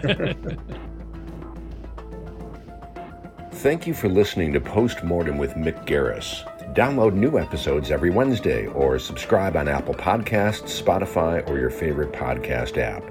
Thank 3.53 3.87
you 3.87 3.93
for 3.93 4.09
listening 4.09 4.55
to 4.55 4.61
Postmortem 4.61 5.37
with 5.37 5.53
Mick 5.53 5.85
Garris. 5.85 6.45
Download 6.75 7.13
new 7.13 7.39
episodes 7.39 7.91
every 7.91 8.09
Wednesday, 8.09 8.67
or 8.69 8.99
subscribe 8.99 9.55
on 9.55 9.69
Apple 9.69 9.93
Podcasts, 9.93 10.83
Spotify, 10.83 11.47
or 11.47 11.59
your 11.59 11.69
favorite 11.69 12.11
podcast 12.11 12.79
app. 12.79 13.03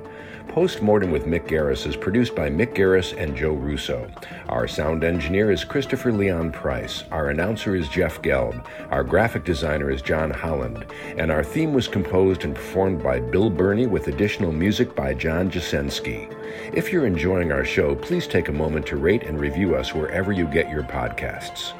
Postmortem 0.50 1.12
with 1.12 1.26
Mick 1.26 1.48
Garris 1.48 1.86
is 1.86 1.96
produced 1.96 2.36
by 2.36 2.50
Mick 2.50 2.74
Garris 2.74 3.16
and 3.16 3.38
Joe 3.38 3.54
Russo. 3.54 4.10
Our 4.48 4.68
sound 4.68 5.04
engineer 5.04 5.52
is 5.52 5.64
Christopher 5.64 6.12
Leon 6.12 6.52
Price. 6.52 7.04
Our 7.12 7.30
announcer 7.30 7.76
is 7.76 7.88
Jeff 7.88 8.20
Gelb. 8.24 8.66
Our 8.90 9.04
graphic 9.04 9.46
designer 9.46 9.92
is 9.92 10.02
John 10.02 10.32
Holland. 10.32 10.88
And 11.18 11.32
our 11.32 11.44
theme 11.44 11.72
was 11.72 11.88
composed 11.88 12.46
and 12.46 12.56
performed 12.56 13.04
by 13.04 13.20
Bill 13.20 13.52
Burney 13.52 13.86
with 13.86 14.08
additional 14.08 14.52
music 14.52 14.96
by 14.96 15.14
John 15.14 15.52
Jasensky. 15.52 16.36
If 16.74 16.92
you're 16.92 17.06
enjoying 17.06 17.52
our 17.52 17.64
show, 17.64 17.94
please 17.94 18.26
take 18.26 18.48
a 18.48 18.52
moment 18.52 18.88
to 18.88 18.98
rate 18.98 19.24
and 19.24 19.40
review 19.40 19.76
us 19.76 19.94
wherever 19.94 20.32
you 20.32 20.48
get 20.48 20.70
your 20.70 20.84
podcasts. 20.84 21.74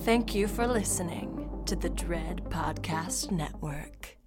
Thank 0.00 0.34
you 0.34 0.48
for 0.48 0.66
listening 0.66 1.62
to 1.66 1.76
the 1.76 1.88
Dread 1.88 2.42
Podcast 2.50 3.30
Network. 3.30 4.18